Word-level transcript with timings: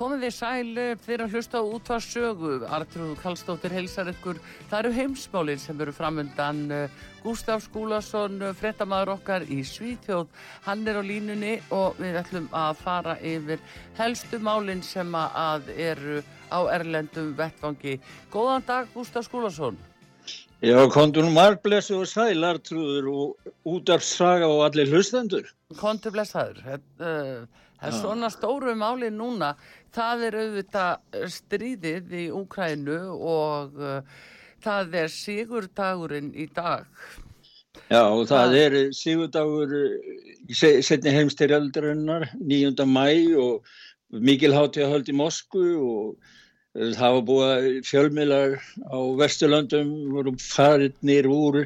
Komið 0.00 0.22
þið 0.24 0.30
sæli 0.32 0.84
fyrir 1.04 1.22
að 1.26 1.34
hlusta 1.36 1.60
á 1.60 1.70
útvarsögu. 1.76 2.52
Artrúð 2.72 3.10
Kallstóttir 3.20 3.74
heilsar 3.76 4.08
ykkur. 4.08 4.38
Það 4.70 4.78
eru 4.78 4.92
heimsmálinn 4.96 5.60
sem 5.60 5.82
eru 5.84 5.92
framöndan. 5.92 6.62
Gustaf 7.20 7.66
Skúlason, 7.66 8.38
frettamæður 8.56 9.12
okkar 9.18 9.44
í 9.44 9.60
Svítjóð. 9.60 10.32
Hann 10.64 10.88
er 10.88 10.96
á 10.96 11.04
línunni 11.04 11.58
og 11.68 12.00
við 12.00 12.16
ætlum 12.22 12.48
að 12.48 12.80
fara 12.80 13.18
yfir 13.20 13.60
helstu 14.00 14.40
málinn 14.40 14.80
sem 14.80 15.12
að 15.20 15.68
eru 15.76 16.24
á 16.48 16.64
Erlendum 16.80 17.34
vettvangi. 17.36 18.00
Góðan 18.32 18.64
dag 18.72 18.88
Gustaf 18.96 19.28
Skúlason. 19.28 19.76
Já, 20.64 20.80
kontur 20.88 21.28
nú 21.28 21.36
margblessu 21.36 22.00
og 22.00 22.08
sæl 22.08 22.40
Artrúður 22.48 23.12
og 23.12 23.54
útvarsaga 23.68 24.48
og 24.48 24.64
allir 24.70 24.88
hlustendur. 24.88 25.52
Kontur 25.76 26.16
blessaður. 26.16 26.64
Þetta... 26.64 27.18
Uh, 27.44 27.66
Það 27.80 27.88
er 27.88 27.96
svona 27.96 28.28
stóru 28.32 28.74
máli 28.76 29.08
núna, 29.14 29.54
það 29.96 30.26
er 30.26 30.36
auðvitað 30.42 31.24
stríðið 31.32 32.12
í 32.12 32.24
Úkrænu 32.36 32.98
og 33.16 33.80
uh, 33.80 34.20
það 34.60 34.96
er 35.00 35.12
sigurdagurinn 35.14 36.30
í 36.36 36.46
dag. 36.52 36.84
Já 37.90 38.02
og 38.04 38.26
það 38.28 38.56
er 38.58 38.76
sigurdagur 38.94 39.72
í 40.50 40.56
setni 40.58 41.14
heimstyrjaldarinnar 41.14 42.28
9. 42.36 42.84
mæ 42.86 43.06
og 43.40 43.72
mikil 44.10 44.52
hátíð 44.54 44.86
að 44.86 44.94
höldi 44.94 45.16
Moskvu 45.16 45.66
og 45.78 46.36
Það 46.70 47.14
var 47.14 47.22
búið 47.26 47.64
fjölmiðlar 47.82 48.52
á 48.94 48.98
Vesturlandum 49.18 49.88
voru 50.14 50.32
farinir 50.38 51.26
úr 51.26 51.56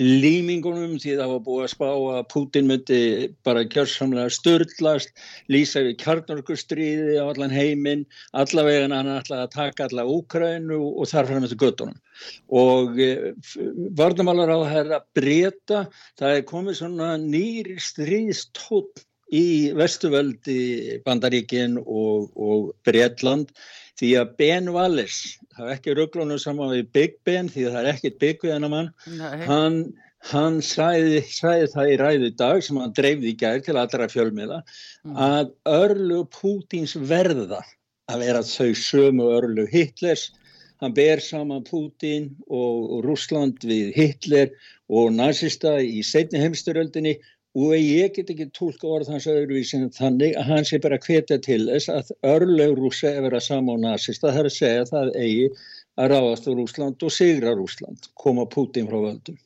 límingunum 0.00 0.94
því 1.02 1.18
það 1.18 1.32
var 1.34 1.42
búið 1.48 1.64
að 1.66 1.72
spá 1.74 1.84
að 1.90 2.22
Putin 2.32 2.70
myndi 2.70 3.00
bara 3.44 3.66
kjörsamlega 3.68 4.32
störtlast, 4.32 5.12
lýsa 5.52 5.84
við 5.84 5.98
kjarnorkustríði 6.00 7.20
á 7.20 7.28
allan 7.28 7.52
heiminn, 7.52 8.06
allavega 8.32 8.88
hann 8.88 9.12
ætlaði 9.18 9.44
að 9.44 9.54
taka 9.58 9.90
alla 9.90 10.08
Úkrænu 10.16 10.80
og 10.80 11.12
þar 11.12 11.28
fram 11.28 11.44
með 11.44 11.56
göttunum. 11.60 12.00
Og 12.48 12.96
e, 13.04 13.12
varnamálar 14.00 14.48
á 14.48 14.58
að 14.62 14.70
herra 14.72 15.04
breyta, 15.12 15.88
það 16.16 16.38
er 16.38 16.48
komið 16.48 16.80
svona 16.80 17.16
nýri 17.20 17.76
stríðstótt 17.84 19.04
í 19.34 19.72
Vesturveldi, 19.76 21.00
Bandaríkin 21.06 21.78
og, 21.82 22.30
og 22.36 22.70
Breitland 22.86 23.50
því 23.98 24.10
að 24.20 24.32
Ben 24.40 24.70
Wallace, 24.74 25.36
það 25.54 25.68
er 25.68 25.76
ekki 25.76 25.96
rugglunum 25.98 26.40
saman 26.42 26.72
við 26.74 26.88
Big 26.96 27.20
Ben 27.26 27.50
því 27.50 27.68
að 27.68 27.76
það 27.76 27.82
er 27.82 27.90
ekkit 27.92 28.18
Big 28.22 28.42
við 28.42 28.54
hennar 28.56 28.72
mann, 28.72 28.90
hann, 29.46 29.78
hann 30.30 30.60
sæði, 30.64 31.22
sæði 31.30 31.70
það 31.74 31.92
í 31.92 31.98
ræðu 32.02 32.30
dag 32.40 32.64
sem 32.66 32.80
hann 32.82 32.94
dreifði 32.96 33.32
í 33.32 33.38
gær 33.42 33.62
til 33.64 33.76
allra 33.78 34.10
fjölmiða 34.10 34.62
mm. 34.64 35.14
að 35.14 35.52
örlu 35.70 36.24
Pútins 36.34 36.96
verða 36.98 37.62
að 38.10 38.26
vera 38.26 38.42
þau 38.44 38.74
sömu 38.76 39.28
örlu 39.36 39.66
Hitlers, 39.70 40.32
hann 40.82 40.94
ber 40.96 41.22
saman 41.22 41.64
Pútin 41.64 42.32
og 42.50 43.04
Rúsland 43.06 43.62
við 43.64 43.94
Hitler 43.96 44.50
og 44.90 45.14
nazista 45.14 45.78
í 45.80 46.02
setni 46.04 46.42
heimsturöldinni 46.42 47.14
og 47.54 47.74
ég 47.78 48.14
get 48.16 48.30
ekki 48.32 48.48
tólka 48.56 48.88
orð 48.96 49.12
hans 49.14 49.28
öðruvísin 49.30 49.86
þannig 49.94 50.34
að 50.38 50.48
hann 50.50 50.66
sé 50.66 50.80
bara 50.82 50.98
hvetja 50.98 51.38
til 51.42 51.60
þess 51.68 51.92
að 51.92 52.10
örlög 52.26 52.74
rúsa 52.80 53.12
er 53.12 53.22
verið 53.22 53.38
að 53.38 53.46
sama 53.46 53.76
á 53.78 53.84
nazista, 53.84 54.32
það 54.32 54.40
er 54.40 54.48
að 54.48 54.56
segja 54.56 54.82
að 54.82 54.92
það 54.94 55.10
eigi 55.22 55.48
að 55.94 56.10
ráðast 56.10 56.48
á 56.50 56.52
Rúsland 56.58 57.06
og 57.06 57.14
sigra 57.14 57.54
Rúsland, 57.54 58.08
koma 58.18 58.46
Putin 58.50 58.90
frá 58.90 58.98
völdum. 58.98 59.38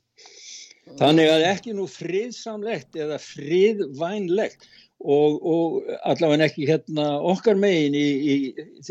Þannig 0.98 1.28
að 1.28 1.44
ekki 1.50 1.74
nú 1.76 1.84
friðsamlegt 1.92 2.96
eða 2.96 3.18
friðvænlegt 3.20 4.64
og, 5.04 5.36
og 5.44 5.90
allavega 6.08 6.48
ekki 6.48 6.66
hérna 6.70 7.10
okkar 7.20 7.60
megin 7.60 7.94
í, 7.98 8.06
í, 8.08 8.36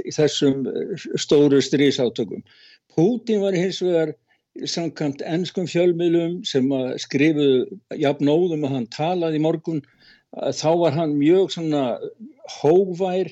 í 0.05 0.13
þessum 0.13 0.61
stóru 1.17 1.59
strísátökum. 1.63 2.45
Putin 2.93 3.41
var 3.41 3.57
hins 3.57 3.81
vegar 3.81 4.13
samkvæmt 4.65 5.21
ennskum 5.25 5.67
fjölmiðlum 5.69 6.39
sem 6.47 6.69
skrifuðu 7.01 7.79
jafnóðum 8.01 8.65
að 8.67 8.75
hann 8.77 8.87
talaði 8.93 9.39
í 9.39 9.43
morgun 9.43 9.83
þá 10.33 10.69
var 10.81 10.95
hann 10.97 11.17
mjög 11.19 11.51
svona 11.53 11.83
hóvær 12.59 13.29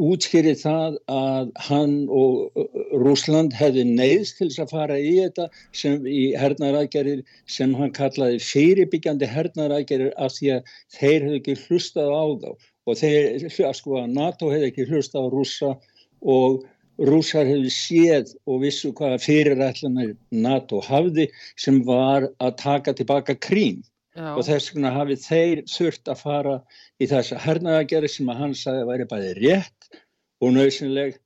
útskýrið 0.00 0.60
það 0.62 0.96
að 1.12 1.50
hann 1.66 1.94
og 2.08 2.64
Rúsland 3.02 3.54
hefði 3.56 3.84
neyðst 3.88 4.38
til 4.38 4.48
þess 4.48 4.62
að 4.64 4.72
fara 4.72 4.98
í 4.98 5.12
þetta 5.18 5.48
sem 5.76 6.06
í 6.08 6.32
hernaðarækjarir 6.40 7.22
sem 7.56 7.74
hann 7.76 7.92
kallaði 7.96 8.40
fyrirbyggjandi 8.46 9.28
hernaðarækjarir 9.28 10.14
af 10.16 10.36
því 10.38 10.54
að 10.56 10.74
þeir 10.96 11.26
hefði 11.26 11.40
ekki 11.40 11.56
hlustað 11.66 12.12
á 12.16 12.24
þá. 12.42 12.50
Og 12.82 12.98
þeir, 12.98 13.48
sko 13.76 13.98
að 14.00 14.14
NATO 14.16 14.50
hefði 14.50 14.70
ekki 14.72 14.88
hlustað 14.88 15.28
á 15.28 15.32
rúsa 15.36 15.74
og 16.22 16.62
rúsar 17.00 17.48
hefði 17.48 17.72
séð 17.72 18.34
og 18.46 18.62
vissu 18.64 18.92
hvaða 18.96 19.20
fyrirætlanir 19.22 20.14
NATO 20.30 20.82
hafði 20.84 21.28
sem 21.56 21.80
var 21.86 22.28
að 22.42 22.56
taka 22.60 22.94
tilbaka 22.98 23.36
krím 23.38 23.82
Já. 24.12 24.34
og 24.36 24.44
þess 24.44 24.74
vegna 24.74 24.92
hafið 24.92 25.22
þeir 25.24 25.62
þurft 25.72 26.10
að 26.12 26.20
fara 26.20 26.56
í 27.00 27.08
þessa 27.08 27.38
hernaðagjari 27.40 28.10
sem 28.12 28.28
að 28.28 28.42
hann 28.42 28.56
sagði 28.58 28.82
að 28.84 28.90
væri 28.92 29.08
bæði 29.12 29.34
rétt 29.40 30.00
og 30.42 30.52
nöðsynleg 30.52 31.16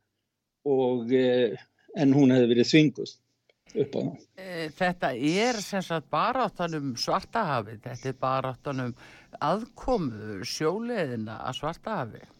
og 0.67 1.15
eh, 1.15 1.57
en 1.97 2.15
hún 2.15 2.35
hefði 2.35 2.53
verið 2.53 2.71
þvinguð 2.71 3.15
upp 3.83 3.97
á 3.97 3.99
það. 3.99 4.13
E, 4.39 4.69
þetta 4.77 5.11
er 5.17 5.61
sem 5.65 5.85
sagt 5.85 6.09
bara 6.13 6.47
áttanum 6.47 6.95
svartahafið, 7.01 7.83
þetta 7.89 8.11
er 8.13 8.19
bara 8.21 8.55
áttanum 8.55 8.95
aðkomu 9.45 10.41
sjóleðina 10.47 11.41
að 11.49 11.61
svartahafið. 11.61 12.33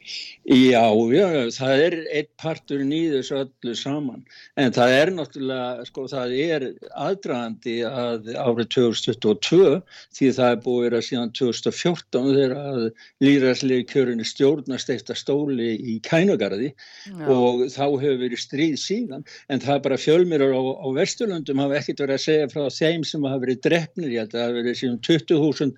Já, 0.00 0.86
já, 1.12 1.26
það 1.52 1.80
er 1.84 1.94
eitt 2.16 2.30
partur 2.40 2.80
þessu 2.80 3.36
öllu 3.36 3.74
saman. 3.76 4.22
En 4.58 4.72
það 4.72 4.94
er 4.96 5.12
náttúrulega, 5.12 5.84
sko, 5.86 6.06
það 6.10 6.32
er 6.40 6.64
aðdragandi 6.96 7.74
að 7.86 8.30
árið 8.40 8.70
2022 8.74 9.74
því 10.16 10.30
það 10.38 10.54
er 10.54 10.62
búið 10.64 10.96
að 10.96 11.06
síðan 11.10 11.34
2014 11.36 12.30
þegar 12.32 12.56
að 12.58 12.80
líðræðslegi 13.26 13.88
kjörunni 13.92 14.28
stjórnast 14.28 14.94
að 14.96 15.20
stóli 15.20 15.70
í 15.76 15.98
kænugarði 16.08 16.72
já. 16.72 17.26
og 17.28 17.66
þá 17.68 17.84
hefur 17.84 18.20
verið 18.24 18.44
stríð 18.44 18.78
síðan. 18.80 19.26
En 19.52 19.60
það 19.62 19.76
er 19.76 19.84
bara 19.88 20.00
fjölmýrar 20.00 20.56
á, 20.56 20.62
á 20.80 20.88
Vesturlundum 20.96 21.60
hafa 21.60 21.82
ekkert 21.82 22.06
verið 22.06 22.16
að 22.16 22.24
segja 22.26 22.52
frá 22.54 22.64
þeim 22.80 23.04
sem 23.04 23.28
hafa 23.28 23.44
verið 23.44 23.62
drefnir, 23.68 24.14
ég 24.16 24.24
held 24.24 24.32
að 24.32 24.40
það 24.40 24.48
hafa 24.48 24.58
verið 24.62 24.80
síðan 24.80 25.02
20.000 25.10 25.70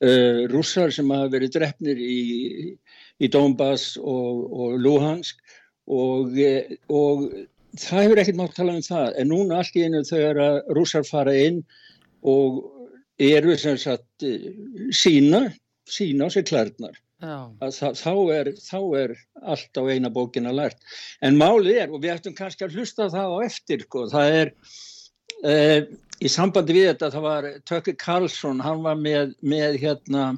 uh, 0.00 0.42
rússar 0.50 0.94
sem 0.94 1.14
hafa 1.14 1.30
verið 1.38 1.54
drefnir 1.56 2.00
í 2.02 2.20
í 3.20 3.28
Donbass 3.32 3.94
og, 4.00 4.44
og 4.50 4.76
Luhansk 4.80 5.40
og, 5.90 6.36
og 6.88 7.24
það 7.78 8.04
hefur 8.04 8.22
ekkert 8.22 8.40
mátt 8.40 8.56
tala 8.56 8.76
um 8.78 8.84
það. 8.84 9.14
En 9.20 9.30
núna 9.32 9.60
allt 9.60 9.78
í 9.78 9.84
einu 9.86 10.02
þegar 10.06 10.42
að 10.44 10.58
rússar 10.78 11.06
fara 11.08 11.34
inn 11.36 11.62
og 12.26 12.62
eru 13.20 13.56
sem 13.60 13.78
sagt 13.80 14.26
sína, 14.96 15.46
sína 15.90 16.28
á 16.28 16.32
sig 16.32 16.48
klærnar. 16.50 16.98
Það, 17.20 17.98
þá, 18.00 18.12
er, 18.32 18.48
þá 18.64 18.78
er 18.96 19.16
allt 19.44 19.76
á 19.76 19.82
eina 19.92 20.08
bókina 20.12 20.54
lært. 20.56 20.78
En 21.20 21.36
málið 21.36 21.82
er 21.82 21.90
og 21.92 22.00
við 22.00 22.14
ættum 22.14 22.36
kannski 22.36 22.64
að 22.64 22.78
hlusta 22.78 23.10
það 23.12 23.34
á 23.36 23.38
eftir 23.44 23.84
sko, 23.84 24.06
það 24.08 24.36
er 24.38 24.52
eh, 25.44 25.90
í 26.20 26.30
sambandi 26.32 26.76
við 26.76 26.88
þetta 26.94 27.10
það 27.12 27.26
var 27.26 27.48
Tökki 27.68 27.94
Karlsson 28.00 28.62
hann 28.64 28.80
var 28.86 28.96
með, 29.00 29.34
með 29.44 29.76
hérna 29.84 30.30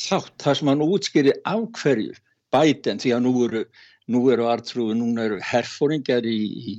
þátt 0.00 0.36
þar 0.42 0.60
sem 0.60 0.70
hann 0.72 0.86
útskýri 0.86 1.34
af 1.44 1.66
hverju 1.80 2.14
bæten 2.54 3.00
því 3.02 3.16
að 3.16 3.26
nú 3.26 3.34
eru 3.48 3.64
nú 4.12 4.26
eru 4.32 4.46
artrúi, 4.50 4.92
núna 4.96 5.24
eru 5.28 5.40
herfóringar 5.40 6.26
í, 6.28 6.38
í 6.60 6.74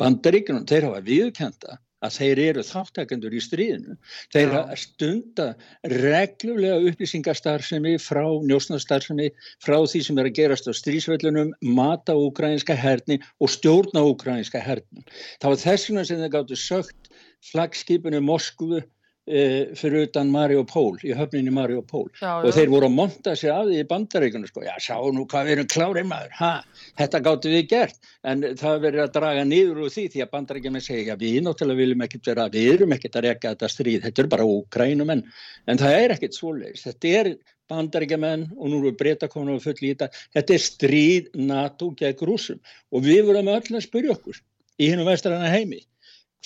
bandaríkunum, 0.00 0.66
þeir 0.68 0.88
hafa 0.88 1.02
viðkenda 1.04 1.76
að 2.00 2.14
þeir 2.16 2.40
eru 2.46 2.62
þáttakendur 2.64 3.34
í 3.36 3.40
stríðinu. 3.44 3.96
Þeir 4.32 4.54
ja. 4.54 4.60
stunda 4.80 5.48
reglulega 5.92 6.78
upplýsingarstarfsemi 6.88 7.98
frá 8.00 8.22
njósnarstarfsemi, 8.48 9.28
frá 9.60 9.76
því 9.82 10.00
sem 10.06 10.20
er 10.22 10.30
að 10.30 10.38
gerast 10.38 10.70
á 10.70 10.72
stríðsvellunum, 10.76 11.52
mata 11.76 12.16
úkrænska 12.16 12.76
herni 12.78 13.20
og 13.40 13.52
stjórna 13.52 14.06
úkrænska 14.14 14.62
herni. 14.64 15.04
Það 15.42 15.52
var 15.52 15.62
þess 15.66 15.90
vegna 15.90 16.06
sem 16.08 16.24
þeir 16.24 16.34
gáttu 16.38 16.60
sögt 16.60 17.12
flagskipunni 17.50 18.22
Moskvu 18.24 18.80
e, 19.26 19.42
fyrir 19.78 20.06
utan 20.08 20.30
Mariupól, 20.32 20.96
í 21.04 21.12
höfninni 21.16 21.52
Mariupól 21.54 22.08
já, 22.20 22.40
og 22.40 22.48
já. 22.48 22.54
þeir 22.56 22.72
voru 22.72 22.88
að 22.88 22.96
monta 22.96 23.34
sig 23.36 23.52
af 23.52 23.68
því 23.68 23.82
í 23.82 23.86
bandaríkunum 23.90 24.50
sko, 24.50 24.64
já 24.66 24.74
sá 24.82 24.96
nú 25.14 25.26
hvað 25.30 25.46
við 25.48 25.56
erum 25.56 25.70
klárið 25.74 26.08
maður, 26.10 26.34
ha, 26.40 26.52
þetta 27.00 27.22
gáttu 27.28 27.52
við 27.52 27.68
gert. 27.74 28.10
En 28.24 28.42
það 28.60 28.82
verður 28.86 29.04
að 29.04 29.14
draga 29.18 29.46
niður 29.48 29.84
úr 29.84 29.94
því 29.94 30.08
því 30.14 30.24
að 30.24 30.34
bandaríkjum 30.34 30.80
er 30.80 30.86
segja, 30.86 31.06
já 31.12 31.20
við 31.20 31.38
náttúrulega 31.46 31.82
viljum 31.84 32.04
ekkert 32.06 32.32
vera, 32.32 32.50
við 32.52 32.74
erum 32.74 32.96
ekkert 32.96 33.20
að 33.20 33.26
rekka 33.28 33.54
þetta 33.54 33.72
stríð, 33.76 34.02
þetta 34.08 34.24
er 34.24 34.34
bara 34.34 34.50
úkrænumenn 34.58 35.24
en 35.70 35.80
það 35.80 35.96
er 36.02 36.16
ekkert 36.16 36.38
svoleiðis, 36.38 36.86
þetta 36.88 37.16
er 37.20 37.34
bandaríkjaman 37.70 38.48
og 38.56 38.70
nú 38.70 38.80
eru 38.82 38.94
breyta 38.98 39.28
komin 39.30 39.54
og 39.56 39.64
full 39.64 39.78
í 39.78 39.92
þetta, 39.92 40.10
þetta 40.34 40.56
er 40.56 40.64
stríð 40.64 41.28
NATO 41.38 41.92
gegn 41.98 42.26
rúsum 42.26 42.58
og 42.90 43.06
við 43.06 43.28
vorum 43.28 43.52
öll 43.52 43.76
að 43.76 43.86
spyrja 43.86 44.16
okkur 44.16 44.40
í 44.80 44.90
hennum 44.90 45.08
vestræna 45.08 45.52
heimi 45.52 45.84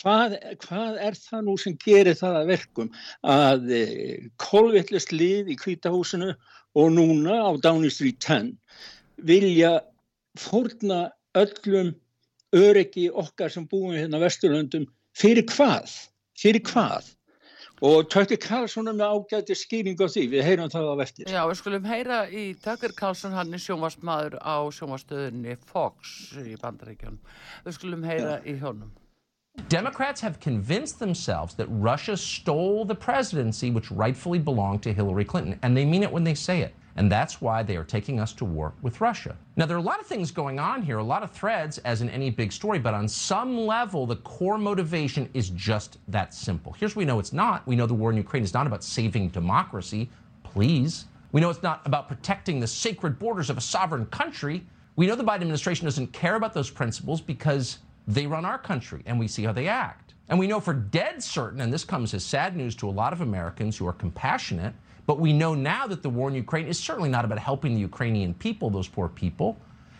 Hvað, 0.02 0.36
hvað 0.64 0.98
er 1.06 1.16
það 1.18 1.44
nú 1.46 1.54
sem 1.60 1.76
gerir 1.78 2.18
það 2.18 2.38
að 2.40 2.50
verkum 2.50 2.88
að 3.30 3.68
eh, 3.76 4.24
kolvittlust 4.42 5.14
lið 5.14 5.52
í 5.54 5.58
kvítahúsinu 5.60 6.32
og 6.74 6.88
núna 6.96 7.38
á 7.46 7.50
Downing 7.62 7.94
Street 7.94 8.18
10 8.18 8.56
vilja 9.22 9.76
fórna 10.38 11.12
öllum 11.38 11.94
öryggi 12.54 13.10
okkar 13.10 13.50
sem 13.50 13.66
búum 13.70 13.94
hérna 13.94 14.18
vesturlöndum 14.22 14.88
fyrir 15.18 15.46
hvað? 15.50 15.90
Fyrir 16.38 16.62
hvað? 16.66 17.14
Og 17.84 18.06
Tökkur 18.08 18.38
Karlsson 18.40 18.88
er 18.88 18.94
með 18.96 19.12
ágæti 19.12 19.56
skýring 19.58 19.98
á 19.98 20.06
því, 20.06 20.22
við 20.30 20.44
heyrum 20.46 20.70
það 20.70 20.90
á 20.94 20.94
vestir. 21.02 21.26
Já, 21.28 21.42
við 21.50 21.58
skulum 21.58 21.88
heyra 21.90 22.20
í 22.30 22.44
Tökkur 22.62 22.94
Karlsson, 22.96 23.34
hann 23.34 23.50
er 23.52 23.62
sjónvastmaður 23.62 24.38
á 24.38 24.56
sjónvastöðunni 24.72 25.56
Fox 25.68 26.32
í 26.38 26.54
Bandaríkjónum. 26.62 27.18
Við 27.66 27.76
skulum 27.76 28.06
heyra 28.06 28.38
Já. 28.38 28.46
í 28.46 28.54
hjónum. 28.62 28.92
Democrats 29.74 30.20
have 30.20 30.38
convinced 30.38 31.00
themselves 31.00 31.54
that 31.54 31.66
Russia 31.68 32.16
stole 32.16 32.84
the 32.84 32.94
presidency, 32.94 33.72
which 33.72 33.90
rightfully 33.90 34.38
belonged 34.38 34.84
to 34.84 34.92
Hillary 34.92 35.24
Clinton, 35.24 35.58
and 35.62 35.76
they 35.76 35.84
mean 35.84 36.04
it 36.04 36.12
when 36.12 36.22
they 36.22 36.32
say 36.32 36.60
it. 36.60 36.72
And 36.94 37.10
that's 37.10 37.40
why 37.40 37.64
they 37.64 37.76
are 37.76 37.82
taking 37.82 38.20
us 38.20 38.32
to 38.34 38.44
war 38.44 38.72
with 38.82 39.00
Russia. 39.00 39.36
Now, 39.56 39.66
there 39.66 39.76
are 39.76 39.80
a 39.80 39.82
lot 39.82 39.98
of 39.98 40.06
things 40.06 40.30
going 40.30 40.60
on 40.60 40.80
here, 40.80 40.98
a 40.98 41.02
lot 41.02 41.24
of 41.24 41.32
threads, 41.32 41.78
as 41.78 42.02
in 42.02 42.10
any 42.10 42.30
big 42.30 42.52
story, 42.52 42.78
but 42.78 42.94
on 42.94 43.08
some 43.08 43.58
level, 43.58 44.06
the 44.06 44.14
core 44.16 44.58
motivation 44.58 45.28
is 45.34 45.50
just 45.50 45.98
that 46.06 46.32
simple. 46.32 46.72
Here's 46.74 46.94
what 46.94 47.00
we 47.00 47.04
know 47.04 47.18
it's 47.18 47.32
not. 47.32 47.66
We 47.66 47.74
know 47.74 47.86
the 47.86 47.94
war 47.94 48.12
in 48.12 48.16
Ukraine 48.16 48.44
is 48.44 48.54
not 48.54 48.68
about 48.68 48.84
saving 48.84 49.30
democracy, 49.30 50.08
please. 50.44 51.06
We 51.32 51.40
know 51.40 51.50
it's 51.50 51.64
not 51.64 51.84
about 51.84 52.06
protecting 52.06 52.60
the 52.60 52.68
sacred 52.68 53.18
borders 53.18 53.50
of 53.50 53.58
a 53.58 53.60
sovereign 53.60 54.06
country. 54.06 54.64
We 54.94 55.08
know 55.08 55.16
the 55.16 55.24
Biden 55.24 55.40
administration 55.40 55.84
doesn't 55.84 56.12
care 56.12 56.36
about 56.36 56.54
those 56.54 56.70
principles 56.70 57.20
because 57.20 57.78
they 58.06 58.26
run 58.26 58.44
our 58.44 58.58
country 58.58 59.02
and 59.06 59.18
we 59.18 59.28
see 59.28 59.44
how 59.44 59.52
they 59.52 59.68
act. 59.68 60.14
And 60.28 60.38
we 60.38 60.46
know 60.46 60.60
for 60.60 60.72
dead 60.72 61.22
certain, 61.22 61.60
and 61.60 61.72
this 61.72 61.84
comes 61.84 62.14
as 62.14 62.24
sad 62.24 62.56
news 62.56 62.74
to 62.76 62.88
a 62.88 62.90
lot 62.90 63.12
of 63.12 63.20
Americans 63.20 63.76
who 63.76 63.86
are 63.86 63.92
compassionate, 63.92 64.74
but 65.06 65.18
we 65.18 65.32
know 65.32 65.54
now 65.54 65.86
that 65.86 66.02
the 66.02 66.08
war 66.08 66.28
in 66.28 66.34
Ukraine 66.34 66.66
is 66.66 66.78
certainly 66.78 67.10
not 67.10 67.24
about 67.24 67.38
helping 67.38 67.74
the 67.74 67.80
Ukrainian 67.80 68.32
people, 68.34 68.70
those 68.70 68.88
poor 68.88 69.08
people. 69.08 69.58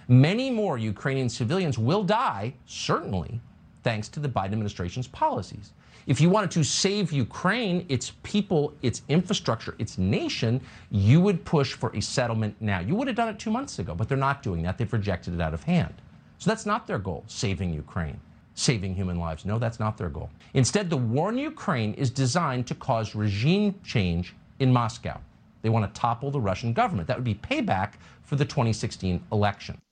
Many 0.08 0.50
more 0.50 0.78
Ukrainian 0.78 1.28
civilians 1.28 1.78
will 1.78 2.02
die, 2.02 2.54
certainly, 2.66 3.40
thanks 3.82 4.08
to 4.10 4.20
the 4.20 4.28
Biden 4.28 4.52
administration's 4.52 5.06
policies. 5.06 5.72
If 6.06 6.20
you 6.20 6.28
wanted 6.28 6.50
to 6.52 6.64
save 6.64 7.12
Ukraine, 7.12 7.86
its 7.88 8.12
people, 8.22 8.74
its 8.82 9.02
infrastructure, 9.08 9.74
its 9.78 9.96
nation, 9.96 10.60
you 10.90 11.20
would 11.20 11.44
push 11.44 11.72
for 11.72 11.90
a 11.96 12.00
settlement 12.00 12.54
now. 12.60 12.80
You 12.80 12.94
would 12.94 13.06
have 13.08 13.16
done 13.16 13.28
it 13.28 13.38
two 13.38 13.50
months 13.50 13.78
ago, 13.78 13.94
but 13.94 14.08
they're 14.08 14.18
not 14.18 14.42
doing 14.42 14.62
that. 14.62 14.76
They've 14.76 14.92
rejected 14.92 15.34
it 15.34 15.40
out 15.40 15.54
of 15.54 15.62
hand. 15.62 15.94
So 16.38 16.50
that's 16.50 16.66
not 16.66 16.86
their 16.86 16.98
goal, 16.98 17.24
saving 17.26 17.72
Ukraine, 17.72 18.20
saving 18.54 18.94
human 18.94 19.18
lives. 19.18 19.44
No, 19.44 19.58
that's 19.58 19.80
not 19.80 19.96
their 19.96 20.08
goal. 20.08 20.30
Instead, 20.54 20.90
the 20.90 20.96
war 20.96 21.30
in 21.30 21.38
Ukraine 21.38 21.94
is 21.94 22.10
designed 22.10 22.66
to 22.66 22.74
cause 22.74 23.14
regime 23.14 23.74
change 23.84 24.34
in 24.58 24.72
Moscow. 24.72 25.20
They 25.62 25.70
want 25.70 25.92
to 25.92 26.00
topple 26.00 26.30
the 26.30 26.40
Russian 26.40 26.72
government. 26.72 27.08
That 27.08 27.16
would 27.16 27.24
be 27.24 27.34
payback 27.34 27.92
for 28.22 28.36
the 28.36 28.44
2016 28.44 29.22
election. 29.32 29.78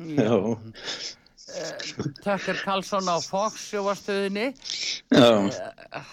No. 0.00 0.60
Tucker 2.22 2.58
Carlson 2.60 3.08
á 3.08 3.16
Fox 3.24 3.70
sjóastöðinni 3.72 4.50
uh, 5.16 5.48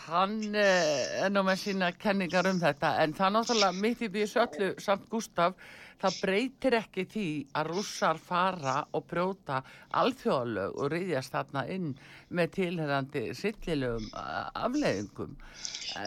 hann 0.08 0.38
uh, 0.56 1.26
er 1.26 1.34
nú 1.34 1.44
með 1.48 1.64
sína 1.66 1.92
kenningar 2.00 2.48
um 2.50 2.62
þetta 2.62 2.96
en 3.04 3.16
það 3.18 3.36
náttúrulega 3.38 3.82
mitt 3.84 4.06
í 4.06 4.12
því 4.14 4.30
öllu 4.46 4.70
samt 4.84 5.10
Gustaf 5.12 5.58
það 6.02 6.18
breytir 6.22 6.76
ekki 6.80 7.06
því 7.12 7.28
að 7.56 7.70
rússar 7.72 8.20
fara 8.22 8.76
og 8.96 9.06
brjóta 9.10 9.62
alþjóðalög 10.02 10.76
og 10.76 10.92
reyðjast 10.94 11.36
þarna 11.36 11.64
inn 11.72 11.90
með 12.36 12.52
tilherrandi 12.58 13.24
sillilegum 13.38 14.10
afleðingum. 14.16 15.36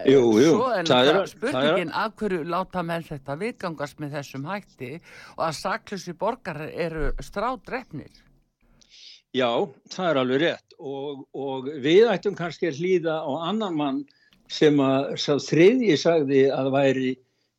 Jú, 0.08 0.22
jú. 0.42 0.52
Svo 0.52 0.70
er 0.76 0.90
það 0.90 1.22
spurningin 1.32 1.92
að 1.96 2.16
hverju 2.20 2.46
láta 2.52 2.84
menn 2.84 3.06
þetta 3.08 3.38
vikangast 3.40 4.00
með 4.02 4.18
þessum 4.18 4.48
hætti 4.50 4.94
og 5.36 5.44
að 5.48 5.60
saklusi 5.62 6.16
borgar 6.18 6.64
eru 6.68 7.12
strádrefnir. 7.24 8.27
Já, 9.36 9.50
það 9.92 10.10
er 10.10 10.18
alveg 10.22 10.40
rétt 10.42 10.76
og, 10.78 11.24
og 11.36 11.66
við 11.84 12.08
ættum 12.08 12.36
kannski 12.38 12.70
að 12.70 12.78
hlýða 12.80 13.16
á 13.20 13.30
annan 13.50 13.76
mann 13.76 13.98
sem 14.48 14.78
að 14.80 15.10
sá 15.20 15.34
þriðji 15.44 15.96
sagði 16.00 16.46
að 16.54 16.70
væri 16.72 17.10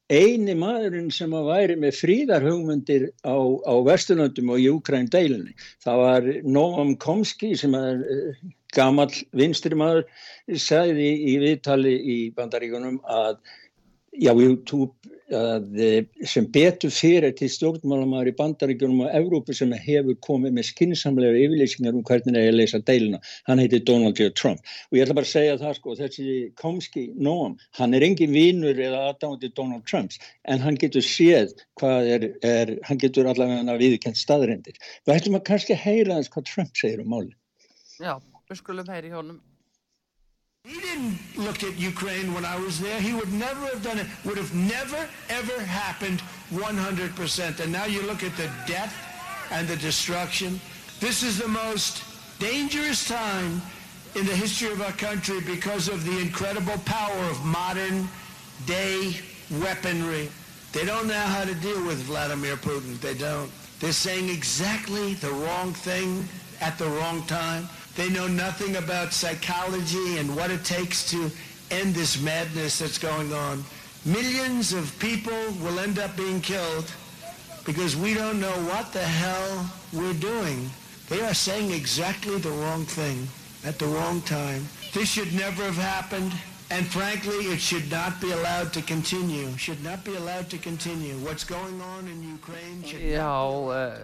eini 0.10 0.56
maðurinn 0.58 1.12
sem 1.14 1.34
að 1.38 1.52
væri 1.52 1.76
með 1.78 1.98
fríðarhugmyndir 2.00 3.06
á, 3.22 3.38
á 3.38 3.74
Vesturlöndum 3.86 4.50
og 4.50 4.64
í 4.64 4.66
Úkræn 4.74 5.10
deilinni. 5.14 5.54
Það 5.86 6.02
var 6.02 6.30
Noam 6.50 6.96
Komski 6.98 7.52
sem 7.60 7.76
er 7.78 8.02
uh, 8.02 8.40
gammal 8.74 9.12
vinstri 9.38 9.78
maður, 9.78 10.08
sagði 10.58 11.12
í 11.30 11.38
viðtali 11.44 11.94
í 11.94 12.18
bandaríkunum 12.34 12.98
að 13.06 13.38
já, 14.18 14.34
YouTube 14.34 15.19
að, 15.36 15.66
eh, 15.80 16.26
sem 16.26 16.46
betur 16.46 16.92
fyrir 16.94 17.36
til 17.38 17.50
stjórnmálamæður 17.50 18.32
í 18.32 18.36
bandaríkjunum 18.38 19.04
og 19.06 19.16
Evrópu 19.20 19.56
sem 19.56 19.72
hefur 19.72 20.16
komið 20.26 20.56
með 20.58 20.68
skinsamlega 20.70 21.42
yfirleysingar 21.44 21.98
um 21.98 22.04
hvernig 22.04 22.34
það 22.36 22.44
er 22.44 22.54
að 22.54 22.60
leysa 22.60 22.80
deilina. 22.80 23.20
Hann 23.48 23.60
heiti 23.60 23.80
Donald 23.86 24.18
J. 24.20 24.30
Trump 24.32 24.60
og 24.60 24.98
ég 24.98 25.06
ætla 25.06 25.18
bara 25.20 25.30
að 25.30 25.34
segja 25.34 25.58
það 25.58 25.76
sko, 25.80 25.96
þessi 26.00 26.54
Komski 26.56 27.06
Noam, 27.16 27.58
hann 27.80 27.94
er 27.94 28.06
engin 28.08 28.34
vínur 28.34 28.78
eða 28.78 29.14
aðdándi 29.14 29.54
Donald 29.54 29.86
Trumps 29.86 30.20
en 30.46 30.60
hann 30.60 30.80
getur 30.80 31.06
séð 31.06 31.54
hvað 31.80 32.10
er, 32.16 32.30
er 32.44 32.76
hann 32.84 32.98
getur 32.98 33.30
allavega 33.30 33.78
viðkent 33.80 34.18
staðrindir. 34.18 34.80
Við 35.06 35.16
ætlum 35.16 35.40
að 35.40 35.48
kannski 35.52 35.78
heyra 35.78 36.20
þess 36.20 36.34
hvað 36.34 36.50
Trump 36.54 36.76
segir 36.76 37.04
um 37.04 37.14
máli. 37.14 37.36
Já, 38.00 38.18
við 38.50 38.62
skulum 38.62 38.90
heyri 38.90 39.14
hjónum. 39.14 39.40
He 40.70 40.80
didn't 40.80 41.18
look 41.36 41.64
at 41.64 41.80
Ukraine 41.80 42.32
when 42.32 42.46
I 42.46 42.56
was 42.60 42.80
there. 42.80 43.02
He 43.02 43.12
would 43.12 43.34
never 43.34 43.66
have 43.66 43.82
done 43.82 43.98
it. 43.98 44.06
Would 44.24 44.38
have 44.38 44.54
never, 44.54 45.10
ever 45.28 45.62
happened 45.64 46.22
100%. 46.52 47.60
And 47.60 47.72
now 47.72 47.86
you 47.86 48.04
look 48.04 48.22
at 48.24 48.38
the 48.38 48.52
death 48.68 48.96
and 49.50 49.68
the 49.68 49.78
destruction. 49.78 50.62
This 51.00 51.24
is 51.24 51.40
the 51.40 51.48
most 51.48 52.04
dangerous 52.38 53.08
time 53.08 53.64
in 54.14 54.28
the 54.28 54.36
history 54.36 54.72
of 54.72 54.80
our 54.84 54.92
country 54.92 55.42
because 55.42 55.88
of 55.88 56.06
the 56.06 56.20
incredible 56.20 56.78
power 56.86 57.24
of 57.32 57.44
modern 57.44 58.08
day 58.68 59.16
weaponry. 59.50 60.30
They 60.72 60.86
don't 60.86 61.08
know 61.08 61.16
how 61.36 61.46
to 61.46 61.56
deal 61.56 61.84
with 61.84 62.04
Vladimir 62.04 62.58
Putin. 62.58 63.00
They 63.00 63.16
don't. 63.16 63.50
They're 63.80 63.92
saying 63.92 64.30
exactly 64.30 65.16
the 65.16 65.32
wrong 65.32 65.74
thing 65.74 66.30
at 66.62 66.78
the 66.78 66.86
wrong 66.86 67.26
time. 67.26 67.68
They 68.00 68.10
know 68.10 68.28
nothing 68.28 68.78
about 68.78 69.12
psychology 69.12 70.20
and 70.20 70.34
what 70.34 70.52
it 70.52 70.64
takes 70.64 71.12
to 71.12 71.30
end 71.70 71.94
this 71.94 72.22
madness 72.22 72.80
that's 72.80 72.98
going 72.98 73.34
on. 73.34 73.66
Millions 74.06 74.72
of 74.72 74.98
people 75.00 75.38
will 75.62 75.80
end 75.80 76.00
up 76.00 76.16
being 76.16 76.40
killed 76.40 76.90
because 77.66 77.98
we 77.98 78.14
don't 78.14 78.40
know 78.40 78.56
what 78.72 78.94
the 78.94 79.04
hell 79.04 79.70
we're 79.92 80.14
doing. 80.14 80.70
They 81.10 81.20
are 81.20 81.34
saying 81.34 81.72
exactly 81.72 82.38
the 82.38 82.52
wrong 82.52 82.86
thing 82.86 83.28
at 83.66 83.80
the 83.80 83.88
wrong 83.88 84.22
time. 84.22 84.66
This 84.94 85.10
should 85.10 85.34
never 85.34 85.64
have 85.64 85.76
happened. 85.76 86.32
And 86.72 86.86
frankly, 86.86 87.50
it 87.50 87.60
should 87.60 87.90
not 87.90 88.22
be 88.22 88.32
allowed 88.32 88.72
to 88.74 88.82
continue. 88.84 89.48
Should 89.58 89.84
not 89.84 90.04
be 90.04 90.16
allowed 90.16 90.50
to 90.52 90.58
continue. 90.60 91.16
What's 91.26 91.44
going 91.44 91.82
on 91.82 92.08
in 92.08 92.22
Ukraine 92.22 92.84
should 92.84 93.02
Já, 93.02 93.26
uh, 93.26 93.98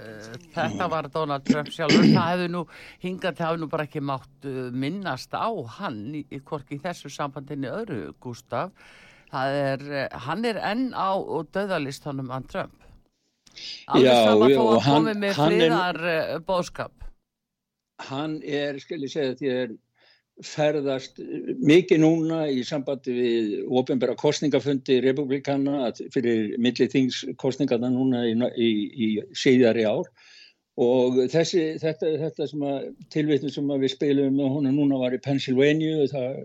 þetta 0.55 0.87
var 0.89 1.09
Donald 1.13 1.45
Trump 1.45 1.69
sjálfur. 1.69 2.01
Það 2.09 2.31
hefði 2.31 2.47
nú, 2.55 2.63
hingað 3.05 3.37
það 3.37 3.47
hefði 3.51 3.61
nú 3.61 3.69
bara 3.69 3.85
ekki 3.85 4.01
mátt 4.01 4.49
uh, 4.49 4.57
minnast 4.73 5.37
á 5.37 5.49
hann 5.77 6.01
í, 6.17 6.23
í, 6.25 6.41
í 6.41 6.79
þessu 6.81 7.13
sambandinni 7.13 7.69
öðru, 7.69 8.01
Gustaf. 8.19 8.73
er, 9.29 9.85
eh, 9.91 10.19
hann 10.25 10.45
er 10.45 10.57
enn 10.57 10.89
á 10.97 11.13
döðalistunum 11.53 12.33
an 12.33 12.49
Trump. 12.49 12.73
Alveg 13.87 14.09
já, 14.09 14.25
sama 14.25 14.49
þó 14.49 14.61
að 14.73 14.85
komi 14.89 15.13
með 15.21 15.37
friðar 15.37 16.01
er, 16.01 16.39
bóðskap. 16.47 16.93
Hann 18.09 18.39
er, 18.41 18.79
skal 18.81 19.03
ég 19.05 19.11
segja 19.13 19.37
því 19.37 19.51
að 19.53 19.75
ferðast 20.43 21.19
mikið 21.63 22.01
núna 22.01 22.41
í 22.51 22.63
sambandi 22.67 23.13
við 23.15 23.51
ofinbæra 23.71 24.17
kostningafundi 24.19 24.99
republikana 25.05 25.91
fyrir 26.11 26.57
millithingskostningarna 26.59 27.91
núna 27.93 28.25
í, 28.27 28.35
í, 28.35 28.71
í 29.07 29.09
síðari 29.31 29.85
ár 29.87 30.09
og 30.75 31.21
þessi, 31.31 31.61
þetta, 31.79 32.09
þetta 32.19 32.47
sem 32.51 32.63
að 32.67 32.87
tilvitnum 33.13 33.51
sem 33.53 33.69
að 33.71 33.85
við 33.85 33.93
spilum 33.93 34.35
með 34.35 34.49
húnna 34.51 34.73
núna 34.75 34.99
var 34.99 35.15
í 35.15 35.21
Pennsylvania 35.23 36.01
og 36.03 36.11
það 36.11 36.35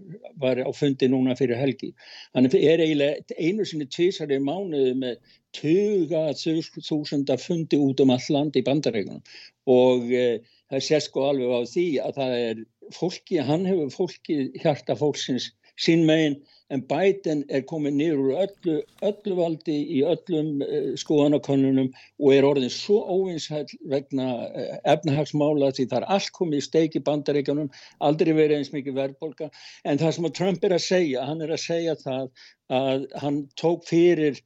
var 0.44 0.61
á 0.62 0.70
fundi 0.70 1.09
núna 1.11 1.35
fyrir 1.38 1.59
helgi. 1.59 1.90
Þannig 2.37 2.54
er 2.61 2.85
eiginlega 2.85 3.38
einu 3.42 3.66
sinni 3.66 3.88
tísari 3.90 4.38
mánuði 4.38 4.94
með 5.02 5.35
20.000 5.59 7.40
fundi 7.42 7.80
út 7.82 8.04
um 8.04 8.14
all 8.14 8.28
land 8.30 8.54
í 8.54 8.62
bandarækunum 8.62 9.25
og 9.70 10.06
e, 10.14 10.26
það 10.70 10.87
sé 10.87 11.00
sko 11.02 11.26
alveg 11.32 11.50
á 11.50 11.61
því 11.66 11.87
að 12.04 12.20
það 12.20 12.37
er 12.38 12.62
fólki, 12.94 13.40
hann 13.44 13.66
hefur 13.68 13.90
fólki 13.94 14.42
hjarta 14.62 14.97
fólksins 14.99 15.50
sín 15.80 16.04
megin 16.09 16.37
en 16.70 16.82
Biden 16.87 17.42
er 17.50 17.64
komið 17.66 17.97
nýru 17.99 18.35
öllu, 18.38 18.76
öllu 19.06 19.37
valdi 19.38 19.76
í 19.97 20.02
öllum 20.06 20.61
uh, 20.62 20.92
skoðanakonunum 21.00 21.88
og 22.20 22.35
er 22.35 22.47
orðin 22.47 22.73
svo 22.75 23.00
óvinsæl 23.11 23.64
vegna 23.90 24.28
uh, 24.47 24.76
efnahagsmála 24.92 25.73
því 25.75 25.88
það 25.90 25.99
er 26.00 26.09
allt 26.16 26.32
komið 26.37 26.61
í 26.61 26.66
steiki 26.68 27.02
bandaríkanum, 27.06 27.70
aldrei 28.06 28.32
verið 28.37 28.61
eins 28.61 28.73
mikið 28.75 28.99
verðbolga 29.00 29.50
en 29.85 30.02
það 30.02 30.16
sem 30.16 30.30
Trump 30.38 30.66
er 30.68 30.76
að 30.76 30.87
segja, 30.87 31.26
hann 31.26 31.44
er 31.47 31.54
að 31.56 31.64
segja 31.64 31.97
það 32.04 32.49
að 32.80 33.06
hann 33.25 33.44
tók 33.59 33.87
fyrir 33.88 34.42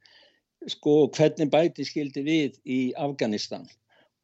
sko 0.71 1.05
hvernig 1.13 1.51
Biden 1.53 1.85
skildi 1.89 2.23
við 2.25 2.55
í 2.65 2.79
Afganistan 2.97 3.67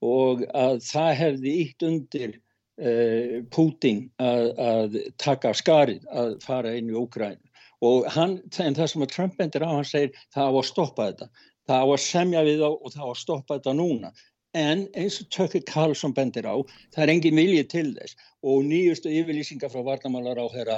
og 0.02 0.48
að 0.58 0.80
það 0.88 1.12
hefði 1.20 1.58
ítt 1.66 1.86
undir 1.86 2.40
uh, 2.82 3.38
Putin 3.54 4.04
að, 4.22 4.50
að 4.58 5.00
taka 5.22 5.54
skarið 5.58 6.10
að 6.12 6.36
fara 6.46 6.74
inn 6.78 6.92
í 6.92 6.98
Úkrænu 6.98 7.52
og 7.82 8.10
hann, 8.14 8.38
en 8.62 8.76
það 8.78 8.92
sem 8.92 9.06
að 9.06 9.14
Trump 9.16 9.40
bendir 9.40 9.66
á, 9.66 9.70
hann 9.74 9.88
segir 9.88 10.12
það 10.34 10.50
á 10.50 10.52
að 10.52 10.68
stoppa 10.70 11.08
þetta, 11.10 11.30
það 11.70 11.82
á 11.82 11.88
að 11.88 12.04
semja 12.04 12.44
við 12.46 12.60
þá 12.62 12.68
og 12.70 12.92
það 12.94 13.02
á 13.02 13.10
að 13.10 13.22
stoppa 13.22 13.58
þetta 13.58 13.74
núna. 13.80 14.12
En 14.52 14.82
eins 15.00 15.22
og 15.24 15.30
Tökki 15.32 15.62
Karlsson 15.64 16.14
bendir 16.14 16.44
á, 16.44 16.60
það 16.92 17.04
er 17.06 17.12
engin 17.14 17.40
viljið 17.40 17.68
til 17.72 17.86
þess 17.96 18.18
og 18.44 18.66
nýjustu 18.68 19.14
yfirlýsingar 19.16 19.72
frá 19.72 19.86
varnamálar 19.88 20.42
á 20.44 20.46
þeirra 20.52 20.78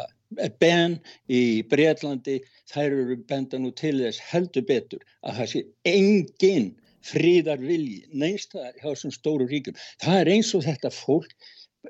Ben 0.61 0.99
í 1.29 1.63
Breitlandi, 1.69 2.39
þær 2.69 2.95
eru 2.99 3.17
benda 3.29 3.59
nú 3.61 3.73
til 3.77 3.95
þess 3.99 4.21
heldur 4.29 4.65
betur 4.69 5.03
að 5.25 5.41
það 5.41 5.51
sé 5.51 5.63
engin 5.89 6.69
fríðar 7.03 7.59
vilji, 7.59 8.05
neins 8.13 8.47
það 8.51 8.69
er 8.69 8.77
hjá 8.79 8.87
þessum 8.87 9.13
stóru 9.17 9.49
ríkum. 9.49 9.75
Það 10.01 10.19
er 10.21 10.31
eins 10.37 10.53
og 10.55 10.63
þetta 10.67 10.93
fólk 10.93 11.33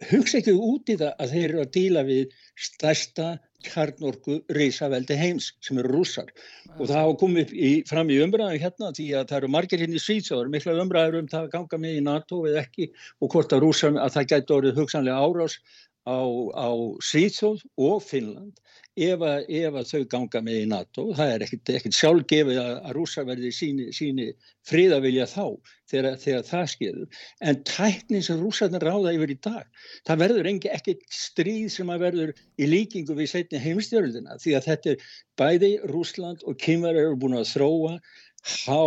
hugsa 0.10 0.40
ekki 0.40 0.54
út 0.58 0.90
í 0.90 0.96
það 1.00 1.12
að 1.24 1.34
þeir 1.36 1.44
eru 1.50 1.64
að 1.64 1.74
díla 1.78 2.04
við 2.08 2.32
stærsta 2.68 3.28
kjarnorku 3.64 4.40
reysaveldi 4.58 5.16
heims 5.20 5.52
sem 5.64 5.78
eru 5.80 5.94
rússar. 5.94 6.32
Og 6.80 6.88
það 6.90 6.98
hafa 6.98 7.16
komið 7.22 7.54
í, 7.54 7.72
fram 7.88 8.10
í 8.12 8.18
umræðu 8.26 8.60
hérna 8.64 8.92
því 8.98 9.08
að 9.20 9.30
það 9.30 9.40
eru 9.40 9.52
margir 9.56 9.84
hérna 9.84 10.00
í 10.00 10.04
Svíðsjóður 10.04 10.52
mikla 10.56 10.76
umræður 10.84 11.20
um 11.22 11.30
það 11.32 11.46
að 11.46 11.54
ganga 11.54 11.82
með 11.86 12.00
í 12.00 12.04
NATO 12.10 12.42
eða 12.50 12.66
ekki 12.66 12.90
og 13.22 13.32
hvort 13.36 13.56
að 13.56 13.64
rússar 13.64 13.96
að 13.96 14.18
það 14.18 14.30
gæti 14.34 14.58
orðið 14.58 14.82
hugsanlega 14.82 15.30
árás 15.30 15.60
á, 16.04 16.20
á 16.54 16.70
Svíðsjóð 17.04 17.64
og 17.80 18.02
Finnland 18.04 18.60
ef 18.94 19.24
að, 19.26 19.46
ef 19.50 19.78
að 19.80 19.88
þau 19.90 20.02
ganga 20.12 20.42
með 20.46 20.58
í 20.60 20.66
NATO. 20.70 21.06
Það 21.18 21.32
er 21.34 21.46
ekkert, 21.46 21.96
sjálfgefið 21.98 22.60
að, 22.62 22.74
að 22.84 22.96
rúsa 22.98 23.24
verði 23.26 23.52
síni, 23.56 23.88
síni 23.96 24.28
fríðavilja 24.70 25.26
þá 25.32 25.46
þegar, 25.90 26.18
þegar 26.22 26.44
það 26.50 26.66
skeður. 26.74 27.22
En 27.42 27.62
tæknin 27.70 28.26
sem 28.26 28.42
rúsarnir 28.42 28.86
ráða 28.86 29.16
yfir 29.16 29.34
í 29.34 29.40
dag, 29.48 29.88
það 30.08 30.22
verður 30.26 30.52
ekkert 30.52 31.08
stríð 31.14 31.72
sem 31.74 31.94
að 31.94 32.06
verður 32.08 32.36
í 32.60 32.70
líkingu 32.70 33.18
við 33.18 33.32
setni 33.34 33.64
heimstjörðina 33.64 34.38
því 34.44 34.58
að 34.60 34.70
þetta 34.70 34.94
er 34.94 35.08
bæði 35.40 35.72
Rúsland 35.90 36.46
og 36.46 36.60
Kymvar 36.62 37.00
eru 37.00 37.18
búin 37.20 37.40
að 37.40 37.50
þróa 37.56 37.98
há, 38.44 38.84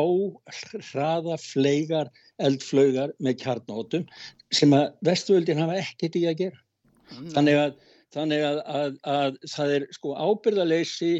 hraða, 0.93 1.41
fleigar, 1.41 2.13
eldflögar 2.37 3.15
með 3.25 3.41
kjarnótum 3.41 4.05
sem 4.53 4.75
að 4.77 4.93
vestuöldin 5.09 5.63
hafa 5.63 5.81
ekkert 5.81 6.19
í 6.21 6.27
að 6.29 6.41
gera. 6.45 6.66
Þannig 7.35 7.59
að 7.61 7.75
þannig 8.17 8.45
að, 8.49 8.61
að, 8.81 8.99
að 9.13 9.39
það 9.53 9.73
er 9.77 9.87
sko 9.95 10.15
ábyrðaleysi 10.17 11.13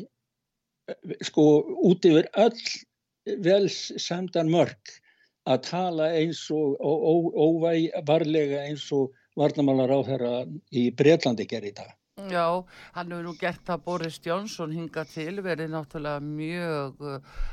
sko 1.27 1.47
út 1.89 2.07
yfir 2.07 2.29
öll 2.41 3.37
vel 3.43 3.65
semdan 3.71 4.51
mörg 4.53 4.95
að 5.51 5.63
tala 5.67 6.09
eins 6.19 6.45
og 6.55 6.79
óvævarlega 6.83 8.65
eins 8.67 8.87
og 8.95 9.15
varnamálar 9.39 9.93
á 9.95 10.01
þeirra 10.07 10.35
í 10.71 10.89
Breitlandi 10.97 11.47
í 11.47 11.75
dag. 11.75 11.91
Já, 12.17 12.65
hann 12.97 13.11
hefur 13.13 13.25
nú 13.27 13.33
gert 13.37 13.69
að 13.69 13.83
Boris 13.85 14.15
Jónsson 14.25 14.71
hinga 14.73 15.03
til, 15.05 15.43
verið 15.45 15.69
náttúrulega 15.75 16.23
mjög 16.25 17.03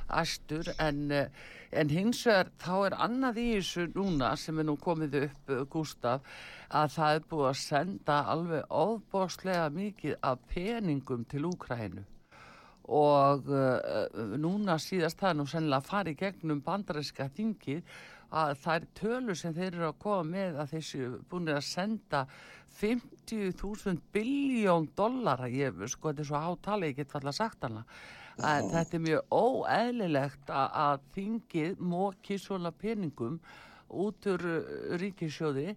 astur 0.08 0.70
uh, 0.72 0.77
en, 0.86 1.01
uh, 1.12 1.50
en 1.82 1.91
hins 1.91 2.22
vegar 2.24 2.53
þá 2.63 2.72
er 2.77 2.96
annað 3.05 3.41
í 3.43 3.46
þessu 3.58 3.89
núna 3.91 4.29
sem 4.39 4.62
er 4.63 4.67
nú 4.70 4.77
komið 4.79 5.17
upp, 5.25 5.51
uh, 5.51 5.65
Gustaf, 5.74 6.24
að 6.72 6.96
það 6.96 7.17
er 7.17 7.27
búið 7.34 7.50
að 7.50 7.60
senda 7.65 8.22
alveg 8.38 8.72
óbóslega 8.72 9.67
mikið 9.75 10.15
af 10.32 10.48
peningum 10.55 11.27
til 11.27 11.43
Úkrænu 11.51 12.08
og 12.88 13.51
uh, 13.51 14.08
núna 14.39 14.79
síðast 14.79 15.20
það 15.20 15.34
er 15.34 15.39
nú 15.41 15.50
sennilega 15.51 15.84
að 15.84 15.91
fara 15.91 16.15
í 16.15 16.20
gegnum 16.24 16.63
bandarinska 16.63 17.27
þingið 17.36 17.84
að 18.33 18.53
það 18.63 18.75
er 18.75 18.85
tölur 18.97 19.37
sem 19.37 19.53
þeir 19.53 19.69
eru 19.69 19.87
að 19.91 19.99
koma 20.01 20.25
með 20.29 20.59
að 20.63 20.71
þessu 20.73 21.09
búin 21.29 21.51
að 21.53 21.65
senda 21.67 22.23
50.000 22.79 23.99
biljón 24.13 24.87
dollara, 24.97 25.49
ég 25.51 25.83
sko 25.91 26.09
þetta 26.09 26.23
er 26.23 26.29
svo 26.29 26.41
hátali, 26.41 26.89
ég 26.89 27.01
get 27.01 27.13
falla 27.13 27.33
sagt 27.35 27.67
hana. 27.67 27.83
Að 28.41 28.71
þetta 28.73 28.97
er 28.97 29.03
mjög 29.05 29.35
óeðlilegt 29.37 30.49
að, 30.49 30.79
að 30.85 31.03
þingið 31.13 31.83
móki 31.93 32.39
svona 32.41 32.71
peningum 32.73 33.37
út 33.93 34.25
úr 34.31 34.47
uh, 34.49 34.71
ríkisjóði 34.97 35.75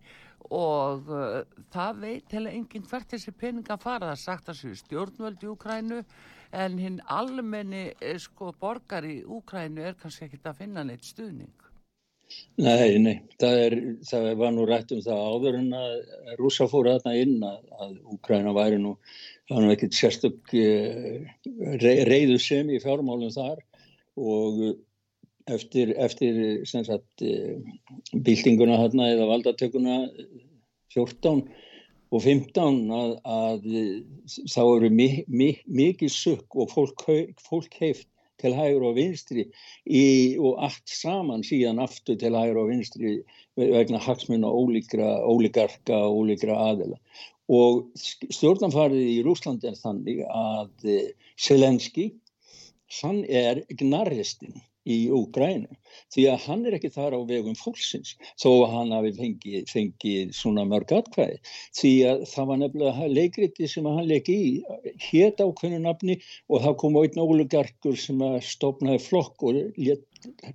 og 0.56 1.10
uh, 1.12 1.42
það 1.75 2.00
veit 2.00 2.32
heila 2.32 2.54
enginn 2.56 2.88
hvert 2.88 3.12
þessi 3.12 3.36
peninga 3.36 3.76
fara. 3.82 4.14
Það 4.14 4.22
sagt 4.22 4.48
að 4.48 4.60
séu 4.62 4.80
stjórnvöld 4.80 5.44
í 5.44 5.52
Úkrænu 5.52 6.00
en 6.56 6.80
hinn 6.80 6.98
almenni 7.12 7.90
eh, 8.00 8.16
sko 8.22 8.54
borgar 8.56 9.04
í 9.04 9.18
Úkrænu 9.20 9.84
er 9.84 10.00
kannski 10.00 10.30
ekkit 10.30 10.48
að 10.48 10.60
finna 10.64 10.86
neitt 10.86 11.04
stuðning 11.04 11.65
Nei, 12.56 12.97
nei, 12.99 13.14
það, 13.40 13.59
er, 13.66 13.75
það 14.09 14.26
var 14.40 14.52
nú 14.56 14.64
rætt 14.66 14.92
um 14.97 15.02
það 15.04 15.23
áður 15.30 15.59
en 15.59 15.68
að 15.76 15.92
rúsa 16.40 16.66
fóru 16.71 16.95
þarna 16.95 17.12
inn 17.21 17.45
að, 17.45 17.59
að 17.85 17.92
Úkræna 18.14 18.54
væri 18.56 18.80
nú, 18.80 18.95
það 19.47 19.59
var 19.59 19.66
nú 19.66 19.75
ekkert 19.75 19.99
sérstök 19.99 20.54
eh, 20.56 21.28
reyðu 22.09 22.38
sem 22.42 22.73
í 22.73 22.80
fjármálum 22.83 23.35
þar 23.35 23.61
og 24.16 24.62
eftir, 25.52 25.92
eftir 26.00 26.40
eh, 26.64 27.61
byltinguna 28.16 28.80
þarna 28.83 29.12
eða 29.12 29.30
valdatökuna 29.35 30.00
14 30.97 31.45
og 32.14 32.23
15 32.23 32.83
að, 32.97 33.14
að 33.28 33.71
þá 34.49 34.61
eru 34.64 34.90
mikið 34.97 35.33
mi, 35.37 35.50
mi, 35.66 35.88
sukk 36.09 36.56
og 36.56 36.73
fólk, 36.73 37.06
fólk 37.42 37.80
heift 37.83 38.09
til 38.43 38.55
hægur 38.57 38.90
og 38.90 38.97
vinstri 38.99 39.47
í, 39.85 40.37
og 40.37 40.61
allt 40.66 40.93
saman 40.93 41.45
síðan 41.47 41.81
aftur 41.83 42.19
til 42.21 42.37
hægur 42.37 42.62
og 42.64 42.71
vinstri 42.73 43.16
vegna 43.57 44.00
hagsmunna 44.02 44.50
ólíkarka 44.52 45.97
og 46.05 46.21
ólíkra 46.21 46.59
aðela. 46.69 47.00
Og 47.47 47.87
stjórnanfarið 47.97 49.11
í 49.14 49.19
Rúslandi 49.25 49.71
er 49.71 49.78
þannig 49.78 50.25
að 50.26 50.88
Selenski, 51.38 52.11
hann 53.00 53.23
er 53.25 53.62
gnarristinn 53.78 54.61
í 54.87 54.97
Úgrænu 55.14 55.75
því 56.14 56.25
að 56.31 56.43
hann 56.47 56.64
er 56.69 56.76
ekki 56.76 56.90
þar 56.95 57.16
á 57.19 57.21
vegum 57.28 57.57
fólksins 57.59 58.14
þó 58.43 58.49
að 58.52 58.73
hann 58.75 58.95
hafi 58.95 59.12
fengið, 59.19 59.69
fengið 59.71 60.35
svona 60.37 60.66
mörg 60.69 60.93
atkvæði. 60.97 61.38
Því 61.78 61.93
að 62.11 62.25
það 62.33 62.50
var 62.50 62.61
nefnilega 62.62 63.09
leikriti 63.19 63.71
sem 63.71 63.88
hann 63.90 64.11
leiki 64.11 64.37
í 64.37 64.50
hétt 65.09 65.43
ákveðinu 65.43 65.83
nafni 65.87 66.19
og 66.50 66.64
það 66.66 66.78
kom 66.83 67.00
einn 67.02 67.23
ólugarkur 67.26 67.99
sem 68.00 68.26
stopnaði 68.45 69.02
flokk 69.07 69.47
og 69.49 69.62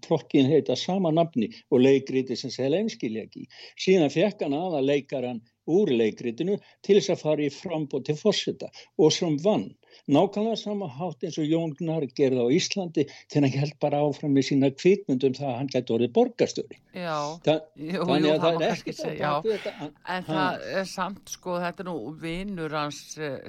flokkin 0.06 0.50
heita 0.52 0.76
sama 0.80 1.12
nafni 1.16 1.52
og 1.70 1.84
leikriti 1.86 2.38
sem 2.40 2.54
Selenski 2.54 3.12
leiki 3.14 3.48
síðan 3.80 4.14
fekk 4.14 4.46
hann 4.46 4.58
aða 4.58 4.82
leikaran 4.86 5.42
úr 5.72 5.92
leikritinu 5.94 6.58
til 6.86 6.98
þess 6.98 7.14
að 7.14 7.24
fara 7.26 7.46
í 7.46 7.54
frambót 7.54 8.08
til 8.08 8.18
fórseta 8.20 8.72
og 8.98 9.14
sem 9.16 9.38
vann 9.44 9.70
nákvæmlega 10.12 10.60
sama 10.60 10.90
hátt 10.92 11.26
eins 11.28 11.40
og 11.42 11.48
Jón 11.50 11.76
Gnar 11.80 12.06
gerði 12.18 12.44
á 12.44 12.48
Íslandi 12.58 13.06
þegar 13.12 13.48
hann 13.48 13.60
held 13.60 13.78
bara 13.84 14.02
áfram 14.06 14.36
með 14.36 14.48
sína 14.50 14.72
kvítmyndum 14.76 15.38
það 15.38 15.52
að 15.52 15.58
hann 15.60 15.72
gæti 15.76 15.96
orðið 15.98 16.14
borgarstöri 16.18 16.82
Já, 16.96 17.18
Þa, 17.46 17.56
jú, 17.76 18.02
jú, 18.02 18.34
að 18.34 18.44
það 18.44 18.52
að 18.52 18.60
baka 18.66 18.96
þetta 18.98 19.72
En 19.72 19.96
hann, 20.06 20.28
það 20.28 20.68
er 20.82 20.92
samt 20.92 21.34
sko, 21.38 21.58
þetta 21.64 21.86
er 21.86 21.90
nú 21.92 21.98
vinnur 22.22 22.78
hans 22.78 23.02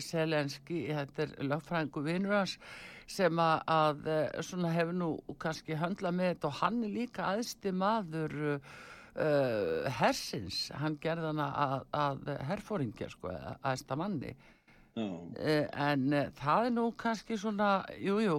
Selenski, 0.07 0.87
þetta 0.93 1.27
er 1.27 1.37
lögfrængu 1.51 2.07
vinnur 2.07 2.41
hans 2.43 2.57
sem 3.13 3.43
að, 3.43 3.67
að 3.73 4.07
svona 4.47 4.71
hefur 4.73 4.97
nú 4.97 5.11
kannski 5.43 5.77
höndla 5.79 6.13
með 6.15 6.35
þetta 6.35 6.49
og 6.49 6.59
hann 6.63 6.81
er 6.87 6.95
líka 6.95 7.27
aðsti 7.35 7.73
maður 7.77 8.39
uh, 8.53 9.91
hersins, 9.99 10.65
hann 10.81 10.97
gerði 11.03 11.33
hana 11.33 11.49
að, 11.67 11.77
að 11.93 12.33
herfóringja 12.49 13.11
sko, 13.13 13.35
aðsta 13.61 13.99
manni 13.99 14.33
Uh, 14.93 15.25
en 15.73 16.03
uh, 16.13 16.27
það 16.37 16.67
er 16.67 16.73
nú 16.77 16.83
kannski 17.01 17.37
svona, 17.41 17.69
jújú, 17.97 18.25
jú, 18.27 18.35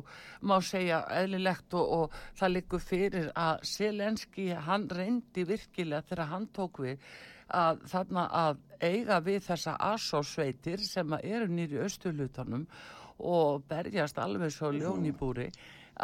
má 0.46 0.60
segja 0.62 1.00
eðlilegt 1.10 1.74
og, 1.74 1.94
og 1.96 2.18
það 2.38 2.52
likur 2.54 2.84
fyrir 2.84 3.30
að 3.34 3.64
Selenski 3.66 4.52
hann 4.68 4.86
reyndi 4.86 5.48
virkilega 5.50 6.06
þegar 6.12 6.30
hann 6.30 6.46
tók 6.54 6.78
við 6.84 7.08
að 7.58 7.82
þarna 7.90 8.26
að 8.38 8.60
eiga 8.86 9.18
við 9.26 9.40
þessa 9.48 9.74
asósveitir 9.88 10.84
sem 10.86 11.16
eru 11.24 11.48
nýri 11.50 11.80
östulutanum 11.82 12.68
og 13.18 13.66
berjast 13.70 14.22
alveg 14.22 14.54
svo 14.54 14.70
ljónibúri 14.78 15.48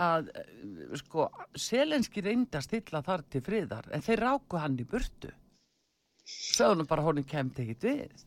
að 0.01 0.31
sko 1.03 1.27
Selenski 1.53 2.25
reyndi 2.25 2.57
að 2.57 2.65
stilla 2.71 3.03
þar 3.05 3.27
til 3.29 3.43
friðar 3.45 3.91
en 3.93 4.01
þeir 4.01 4.25
ráku 4.25 4.57
hann 4.57 4.81
í 4.81 4.89
burtu. 4.89 5.29
Sögum 6.25 6.89
bara 6.89 7.05
honum 7.05 7.29
kemd 7.29 7.61
ekkit 7.61 7.85
við 7.85 8.25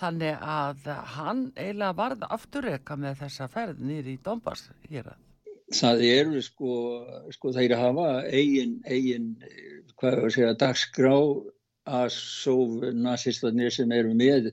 Þannig 0.00 0.36
að 0.40 0.86
hann 1.14 1.40
eiginlega 1.56 1.96
varð 1.98 2.22
afturreka 2.36 2.96
með 2.96 3.18
þessa 3.24 3.48
ferð 3.52 3.82
nýri 3.84 4.16
í 4.16 4.22
Dombas 4.24 4.68
hér 4.88 5.12
að. 5.12 5.18
Það 5.76 6.04
eru 6.08 6.42
sko, 6.42 6.76
sko 7.30 7.52
þeir 7.54 7.76
hafa 7.78 8.06
eigin, 8.26 8.78
eigin, 8.88 9.34
hvað 10.00 10.12
er 10.16 10.24
að 10.24 10.32
segja, 10.34 10.54
dagskrá 10.58 11.16
að 11.90 12.08
sóf 12.16 12.80
nazistarnir 12.96 13.74
sem 13.74 13.92
eru 13.94 14.14
með 14.16 14.50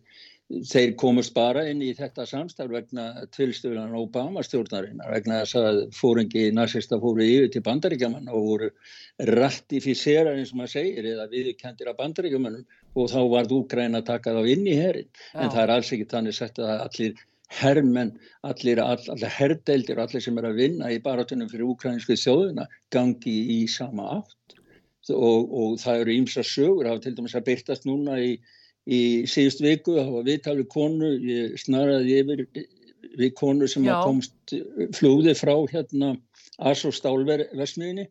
þeir 0.47 0.93
komast 0.99 1.33
bara 1.35 1.65
inn 1.67 1.81
í 1.83 1.89
þetta 1.95 2.23
samstarf 2.29 2.71
vegna 2.71 3.07
tilstöðunan 3.35 3.97
Obama 3.99 4.43
stjórnarinnar 4.45 5.11
vegna 5.11 5.41
þess 5.41 5.57
að 5.59 5.79
fóringi 5.97 6.45
nazista 6.55 6.99
fóru 7.01 7.25
yfir 7.25 7.51
til 7.51 7.63
bandaríkjaman 7.65 8.29
og 8.31 8.45
voru 8.45 8.69
ratifíserar 9.27 10.37
eins 10.37 10.53
og 10.53 10.61
maður 10.61 10.75
segir 10.77 11.09
eða 11.11 11.27
viðkendir 11.33 11.91
af 11.91 11.99
bandaríkjamanum 11.99 12.63
og 12.97 13.09
þá 13.13 13.19
varð 13.31 13.55
Úgræn 13.59 13.97
að 13.99 14.07
taka 14.11 14.35
þá 14.35 14.51
inn 14.53 14.67
í 14.67 14.75
herin 14.77 15.09
en 15.37 15.51
það 15.53 15.63
er 15.63 15.73
alls 15.75 15.91
ekki 15.93 16.09
þannig 16.11 16.37
sett 16.37 16.61
að 16.61 16.73
allir 16.87 17.25
herrmenn, 17.57 18.11
allir, 18.43 18.81
all, 18.83 18.99
allir 19.13 19.31
herrdeildir 19.31 19.99
og 19.99 20.07
allir 20.07 20.23
sem 20.23 20.39
er 20.41 20.49
að 20.49 20.57
vinna 20.59 20.89
í 20.91 20.99
baratunum 21.03 21.47
fyrir 21.51 21.69
úkræninsku 21.69 22.17
þjóðuna 22.19 22.65
gangi 22.91 23.37
í 23.53 23.59
sama 23.71 24.09
átt. 24.17 24.57
Og, 25.07 25.45
og 25.55 25.77
það 25.79 26.01
eru 26.01 26.15
ímsa 26.17 26.43
sögur, 26.43 26.89
var 26.89 26.99
til 26.99 27.13
dæmis 27.15 27.37
að 27.37 27.45
byrtast 27.47 27.85
núna 27.87 28.17
í 28.19 28.33
í 28.87 28.99
síðust 29.27 29.61
viku, 29.63 29.97
það 29.97 30.11
var 30.15 30.27
viðtal 30.27 30.55
við 30.61 30.67
konu, 30.71 31.11
ég 31.19 31.55
snaraði 31.59 32.19
yfir 32.21 32.43
við 33.17 33.33
konu 33.39 33.67
sem 33.69 33.87
komst 33.87 34.53
flúði 34.95 35.33
frá 35.37 35.53
hérna 35.71 36.13
Aso 36.57 36.91
Stálversmiðinni 36.95 38.07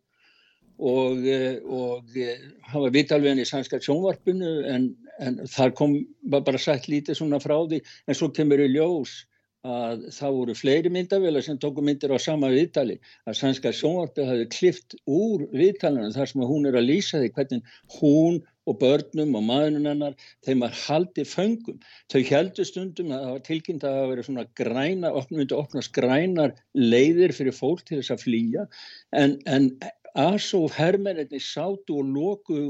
og, 0.78 1.22
og 1.64 2.16
það 2.16 2.82
var 2.82 2.96
viðtal 2.96 3.20
við 3.22 3.30
henni 3.32 3.46
í 3.46 3.48
sænska 3.48 3.80
sjónvarpinu 3.84 4.52
en, 4.72 4.90
en 5.22 5.40
þar 5.48 5.72
kom 5.78 5.96
bara 6.32 6.60
sætt 6.60 6.90
lítið 6.92 7.20
svona 7.20 7.40
frá 7.42 7.56
því 7.64 7.80
en 7.82 8.18
svo 8.18 8.30
kemur 8.36 8.62
í 8.64 8.68
ljós 8.74 9.22
að 9.66 10.04
það 10.14 10.34
voru 10.38 10.54
fleiri 10.54 10.90
myndavela 10.94 11.40
sem 11.42 11.58
tóku 11.58 11.82
myndir 11.82 12.12
á 12.14 12.18
sama 12.22 12.50
viðtali 12.52 12.98
að 13.26 13.38
sænska 13.40 13.72
sjónvarpið 13.74 14.28
hafi 14.30 14.50
klift 14.54 14.98
úr 15.10 15.46
viðtalinu 15.54 16.12
þar 16.14 16.30
sem 16.30 16.44
hún 16.46 16.68
er 16.68 16.78
að 16.78 16.88
lýsa 16.90 17.22
því 17.22 17.32
hvernig 17.34 17.72
hún 17.98 18.44
og 18.66 18.78
börnum 18.80 19.36
og 19.38 19.44
maðurinn 19.46 19.86
hennar, 19.86 20.14
þeim 20.42 20.64
var 20.64 20.72
haldið 20.74 21.28
föngum. 21.30 21.76
Þau 22.10 22.22
heldur 22.30 22.66
stundum 22.66 23.12
að 23.14 23.22
það 23.22 23.34
var 23.34 23.44
tilkynnt 23.46 23.86
að 23.86 23.98
það 23.98 24.08
veri 24.10 24.24
svona 24.26 24.46
græna, 24.60 25.12
myndi 25.30 25.54
opnast 25.58 25.92
grænar 25.94 26.56
leiðir 26.74 27.34
fyrir 27.36 27.54
fólk 27.54 27.84
til 27.86 28.00
þess 28.00 28.16
að 28.16 28.24
flýja 28.26 28.66
en, 29.14 29.38
en 29.46 29.70
Asof 30.16 30.76
herrmennir 30.80 31.42
sátu 31.42 31.98
og 32.00 32.08
loku 32.08 32.60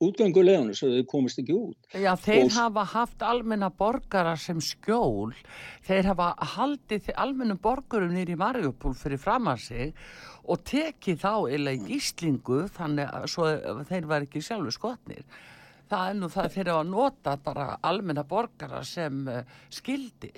útgangulegunum 0.00 0.76
svo 0.76 0.88
þau 0.94 1.06
komist 1.08 1.40
ekki 1.42 1.54
út. 1.56 1.88
Já, 1.92 2.14
þeir 2.16 2.46
og... 2.46 2.54
hafa 2.56 2.84
haft 2.94 3.24
almenna 3.24 3.68
borgara 3.76 4.32
sem 4.40 4.60
skjól, 4.64 5.34
þeir 5.84 6.08
hafa 6.12 6.30
haldið 6.54 7.10
almenna 7.20 7.56
borgarum 7.60 8.14
nýri 8.16 8.36
Marjupól 8.40 8.96
fyrir 8.96 9.20
fram 9.20 9.50
að 9.52 9.64
sig 9.66 9.94
og 10.48 10.62
tekið 10.68 11.20
þá 11.20 11.34
eða 11.56 11.74
í 11.76 11.82
gíslingu 11.84 12.62
þannig 12.76 13.12
að 13.12 13.84
þeir 13.90 14.08
var 14.12 14.28
ekki 14.28 14.44
sjálfur 14.44 14.76
skotnir. 14.76 15.26
Það 15.90 16.06
er 16.06 16.16
nú 16.16 16.30
það 16.30 16.54
þeir 16.54 16.72
hafa 16.72 16.86
nota 16.88 17.36
bara 17.44 17.66
almenna 17.82 18.24
borgara 18.24 18.84
sem 18.86 19.24
uh, 19.28 19.42
skildi. 19.68 20.32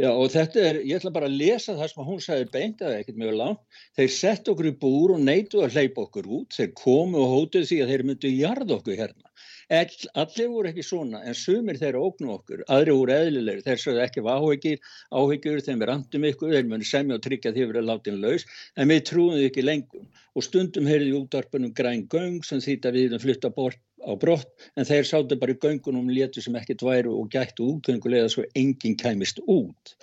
Já 0.00 0.10
og 0.16 0.30
þetta 0.32 0.60
er, 0.64 0.76
ég 0.88 0.96
ætla 0.96 1.10
bara 1.12 1.28
að 1.28 1.36
lesa 1.36 1.74
það 1.76 1.90
sem 1.90 2.06
hún 2.06 2.20
sagði 2.24 2.46
beint 2.54 2.80
eða 2.80 3.00
ekkert 3.02 3.18
mjög 3.20 3.34
langt. 3.36 3.80
Þeir 3.98 4.12
sett 4.14 4.48
okkur 4.48 4.68
í 4.70 4.76
búr 4.80 5.12
og 5.16 5.24
neytu 5.26 5.60
að 5.60 5.76
hleypa 5.76 6.06
okkur 6.06 6.30
út. 6.38 6.56
Þeir 6.56 6.70
komu 6.78 7.20
og 7.20 7.34
hótuð 7.34 7.66
því 7.68 7.80
að 7.84 7.92
þeir 7.92 8.04
myndu 8.08 8.30
jarð 8.32 8.72
okkur 8.78 8.96
hérna. 9.02 9.29
All, 9.70 9.92
allir 10.18 10.48
voru 10.50 10.70
ekki 10.72 10.82
svona 10.82 11.20
en 11.30 11.36
sumir 11.38 11.76
þeirra 11.78 12.00
ógnu 12.02 12.32
okkur. 12.34 12.64
Aðri 12.74 12.94
voru 12.98 13.14
eðlilegir. 13.14 13.60
Þeir 13.68 13.82
sagði 13.82 14.00
ekki 14.02 14.24
áhyggjur, 14.26 14.80
áhyggjur 15.14 15.60
þeim 15.66 15.84
er 15.84 15.92
randum 15.92 16.26
ykkur. 16.30 16.54
Þeir 16.56 16.72
muni 16.72 16.88
semja 16.88 17.18
og 17.18 17.22
tryggja 17.26 17.52
því 17.54 17.62
að 17.66 17.70
vera 17.70 17.84
látin 17.86 18.18
laus. 18.24 18.46
En 18.74 18.90
við 18.90 19.04
trúum 19.12 19.36
þau 19.36 19.44
ekki 19.46 19.66
lengum. 19.66 20.08
Og 20.34 20.46
stundum 20.46 20.90
heyrði 20.90 21.14
útdarpunum 21.20 21.74
græn 21.76 22.02
göng 22.10 22.42
sem 22.46 22.62
þýtt 22.64 22.90
að 22.90 22.98
við 22.98 23.06
erum 23.12 23.22
flytta 23.22 23.52
bort 23.54 23.78
á 24.02 24.12
brott 24.18 24.68
en 24.80 24.88
þeir 24.88 25.06
sáttu 25.06 25.38
bara 25.38 25.54
í 25.54 25.60
göngunum 25.60 26.10
létu 26.10 26.42
sem 26.42 26.56
ekkert 26.56 26.82
væru 26.86 27.14
og 27.20 27.30
gættu 27.32 27.66
útgöngulega 27.76 28.30
svo 28.32 28.46
enginn 28.56 28.98
kæmist 28.98 29.42
út. 29.46 29.94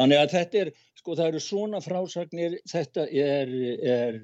Þannig 0.00 0.20
að 0.20 0.32
þetta 0.34 0.60
er, 0.64 0.70
sko 0.98 1.16
það 1.16 1.28
eru 1.30 1.42
svona 1.44 1.80
frásögnir, 1.84 2.56
þetta 2.68 3.06
er, 3.08 3.52
er 3.94 4.20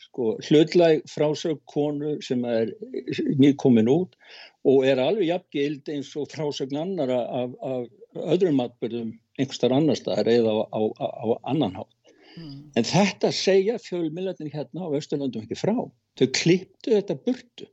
sko 0.00 0.34
hlutlæg 0.46 1.04
frásögn 1.10 1.60
konu 1.70 2.16
sem 2.24 2.44
er 2.48 2.72
nýkomin 3.40 3.90
út 3.92 4.16
og 4.68 4.86
er 4.88 5.00
alveg 5.02 5.30
jafngild 5.30 5.90
eins 5.94 6.12
og 6.16 6.28
frásögn 6.32 6.80
annara 6.80 7.20
af, 7.42 7.56
af 7.62 8.30
öðrum 8.34 8.62
atbyrðum 8.64 9.14
einhverstar 9.38 9.74
annar 9.76 9.98
staðar 9.98 10.30
eða 10.32 10.54
á, 10.68 10.80
á, 10.80 11.06
á 11.06 11.26
annan 11.52 11.76
hátt. 11.78 12.14
Mm. 12.36 12.70
En 12.78 12.86
þetta 12.86 13.32
segja 13.34 13.76
fjölmiljarnir 13.82 14.52
hérna 14.54 14.86
á 14.86 14.96
Östurlandum 14.96 15.44
ekki 15.44 15.58
frá. 15.58 15.76
Þau 16.18 16.26
kliptu 16.36 16.94
þetta 16.94 17.16
burtu 17.24 17.68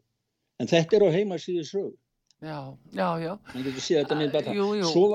en 0.62 0.70
þetta 0.70 0.98
er 0.98 1.06
á 1.08 1.10
heimasíðu 1.14 1.66
sög 1.68 1.96
já, 2.42 2.78
já, 2.94 3.08
já 3.20 3.34
uh, 3.34 4.54
jú, 4.54 4.68
jú. 4.78 4.90
Svo, 4.92 5.06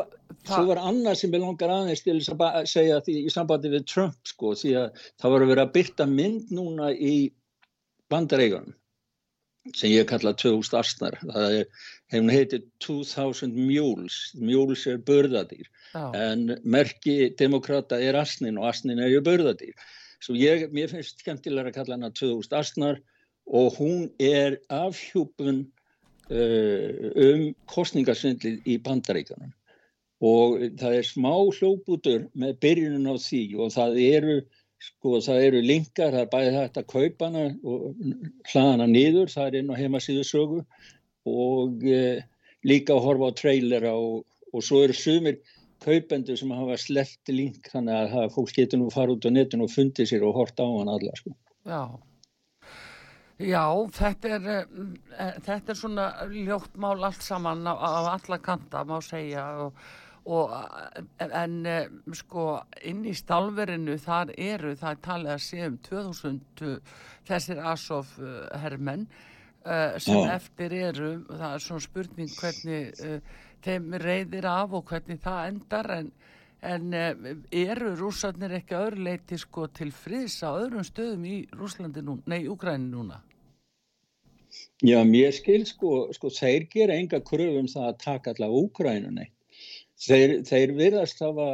svo 0.48 0.66
var 0.68 0.80
annað 0.82 1.18
sem 1.20 1.34
ég 1.34 1.42
langar 1.42 1.70
aðeins 1.70 2.02
til 2.04 2.18
að 2.18 2.66
segja 2.70 3.00
því 3.06 3.16
í 3.22 3.32
sambandi 3.32 3.70
við 3.72 3.86
Trump 3.90 4.18
sko, 4.26 4.54
því 4.58 4.76
að 4.80 5.02
það 5.22 5.34
var 5.34 5.44
að 5.44 5.52
vera 5.52 5.66
að 5.66 5.74
byrta 5.76 6.06
mynd 6.10 6.54
núna 6.54 6.92
í 6.92 7.16
bandareigunum 8.12 8.74
sem 9.78 9.92
ég 9.92 10.08
kalla 10.10 10.32
2000 10.34 10.78
astnar 10.80 11.16
það 11.22 11.52
hefur 12.10 12.32
heitið 12.34 12.64
2000 12.82 13.52
mules, 13.54 14.16
mules 14.34 14.86
er 14.90 14.98
börðadýr 15.06 15.68
já. 15.68 16.04
en 16.18 16.56
merki 16.64 17.30
demokrata 17.38 18.00
er 18.02 18.18
astnin 18.18 18.58
og 18.58 18.72
astnin 18.72 18.98
er 18.98 19.12
ju 19.12 19.22
börðadýr 19.22 19.76
svo 20.22 20.34
ég, 20.38 20.66
mér 20.74 20.90
finnst 20.90 21.22
skemmtilega 21.22 21.70
að 21.70 21.78
kalla 21.78 21.98
hana 21.98 22.10
2000 22.10 22.58
astnar 22.58 22.98
og 23.46 23.78
hún 23.78 24.10
er 24.18 24.58
afhjúpun 24.70 25.62
uh, 25.62 26.90
um 27.28 27.48
kostningarsvindlið 27.70 28.66
í 28.66 28.78
bandaríkanum 28.82 29.54
og 30.22 30.58
það 30.78 30.98
er 31.00 31.06
smá 31.06 31.32
hljóputur 31.34 32.26
með 32.38 32.58
byrjunum 32.62 33.08
á 33.10 33.16
því 33.18 33.42
og 33.58 33.72
það 33.74 33.96
eru, 34.04 34.36
sko, 34.82 35.16
það 35.24 35.46
eru 35.48 35.62
linkar, 35.66 36.12
það 36.14 36.20
er 36.20 36.28
bæðið 36.34 36.58
hægt 36.60 36.78
að 36.78 36.90
kaupa 36.92 37.30
hana 37.30 37.46
og 37.62 37.88
hlaða 38.52 38.74
hana 38.76 38.90
niður, 38.90 39.32
það 39.32 39.48
er 39.48 39.56
inn 39.60 39.72
á 39.74 39.80
heimasíðu 39.80 40.26
sögu 40.28 40.60
og 41.28 41.82
uh, 41.86 42.22
líka 42.66 42.94
að 42.94 43.02
horfa 43.08 43.32
á 43.34 43.38
trailera 43.42 43.96
og, 43.98 44.22
og 44.54 44.64
svo 44.64 44.84
eru 44.86 44.94
sumir 44.94 45.40
kaupendur 45.82 46.38
sem 46.38 46.54
hafa 46.54 46.78
sleppt 46.78 47.34
link 47.34 47.66
þannig 47.72 48.14
að 48.14 48.30
fólk 48.36 48.54
getur 48.54 48.78
nú 48.78 48.92
fara 48.94 49.16
út 49.16 49.26
á 49.26 49.30
netinu 49.34 49.66
og 49.66 49.74
fundið 49.74 50.12
sér 50.12 50.26
og 50.28 50.38
horta 50.38 50.62
á 50.62 50.70
hann 50.70 50.92
alla 50.92 51.18
sko. 51.18 51.34
Já 51.66 51.82
Já, 53.42 53.64
þetta 53.90 54.36
er, 54.36 54.44
uh, 54.46 55.34
þetta 55.42 55.72
er 55.72 55.78
svona 55.78 56.06
ljótt 56.30 56.76
mál 56.78 57.02
allt 57.02 57.24
saman 57.26 57.66
á, 57.66 57.74
á 57.74 58.14
alla 58.14 58.38
kanta 58.38 58.84
má 58.86 59.00
segja 59.02 59.48
og, 59.64 59.82
og, 60.24 60.52
en 61.18 61.54
uh, 61.66 61.84
sko 62.14 62.46
inn 62.86 63.04
í 63.08 63.14
stálverinu 63.18 63.98
þar 64.02 64.32
eru 64.36 64.74
það 64.78 64.96
er 64.96 65.02
talið 65.06 65.34
að 65.34 65.44
sé 65.46 65.66
um 65.66 65.78
2000 65.88 66.80
þessir 67.28 67.62
Asof 67.72 68.16
herrmenn 68.62 69.06
sem 70.02 70.18
Já. 70.18 70.32
eftir 70.34 70.72
eru 70.74 71.10
það 71.28 71.52
er 71.54 71.62
svona 71.62 71.84
spurning 71.84 72.32
hvernig 72.34 73.20
þeim 73.62 73.92
reyðir 74.02 74.48
af 74.50 74.72
og 74.74 74.88
hvernig 74.90 75.20
það 75.22 75.44
endar 75.52 75.90
en 76.00 76.08
En 76.62 76.92
eru 76.94 77.88
rúsarnir 77.98 78.52
ekki 78.54 78.76
öðruleiti 78.78 79.34
sko 79.34 79.64
til 79.74 79.88
friðs 79.90 80.36
á 80.46 80.54
öðrum 80.54 80.84
stöðum 80.86 81.24
í 81.26 81.36
Rúslandi 81.58 82.04
núna, 82.06 82.22
nei, 82.30 82.44
Úgræni 82.46 82.86
núna? 82.86 83.18
Já, 84.82 85.00
mér 85.06 85.32
skil 85.34 85.64
sko, 85.66 86.08
sko 86.14 86.30
þeir 86.30 86.68
gera 86.70 86.96
enga 86.98 87.22
kröfum 87.24 87.68
það 87.70 87.88
að 87.88 87.98
taka 88.02 88.32
allavega 88.34 88.62
Úkrænunni. 88.66 89.26
Þeir, 90.02 90.38
þeir 90.48 90.72
virðast 90.78 91.20
hafa 91.22 91.48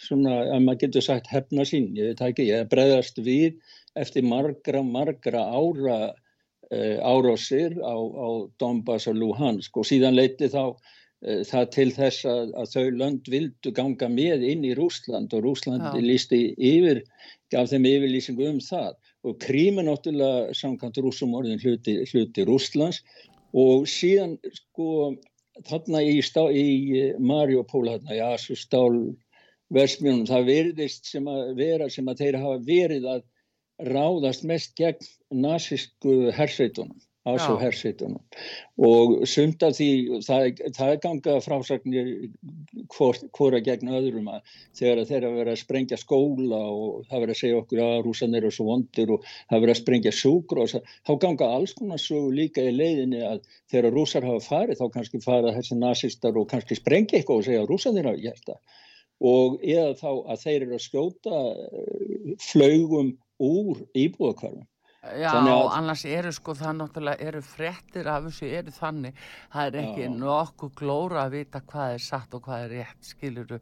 svona, 0.00 0.36
að 0.54 0.60
maður 0.64 0.80
getur 0.84 1.04
sagt 1.04 1.30
hefna 1.32 1.64
sín, 1.68 1.90
ég 1.98 2.12
veit 2.12 2.22
ekki, 2.24 2.48
ég 2.50 2.68
breðast 2.70 3.20
við 3.20 3.58
eftir 4.00 4.26
margra, 4.26 4.82
margra 4.82 5.44
ára 5.54 5.98
uh, 6.10 6.98
árásir 7.04 7.76
á, 7.78 7.94
á 7.94 8.28
Donbass 8.60 9.08
og 9.10 9.18
Luhansk. 9.20 9.76
Og 9.76 9.88
síðan 9.88 10.16
leiti 10.18 10.48
þá 10.50 10.62
uh, 10.72 11.42
það 11.46 11.68
til 11.76 11.88
þess 11.98 12.28
að, 12.30 12.54
að 12.60 12.72
þau 12.74 12.86
lönd 13.02 13.30
vildu 13.34 13.74
ganga 13.76 14.08
með 14.10 14.46
inn 14.50 14.64
í 14.66 14.74
Rúsland 14.78 15.36
og 15.36 15.44
Rúsland 15.46 15.84
Já. 15.84 16.00
lísti 16.02 16.40
yfir, 16.56 17.04
gaf 17.54 17.70
þeim 17.70 17.90
yfirlýsingu 17.92 18.48
um 18.50 18.62
það. 18.64 18.96
Og 19.24 19.38
Krím 19.40 19.78
er 19.80 19.88
náttúrulega 19.88 20.56
samkvæmt 20.56 20.98
rúsum 21.04 21.36
orðin 21.38 21.62
hluti, 21.62 22.00
hluti 22.10 22.44
Rúslands 22.48 23.00
og 23.54 23.86
síðan 23.88 24.34
sko 24.52 25.14
þarna 25.68 26.02
í, 26.02 26.18
í 26.50 26.64
Mariupol 27.18 27.86
þarna, 27.88 28.16
já, 28.18 28.28
svo 28.40 28.56
stál 28.58 28.90
versmjónum, 29.74 30.26
það 30.28 30.50
verðist 30.50 31.10
sem 31.10 31.28
að 31.30 31.54
vera 31.58 31.88
sem 31.90 32.08
að 32.10 32.24
þeir 32.24 32.40
hafa 32.42 32.58
verið 32.66 33.08
að 33.14 33.24
ráðast 33.90 34.44
mest 34.46 34.74
gegn 34.78 35.08
nazísku 35.44 36.30
hersveitunum, 36.34 36.98
ásó 37.24 37.54
Já. 37.56 37.60
hersveitunum 37.62 38.20
og 38.84 39.24
sumt 39.28 39.62
af 39.64 39.72
því, 39.78 39.88
það, 40.26 40.60
það 40.76 40.90
er 40.92 40.98
ganga 41.00 41.36
frásagnir 41.44 42.10
hvor, 42.92 43.16
hvora 43.36 43.60
gegn 43.64 43.92
öðrum 43.96 44.28
að 44.34 44.42
þegar 44.76 45.00
að 45.00 45.12
þeir 45.12 45.26
að 45.28 45.38
vera 45.40 45.54
að 45.54 45.62
sprengja 45.62 45.98
skóla 46.00 46.60
og 46.74 47.06
það 47.08 47.24
vera 47.24 47.36
að 47.36 47.40
segja 47.40 47.60
okkur 47.62 47.82
að 47.86 47.96
rúsanir 48.04 48.42
eru 48.42 48.52
svo 48.52 48.68
vondir 48.68 49.14
og 49.16 49.24
það 49.32 49.64
vera 49.64 49.76
að 49.76 49.80
sprengja 49.80 50.14
sjúkur 50.20 50.62
og 50.64 50.74
þá 50.74 51.12
ganga 51.24 51.50
alls 51.56 51.76
konar 51.78 52.02
svo 52.02 52.26
líka 52.34 52.64
í 52.64 52.76
leiðinni 52.76 53.24
að 53.24 53.40
þegar 53.72 53.96
rúsar 53.96 54.28
hafa 54.28 54.44
farið 54.44 54.82
þá 54.82 54.86
kannski 54.98 55.22
fara 55.24 55.56
þessi 55.56 55.80
nazistar 55.80 56.36
og 56.36 56.50
kannski 56.52 56.76
sprengja 56.76 57.20
eitthvað 57.20 57.40
og 57.40 57.48
segja 57.48 57.64
að 57.64 57.72
rúsanir 57.72 58.10
hafa 58.10 58.24
gert 58.26 58.52
það 58.52 58.60
og 59.24 59.60
eða 59.62 59.96
þá 59.96 60.10
að 60.12 60.44
þeir 60.44 60.60
eru 60.60 60.76
að 60.76 60.84
skjóta 60.84 61.40
eh, 61.40 62.30
flaugum 62.42 63.14
úr 63.40 63.84
íbúðakvarfum 63.96 64.68
Já, 65.20 65.30
að- 65.36 65.70
annars 65.76 66.04
eru 66.08 66.32
sko 66.32 66.54
það 66.56 66.76
náttúrulega 66.80 67.26
eru 67.28 67.42
fréttir 67.44 68.06
af 68.08 68.24
þessu 68.24 68.48
eru 68.60 68.72
þannig 68.72 69.14
það 69.52 69.66
er 69.66 69.78
ekki 69.82 70.06
Já. 70.06 70.14
nokkuð 70.22 70.74
glóra 70.80 71.26
að 71.26 71.34
vita 71.38 71.60
hvað 71.60 71.94
er 71.98 72.02
satt 72.06 72.34
og 72.34 72.42
hvað 72.46 72.64
er 72.64 72.74
rétt 72.78 73.10
skiluru 73.12 73.60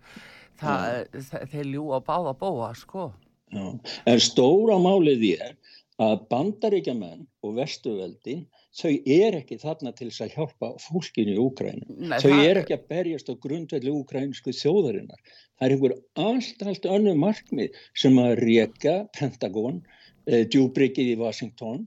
það, 0.62 1.06
þeir 1.50 1.66
ljú 1.72 1.84
á 1.92 1.98
báða 2.00 2.34
bóa 2.38 2.72
sko 2.78 3.12
Já. 3.52 3.66
En 4.06 4.20
stóra 4.22 4.78
málið 4.80 5.24
er 5.36 5.56
að 6.00 6.22
bandaríkjamenn 6.30 7.26
og 7.44 7.56
vestuveldin 7.58 8.46
þau 8.72 8.92
er 9.04 9.34
ekki 9.42 9.58
þarna 9.60 9.92
til 9.94 10.08
þess 10.08 10.22
að 10.24 10.36
hjálpa 10.38 10.70
fólkinu 10.80 11.34
í 11.34 11.40
Úkrænu. 11.42 11.82
Nei, 12.08 12.16
Þau 12.22 12.32
er 12.40 12.62
ekki 12.62 12.72
að 12.78 12.86
berjast 12.88 13.28
á 13.28 13.34
grundvelli 13.36 13.92
úkrænsku 13.92 14.54
þjóðarinnar. 14.56 15.20
Það 15.60 15.66
er 15.66 15.74
einhver 15.76 15.94
allt, 16.16 16.62
allt 16.64 16.88
önnu 16.88 17.12
markmið 17.20 17.76
sem 17.94 18.16
að 18.22 18.32
reka 18.40 18.94
Pentagon, 19.12 19.82
eh, 19.84 20.01
djúbryggið 20.26 21.14
í 21.14 21.18
Washington 21.20 21.82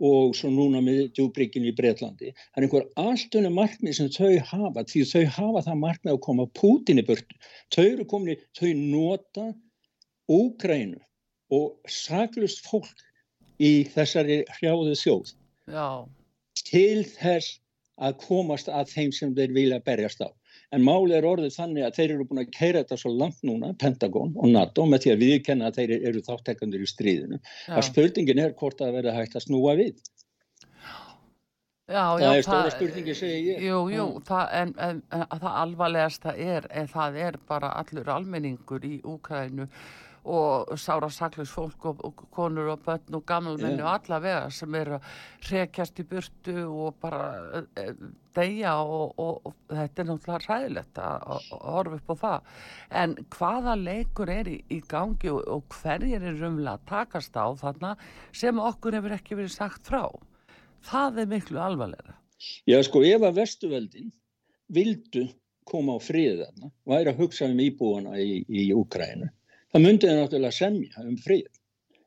og 0.00 0.34
svo 0.36 0.48
núna 0.52 0.80
með 0.84 1.10
djúbryggin 1.16 1.66
í 1.68 1.74
Breitlandi. 1.76 2.30
Það 2.32 2.60
er 2.60 2.66
einhver 2.66 2.86
allt 3.02 3.36
önnu 3.36 3.50
markmið 3.52 3.98
sem 3.98 4.08
þau 4.14 4.38
hafa 4.48 4.84
því 4.88 5.02
þau 5.10 5.24
hafa 5.36 5.64
það 5.66 5.82
markmið 5.82 6.14
að 6.14 6.22
koma 6.26 6.46
Pútin 6.56 7.02
í 7.02 7.04
burtu. 7.04 7.36
Þau 7.74 7.84
eru 7.84 8.06
komin 8.08 8.34
í, 8.34 8.38
þau 8.56 8.70
nota 8.78 9.50
Úkrænu 10.30 11.00
og 11.50 11.90
saklust 11.90 12.62
fólk 12.64 13.04
í 13.60 13.84
þessari 13.92 14.40
hrjáðu 14.56 14.94
þjóð 14.96 15.32
já, 15.74 15.88
til 16.70 17.02
þess 17.04 17.58
að 18.00 18.16
komast 18.22 18.70
að 18.72 18.92
þeim 18.94 19.10
sem 19.12 19.34
þeir 19.36 19.56
vilja 19.56 19.80
berjast 19.84 20.22
á. 20.24 20.30
En 20.70 20.84
málið 20.86 21.16
er 21.18 21.26
orðið 21.26 21.54
þannig 21.56 21.82
að 21.88 21.96
þeir 21.98 22.12
eru 22.14 22.24
búin 22.30 22.42
að 22.44 22.50
keira 22.54 22.82
þetta 22.84 22.96
svo 23.02 23.10
langt 23.18 23.40
núna, 23.42 23.72
Pentagon 23.80 24.36
og 24.38 24.52
NATO, 24.54 24.84
með 24.86 25.02
því 25.04 25.10
að 25.14 25.22
viðkenna 25.24 25.70
að 25.70 25.80
þeir 25.80 25.92
eru 26.12 26.22
þáttekandur 26.28 26.84
í 26.84 26.90
stríðinu. 26.92 27.38
já, 27.66 27.74
Að 27.74 27.86
spurningin 27.88 28.42
er 28.44 28.54
hvort 28.60 28.78
það 28.78 28.92
verða 29.00 29.14
hægt 29.18 29.34
að 29.40 29.46
snúa 29.48 29.74
við. 29.80 29.96
já, 31.90 32.04
Það 32.06 32.22
já 32.22 32.28
er 32.36 32.44
stóra 32.46 32.70
spurningi, 32.70 33.14
segi 33.18 33.40
ég. 33.48 33.64
Jú, 33.66 33.80
jú, 33.90 34.04
Já. 34.14 34.22
það, 34.30 34.44
en, 34.60 34.74
en, 34.88 35.02
en 35.10 35.24
að 35.26 35.40
það 35.42 35.58
alvarlegasta 35.64 36.36
er, 36.38 36.68
en 36.70 36.86
það 36.94 37.18
er 37.26 37.40
bara 37.50 37.72
allur 37.80 38.12
almenningur 38.14 38.86
í 38.86 39.00
Úkrænu 39.02 39.66
og 40.24 40.72
sára 40.76 41.08
saklaus 41.12 41.52
fólk 41.54 41.86
og, 41.88 42.00
og 42.04 42.24
konur 42.34 42.72
og 42.74 42.82
börn 42.84 43.16
og 43.16 43.24
gammalmenni 43.26 43.80
Já. 43.80 43.84
og 43.86 43.92
alla 43.94 44.18
vega 44.20 44.50
sem 44.50 44.74
eru 44.74 44.98
að 44.98 45.06
hrekjast 45.46 46.02
í 46.02 46.06
burtu 46.10 46.56
og 46.68 46.98
bara 47.00 47.62
e, 47.80 47.86
deyja 48.36 48.74
og, 48.84 49.14
og, 49.18 49.40
og 49.48 49.54
þetta 49.72 50.02
er 50.02 50.10
náttúrulega 50.10 50.42
ræðilegt 50.44 51.02
að 51.02 51.50
horfa 51.50 51.98
upp 51.98 52.12
á 52.12 52.16
það. 52.24 52.52
En 53.02 53.16
hvaða 53.36 53.76
leikur 53.80 54.30
er 54.36 54.52
í, 54.52 54.60
í 54.68 54.80
gangi 54.90 55.32
og, 55.32 55.64
hverjir 55.80 56.22
er 56.22 56.38
rumlega 56.38 56.76
að 56.76 56.86
takast 56.92 57.36
á 57.40 57.48
þarna 57.64 57.96
sem 58.32 58.60
okkur 58.60 59.00
hefur 59.00 59.16
ekki 59.16 59.40
verið 59.40 59.56
sagt 59.56 59.88
frá? 59.88 60.04
Það 60.84 61.24
er 61.24 61.34
miklu 61.34 61.60
alvarlega. 61.60 62.16
Já, 62.68 62.80
sko, 62.84 63.02
ef 63.04 63.24
að 63.24 63.36
vestuveldin 63.42 64.12
vildu 64.72 65.26
koma 65.70 65.96
á 65.96 65.98
friðið 66.02 66.44
þarna, 66.44 66.70
væri 66.88 67.12
að 67.12 67.20
hugsa 67.22 67.48
um 67.50 67.60
íbúana 67.62 68.16
í, 68.20 68.40
í 68.48 68.70
Úkrænu, 68.76 69.28
það 69.72 69.84
myndi 69.86 70.08
þeir 70.08 70.20
náttúrulega 70.20 70.56
semja 70.56 71.04
um 71.04 71.18
frið. 71.20 71.48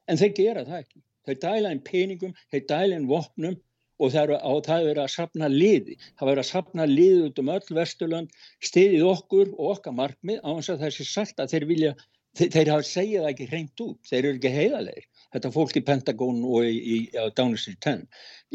En 0.10 0.20
þeir 0.20 0.34
gera 0.40 0.66
það 0.68 0.80
ekki. 0.84 1.04
Þeir 1.24 1.38
dæla 1.44 1.72
inn 1.72 1.84
peningum, 1.88 2.34
þeir 2.52 2.66
dæla 2.72 2.98
inn 2.98 3.08
vopnum 3.08 3.60
og 4.04 4.12
það 4.12 4.34
er, 4.34 4.34
er 4.60 4.88
verið 4.88 5.04
að 5.04 5.14
sapna 5.14 5.50
liði. 5.52 5.96
Það 6.18 6.26
er 6.26 6.32
verið 6.32 6.44
að 6.44 6.50
sapna 6.50 6.88
liði 6.90 7.22
út 7.28 7.40
um 7.40 7.52
öll 7.54 7.78
Vesturland, 7.78 8.34
stiðið 8.68 9.06
okkur 9.12 9.54
og 9.54 9.70
okkar 9.78 9.96
markmið 10.00 10.42
á 10.44 10.50
þess 10.58 10.74
að 10.74 10.84
þessi 10.88 11.08
sagt 11.08 11.40
að 11.40 11.54
þeir 11.54 11.68
vilja, 11.70 11.94
þeir, 12.40 12.52
þeir 12.58 12.74
hafa 12.74 12.90
segjað 12.90 13.30
ekki 13.32 13.50
hreint 13.54 13.86
út. 13.86 14.02
Þeir 14.10 14.20
eru 14.24 14.36
ekki 14.42 14.54
heiðalegir. 14.58 15.08
Þetta 15.34 15.54
fólk 15.56 15.80
í 15.80 15.86
Pentagon 15.88 16.44
og 16.44 16.68
í, 16.68 16.76
í 16.84 16.98
Downing 17.38 17.80
10. 17.88 18.06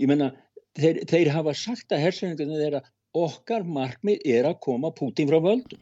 Ég 0.03 0.13
menna, 0.13 0.33
þeir, 0.79 1.03
þeir 1.09 1.33
hafa 1.39 1.57
sagt 1.57 1.97
að 1.97 2.05
hersöningunni 2.05 2.61
þeirra 2.61 2.85
okkar 3.17 3.65
markmið 3.65 4.27
er 4.29 4.51
að 4.51 4.61
koma 4.69 4.93
Pútín 4.95 5.31
frá 5.31 5.41
völdum. 5.41 5.81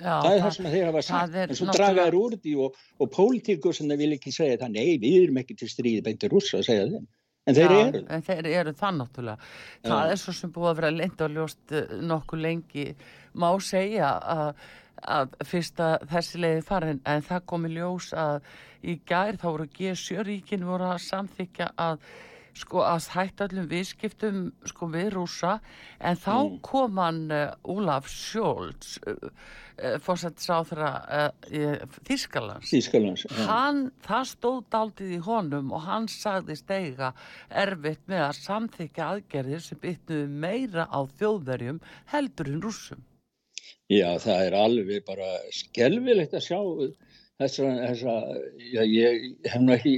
Já, 0.00 0.14
það 0.24 0.32
er 0.34 0.40
það 0.42 0.54
sem 0.56 0.66
þeir 0.72 0.86
hafa 0.88 1.02
sagt. 1.06 1.34
En 1.34 1.54
svo 1.54 1.66
náttúrulega- 1.68 1.76
draga 1.78 2.06
þær 2.08 2.16
úr 2.18 2.32
því 2.42 2.54
og, 2.64 2.78
og 3.00 3.10
pólitíkur 3.14 3.74
sem 3.76 3.88
þeir 3.88 4.00
vil 4.00 4.12
ekki 4.16 4.32
segja 4.34 4.56
það, 4.58 4.72
nei, 4.74 4.98
við 4.98 5.18
erum 5.22 5.38
ekki 5.38 5.56
til 5.60 5.68
stríði 5.70 6.02
beinti 6.02 6.30
rússa 6.32 6.58
að 6.58 6.66
segja 6.66 6.88
þeim. 6.90 7.06
En 7.46 7.54
þeir 7.54 7.70
Já, 7.70 7.80
eru. 7.86 8.00
En 8.08 8.22
þeir 8.24 8.46
eru 8.48 8.72
það 8.72 8.94
náttúrulega. 8.98 9.38
Það 9.84 10.02
Já. 10.06 10.10
er 10.10 10.16
svo 10.16 10.32
sem 10.32 10.52
búið 10.52 10.70
að 10.70 10.76
vera 10.80 10.90
leint 10.90 11.20
og 11.20 11.30
ljóst 11.36 11.72
eh, 11.76 11.94
nokkuð 12.00 12.40
lengi. 12.40 12.86
Má 13.36 13.48
segja 13.60 14.10
að, 14.34 14.62
að 15.04 15.34
fyrst 15.44 15.82
að 15.84 16.06
þessi 16.14 16.40
leiði 16.40 16.62
farin 16.64 17.00
en 17.04 17.22
það 17.22 17.44
kom 17.52 17.66
í 17.68 17.74
ljós 17.76 18.12
að 18.16 18.40
í 18.82 18.98
gær 19.06 19.36
þá 19.36 19.44
voru 19.50 19.66
G7 19.76 20.24
ríkin 20.24 20.64
voru 20.66 20.88
að 20.90 21.02
samþykja 21.04 21.70
að 21.76 22.00
sko 22.54 22.82
að 22.86 23.08
hætta 23.16 23.48
öllum 23.48 23.66
viðskiptum 23.70 24.40
sko 24.70 24.86
við 24.92 25.08
rúsa 25.16 25.56
en 26.00 26.16
þá 26.16 26.34
Mm. 26.44 26.58
kom 26.62 26.98
hann 27.02 27.20
uh, 27.34 27.54
Úlaf 27.74 28.06
Sjóls 28.10 28.98
uh, 29.06 29.14
uh, 29.18 29.96
fórsættisáþra 30.04 30.90
uh, 31.04 31.86
Þískalands 32.06 32.70
Þýskalands. 32.70 33.24
já. 33.26 33.46
hann, 33.48 33.80
það 34.06 34.28
stóð 34.32 34.60
daldið 34.74 35.16
í 35.16 35.22
honum 35.26 35.72
og 35.74 35.82
hann 35.88 36.06
sagðist 36.08 36.70
eiga 36.70 37.12
erfitt 37.50 38.06
með 38.06 38.22
að 38.28 38.38
samþykja 38.44 39.08
aðgerðir 39.16 39.64
sem 39.66 39.80
bytnuðu 39.82 40.28
meira 40.46 40.86
á 40.90 41.00
þjóðverjum 41.18 41.80
heldur 42.14 42.52
en 42.54 42.62
rússum. 42.62 43.02
Já, 43.90 44.14
það 44.18 44.46
er 44.46 44.54
alveg 44.56 45.02
bara 45.04 45.26
skelvilegt 45.52 46.32
að 46.38 46.46
sjá 46.46 46.60
þessa, 47.42 47.68
þessa 47.88 48.14
já, 48.72 48.82
ég 48.86 49.24
hef 49.50 49.60
nú 49.62 49.74
ekki 49.74 49.94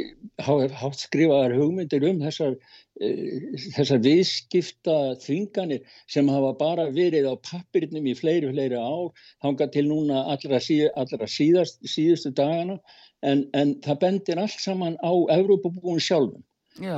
há- 0.46 0.72
hátt 0.80 1.02
skrifaðar 1.02 1.54
hugmyndir 1.58 2.06
um 2.08 2.20
þessar, 2.24 2.56
eh, 3.00 3.52
þessar 3.76 4.00
viðskipta 4.06 4.96
þvinganir 5.24 5.82
sem 6.08 6.28
hafa 6.32 6.52
bara 6.58 6.88
verið 6.90 7.28
á 7.28 7.34
pappirnum 7.50 8.08
í 8.08 8.16
fleiri, 8.16 8.52
fleiri 8.52 8.80
ár, 8.80 9.12
þangað 9.44 9.72
til 9.72 9.86
núna 9.90 10.24
allra, 10.32 10.60
síð, 10.60 10.88
allra 10.96 11.28
síðast, 11.28 11.80
síðustu 11.84 12.32
dagana, 12.32 12.80
en, 13.22 13.48
en 13.54 13.74
það 13.84 14.00
bendir 14.00 14.38
allt 14.38 14.60
saman 14.60 14.96
á 15.04 15.12
Evrópabúin 15.36 16.00
sjálfum. 16.00 16.42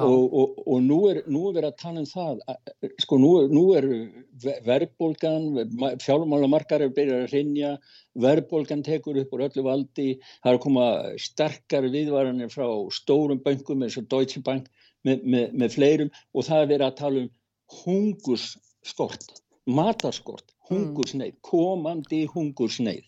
Og, 0.02 0.32
og, 0.34 0.56
og 0.66 0.80
nú 0.82 0.96
er, 1.10 1.20
nú 1.30 1.44
er 1.54 1.68
að 1.68 1.76
tala 1.78 2.00
um 2.02 2.06
það 2.08 2.40
að- 2.50 2.88
sko 3.04 3.18
nú, 3.22 3.30
nú 3.52 3.62
er 3.78 3.86
ve- 4.42 4.56
verðbólgan, 4.66 5.44
fjármálamarkar 6.02 6.82
er 6.82 6.90
byrjað 6.96 7.22
að 7.26 7.32
rinja, 7.36 7.70
verðbólgan 8.18 8.82
tekur 8.86 9.20
upp 9.22 9.32
úr 9.36 9.44
öllu 9.46 9.62
valdi, 9.68 10.08
það 10.42 10.50
er 10.52 10.58
að 10.58 10.62
koma 10.64 10.86
sterkar 11.22 11.86
viðvaranir 11.94 12.50
frá 12.50 12.66
stórum 12.90 13.38
bönkum 13.44 13.82
eins 13.86 13.98
og 14.00 14.08
Deutsche 14.10 14.42
Bank 14.42 14.66
með, 15.06 15.22
með, 15.22 15.52
með 15.54 15.76
fleirum 15.76 16.10
og 16.34 16.48
það 16.48 16.62
er 16.64 16.72
verið 16.74 16.86
að 16.88 16.98
tala 17.02 17.22
um 17.22 17.30
hungursskort, 17.84 19.28
matarskort, 19.68 20.50
hungursneið, 20.70 21.36
komandi 21.44 22.24
hungursneið 22.34 23.06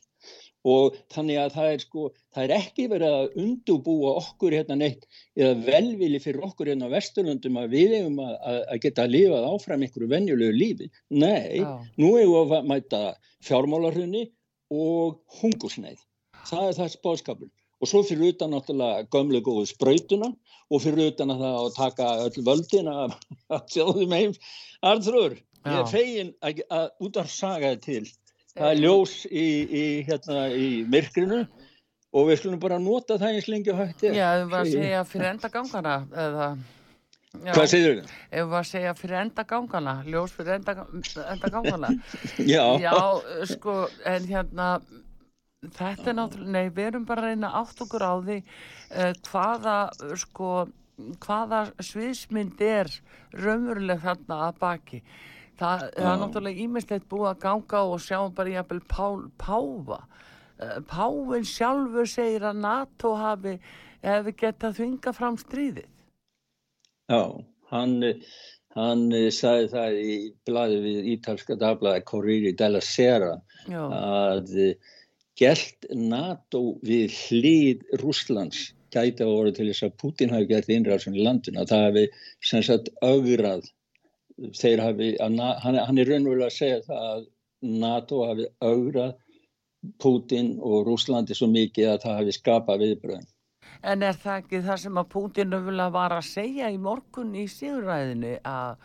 og 0.69 0.97
þannig 1.15 1.39
að 1.41 1.55
það 1.55 1.71
er 1.75 1.85
sko, 1.85 2.09
það 2.35 2.45
er 2.45 2.55
ekki 2.57 2.89
verið 2.93 3.15
að 3.17 3.39
undubúa 3.45 4.17
okkur 4.21 4.57
hérna 4.59 4.77
neitt 4.81 5.07
eða 5.39 5.55
velvili 5.65 6.21
fyrir 6.21 6.45
okkur 6.51 6.73
hérna 6.73 6.91
á 6.91 6.95
Vesturlundum 6.95 7.57
að 7.63 7.73
við 7.77 7.97
eigum 8.01 8.21
að, 8.25 8.35
að, 8.53 8.61
að 8.75 8.83
geta 8.85 9.07
að 9.07 9.15
lifað 9.17 9.49
áfram 9.55 9.87
einhverju 9.87 10.11
venjulegu 10.11 10.59
lífi. 10.59 10.91
Nei, 11.17 11.63
já, 11.63 11.73
nú 11.97 12.13
eigum 12.19 12.53
við 12.53 12.59
að 12.59 12.71
mæta 12.75 13.03
fjármálarhunni 13.47 14.27
og 14.71 15.19
hungursneið 15.41 15.99
það 16.49 16.69
er 16.69 16.79
það 16.79 16.95
spáskapin 16.95 17.53
og 17.81 17.89
svo 17.89 18.03
fyrir 18.05 18.35
utan 18.35 18.53
náttúrulega 18.55 19.07
gömlega 19.13 19.47
góðu 19.47 19.69
sprautuna 19.71 20.31
og 20.71 20.83
fyrir 20.85 21.13
utan 21.13 21.33
að 21.35 21.45
það 21.45 21.61
að 21.61 21.71
taka 21.77 22.09
öll 22.27 22.45
völdin 22.49 22.91
að, 22.93 23.15
sjáðum 23.73 24.17
heims 24.17 24.41
Arþrúr, 24.91 25.39
ég 25.67 25.79
er 25.79 25.89
fegin 25.91 26.35
að, 26.45 26.63
að 26.73 27.07
út 27.07 27.21
af 27.21 27.33
sagaði 27.33 27.81
til 27.87 28.03
það 28.57 28.69
er 28.73 28.83
ljós 28.83 29.15
í, 29.31 29.47
í, 29.65 29.85
hérna, 30.09 30.49
í 30.51 30.69
myrkrinu 30.91 31.45
og 32.11 32.27
við 32.27 32.41
skulum 32.41 32.61
bara 32.63 32.81
nota 32.83 33.21
það 33.21 33.39
eins 33.39 33.49
lengi 33.51 33.73
og 33.73 33.81
hægt 33.85 34.05
er 34.09 34.19
Já, 34.19 34.29
þú 34.43 34.53
var 34.53 34.67
að 34.67 34.75
segja 34.75 35.07
fyrir 35.13 35.31
enda 35.31 35.51
gangana 35.55 35.97
eða 36.11 36.53
Já, 37.31 37.53
Hvað 37.55 37.69
segir 37.71 37.93
þau? 38.01 38.15
Ef 38.35 38.49
við 38.51 38.57
að 38.59 38.65
segja 38.67 38.93
fyrir 38.99 39.17
enda 39.21 39.43
gangana, 39.47 39.93
ljós 40.03 40.33
fyrir 40.35 40.57
enda, 40.57 40.73
enda 41.31 41.51
gangana. 41.55 41.91
Já. 42.53 42.65
Já, 42.83 42.95
sko, 43.47 43.75
en 44.11 44.27
hérna, 44.27 44.67
þetta 45.79 46.11
er 46.11 46.17
náttúrulega, 46.19 46.55
nei, 46.57 46.73
við 46.75 46.89
erum 46.89 47.07
bara 47.07 47.23
að 47.23 47.31
reyna 47.31 47.53
átt 47.61 47.85
okkur 47.87 48.03
á 48.03 48.15
því 48.27 48.39
uh, 48.43 49.13
hvaða, 49.29 49.77
sko, 50.25 50.51
hvaða 51.23 51.63
sviðsmynd 51.87 52.65
er 52.67 52.91
raunveruleg 53.39 54.03
þarna 54.03 54.43
að 54.49 54.61
baki. 54.65 55.03
Það, 55.61 55.87
það 55.97 56.11
er 56.11 56.21
náttúrulega 56.23 56.65
ímislegt 56.65 57.09
búið 57.11 57.31
að 57.31 57.41
ganga 57.45 57.81
og 57.93 58.03
sjáum 58.05 58.35
bara 58.37 58.55
jæfnvel 58.55 58.81
Páfa. 59.41 59.99
Uh, 60.61 60.79
Páfinn 60.89 61.49
sjálfur 61.49 62.09
segir 62.09 62.47
að 62.49 62.63
NATO 62.65 63.13
hafi, 63.17 63.57
hefði 64.05 64.37
gett 64.41 64.65
að 64.65 64.79
þvinga 64.81 65.13
fram 65.17 65.37
stríðið. 65.41 65.91
Já, 67.11 67.23
hann, 67.73 67.97
hann 68.77 69.05
sagði 69.35 69.69
það 69.75 70.01
í 70.01 70.17
bladi 70.49 70.81
við 70.85 71.13
ítalska 71.17 71.57
dagblæði 71.61 72.07
Corriere 72.09 72.57
della 72.57 72.83
Sera 72.85 73.35
Já. 73.67 73.83
að 73.85 74.55
gælt 75.41 75.89
NATO 75.97 76.63
við 76.87 77.17
hlýð 77.17 77.85
Rúslands 78.03 78.71
gæti 78.95 79.25
að 79.25 79.35
voru 79.35 79.53
til 79.55 79.69
þess 79.71 79.87
að 79.87 79.99
Putin 80.03 80.33
hafi 80.35 80.49
gert 80.51 80.71
innræðsum 80.73 81.17
í 81.17 81.25
landin 81.25 81.61
að 81.61 81.73
það 81.73 81.85
hafi 81.87 82.07
sem 82.51 82.65
sagt 82.67 82.91
augrað 83.01 83.69
þeir 84.57 84.85
hafi, 84.85 85.11
hann, 85.21 85.41
hann 85.65 85.99
er 85.99 86.09
raunverulega 86.09 86.49
að 86.49 86.57
segja 86.57 86.81
það 86.87 87.11
að 87.11 87.27
NATO 87.81 88.23
hafi 88.29 88.47
augrað 88.65 89.19
Putin 90.01 90.55
og 90.61 90.87
Rúslandi 90.89 91.37
svo 91.37 91.49
mikið 91.51 91.93
að 91.95 92.03
það 92.05 92.19
hafi 92.21 92.37
skapað 92.37 92.83
viðbröðin 92.85 93.29
En 93.81 94.03
er 94.05 94.17
það 94.21 94.43
ekki 94.43 94.61
það 94.65 94.81
sem 94.83 94.99
að 95.01 95.13
Pútin 95.15 95.55
var 95.95 96.13
að 96.13 96.27
segja 96.29 96.69
í 96.69 96.77
morgun 96.81 97.33
í 97.39 97.47
síðuræðinu 97.49 98.35
að, 98.45 98.83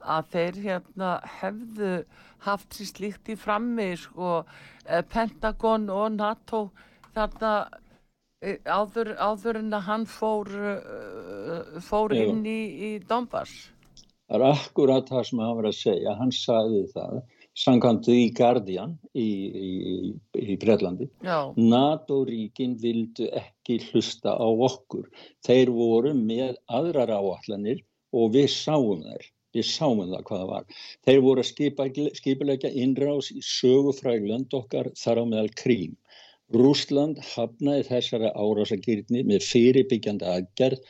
að 0.00 0.26
þeir 0.34 0.58
hérna, 0.66 1.12
hefðu 1.40 1.92
haft 2.44 2.76
sér 2.76 2.90
slíkt 2.90 3.30
í 3.32 3.38
frammi 3.40 3.94
sko, 3.96 4.42
eh, 4.84 5.00
Pentagon 5.00 5.88
og 5.88 6.18
NATO 6.18 6.66
þarna 7.14 7.54
eh, 8.44 8.60
áður, 8.68 9.14
áður 9.16 9.62
en 9.62 9.72
að 9.72 9.86
hann 9.88 10.04
fór, 10.10 10.50
uh, 10.52 11.80
fór 11.80 12.12
inn 12.12 12.44
í, 12.44 12.60
í 12.88 12.90
Donbass? 13.08 13.70
Það 14.34 14.42
er 14.42 14.50
akkurat 14.50 15.10
það 15.12 15.26
sem 15.28 15.40
hann 15.44 15.56
var 15.60 15.66
að 15.68 15.74
segja, 15.78 16.12
hann 16.18 16.32
sagði 16.34 16.80
það 16.90 17.18
Sankant 17.54 18.08
í 18.10 18.32
Guardian 18.34 18.96
í, 19.14 19.28
í, 19.54 19.68
í 20.42 20.56
Breitlandi. 20.58 21.06
NATO-ríkin 21.22 22.74
vildu 22.82 23.28
ekki 23.38 23.76
hlusta 23.92 24.34
á 24.34 24.42
okkur. 24.42 25.06
Þeir 25.46 25.70
voru 25.76 26.16
með 26.18 26.58
aðrar 26.66 27.14
áallanir 27.14 27.84
og 28.10 28.34
við 28.34 28.50
sáum 28.56 29.06
þær. 29.06 29.30
Við 29.54 29.68
sáum 29.70 30.02
það 30.02 30.26
hvaða 30.32 30.50
var. 30.50 30.66
Þeir 31.06 31.22
voru 31.28 31.44
að 31.44 32.10
skipilegja 32.18 32.74
innrás 32.74 33.30
í 33.30 33.38
sögufræg 33.38 34.26
lönd 34.26 34.58
okkar 34.58 34.90
þar 34.98 35.22
á 35.22 35.24
meðal 35.30 35.54
krím. 35.54 35.94
Rúsland 36.54 37.22
hafnaði 37.24 37.86
þessara 37.86 38.34
árásagýrni 38.34 39.22
með 39.30 39.46
fyrirbyggjandi 39.46 40.26
aðgerð, 40.28 40.82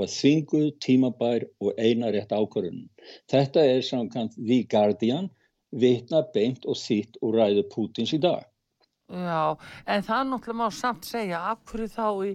var 0.00 0.12
þvinguð, 0.12 0.68
tímabær 0.82 1.46
og 1.60 1.78
einarétt 1.78 2.32
ákvörðunum. 2.32 2.88
Þetta 3.30 3.66
er 3.74 3.84
samkant 3.86 4.38
The 4.38 4.62
Guardian 4.70 5.28
vitna 5.72 6.22
beint 6.34 6.66
og 6.68 6.76
þýtt 6.78 7.20
úr 7.24 7.38
ræðu 7.40 7.66
Pútins 7.72 8.12
í 8.16 8.20
dag. 8.22 8.44
Já, 9.12 9.58
en 9.92 10.04
það 10.06 10.28
náttúrulega 10.30 10.56
má 10.56 10.72
samt 10.72 11.04
segja 11.04 11.40
af 11.50 11.58
hverju 11.68 11.88
þá 11.92 12.06
í, 12.24 12.30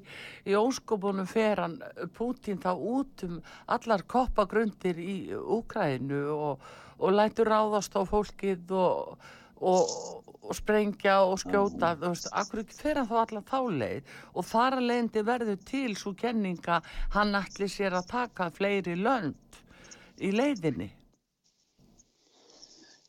í 0.45 0.57
óskopunum 0.59 1.25
fer 1.29 1.61
hann 1.63 1.79
Pútin 2.13 2.59
þá 2.61 2.69
út 2.75 3.23
um 3.25 3.39
allar 3.73 4.03
koppagrundir 4.05 4.99
í 5.01 5.15
Úkrænu 5.33 6.21
og, 6.35 6.67
og 7.01 7.15
lætur 7.17 7.49
ráðast 7.49 7.97
á 7.97 8.05
fólkið 8.05 8.75
og, 8.77 9.17
og, 9.57 9.95
og 10.43 10.57
sprengja 10.57 11.17
og 11.27 11.39
skjóta, 11.41 11.95
þú 11.99 12.11
veist, 12.13 12.29
af 12.31 12.51
hverju 12.51 12.77
fer 12.77 12.99
hann 12.99 13.09
þá 13.09 13.17
allar 13.23 13.47
þáleið 13.51 14.13
og 14.33 14.47
þar 14.51 14.77
að 14.77 14.87
leiðandi 14.91 15.25
verður 15.31 15.63
til 15.71 15.95
svo 15.99 16.13
kenninga 16.17 16.81
hann 17.15 17.35
ætli 17.39 17.69
sér 17.71 17.97
að 17.99 18.11
taka 18.13 18.51
fleiri 18.53 18.95
lönd 18.99 19.61
í 20.21 20.31
leiðinni. 20.33 20.91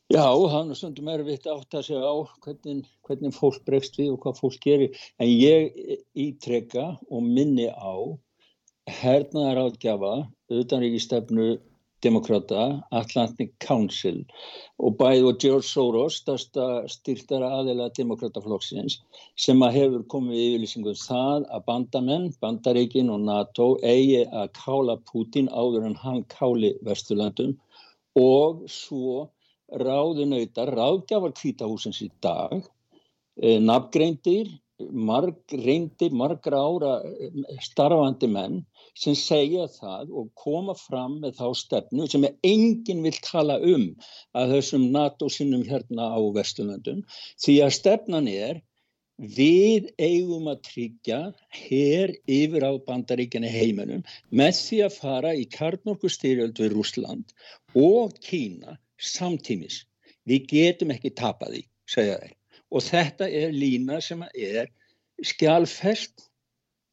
Já, 0.09 0.25
hann 0.25 0.71
er 0.73 0.77
stundum 0.77 1.09
erfitt 1.13 1.45
átt 1.45 1.75
að 1.77 1.85
segja 1.85 2.01
á 2.01 2.17
hvernig, 2.41 2.87
hvernig 3.05 3.35
fólk 3.35 3.61
bregst 3.67 3.99
við 3.99 4.15
og 4.15 4.23
hvað 4.23 4.39
fólk 4.41 4.63
gerir. 4.63 4.95
En 5.21 5.29
ég 5.29 5.69
ítrekka 6.17 6.95
og 7.13 7.21
minni 7.27 7.67
á 7.69 7.93
hernaðar 8.89 9.67
átgjafa 9.67 10.13
utanríkistefnu 10.49 11.59
demokrata 12.05 12.65
Atlantic 12.95 13.51
Council. 13.63 14.21
Og 14.79 14.97
bæð 14.99 15.27
og 15.29 15.39
George 15.43 15.67
Soros, 15.67 16.19
styrtara 16.93 17.49
aðeila 17.59 17.89
demokrataflokksins 17.97 18.99
sem 19.39 19.65
að 19.65 19.75
hefur 19.79 20.05
komið 20.13 20.37
í 20.37 20.45
yfirlýsingum 20.49 20.99
það 21.01 21.47
að 21.49 21.65
bandamenn, 21.67 22.29
bandaríkin 22.41 23.11
og 23.13 23.25
NATO 23.27 23.71
eigi 23.83 24.23
að 24.27 24.53
kála 24.61 24.99
Putin 25.11 25.51
áður 25.51 25.89
en 25.89 25.99
hann 26.03 26.23
káli 26.31 26.75
Vesturlandum 26.87 27.57
og 28.19 28.63
svo 28.71 29.27
ráðunautar, 29.69 30.71
ráðgjafar 30.73 31.35
kvítahúsins 31.37 32.01
í 32.01 32.09
dag, 32.23 32.63
eh, 33.37 33.59
nafngreindir, 33.59 34.49
marg 34.91 35.55
reyndir, 35.65 36.13
margra 36.15 36.59
ára 36.59 36.93
eh, 37.07 37.41
starfandi 37.65 38.29
menn 38.31 38.61
sem 38.99 39.15
segja 39.17 39.67
það 39.73 40.13
og 40.21 40.31
koma 40.39 40.75
fram 40.77 41.19
með 41.23 41.37
þá 41.39 41.47
stefnu 41.61 42.07
sem 42.11 42.27
enginn 42.47 43.03
vil 43.05 43.15
tala 43.25 43.59
um 43.59 43.89
að 44.37 44.55
þessum 44.55 44.89
NATO-sinnum 44.95 45.67
hérna 45.67 46.09
á 46.15 46.19
Vesturlandum 46.35 47.03
því 47.43 47.59
að 47.65 47.77
stefnan 47.79 48.31
er 48.31 48.63
við 49.19 49.89
eigum 49.99 50.47
að 50.47 50.61
tryggja 50.69 51.19
hér 51.51 52.13
yfir 52.31 52.63
á 52.63 52.71
bandaríkjana 52.87 53.51
heiminum 53.51 54.03
með 54.31 54.53
því 54.61 54.81
að 54.87 54.99
fara 55.01 55.33
í 55.35 55.45
karnorkustyrjöld 55.55 56.59
við 56.63 56.75
Rúsland 56.77 57.35
og 57.75 58.15
Kína 58.23 58.79
samtímis. 58.99 59.83
Við 60.27 60.47
getum 60.51 60.91
ekki 60.95 61.11
tapað 61.15 61.57
því, 61.57 61.63
segja 61.89 62.19
þeir. 62.21 62.38
Og 62.69 62.83
þetta 62.85 63.29
er 63.29 63.55
lína 63.55 63.99
sem 64.03 64.21
er 64.33 64.69
skjálfest, 65.25 66.27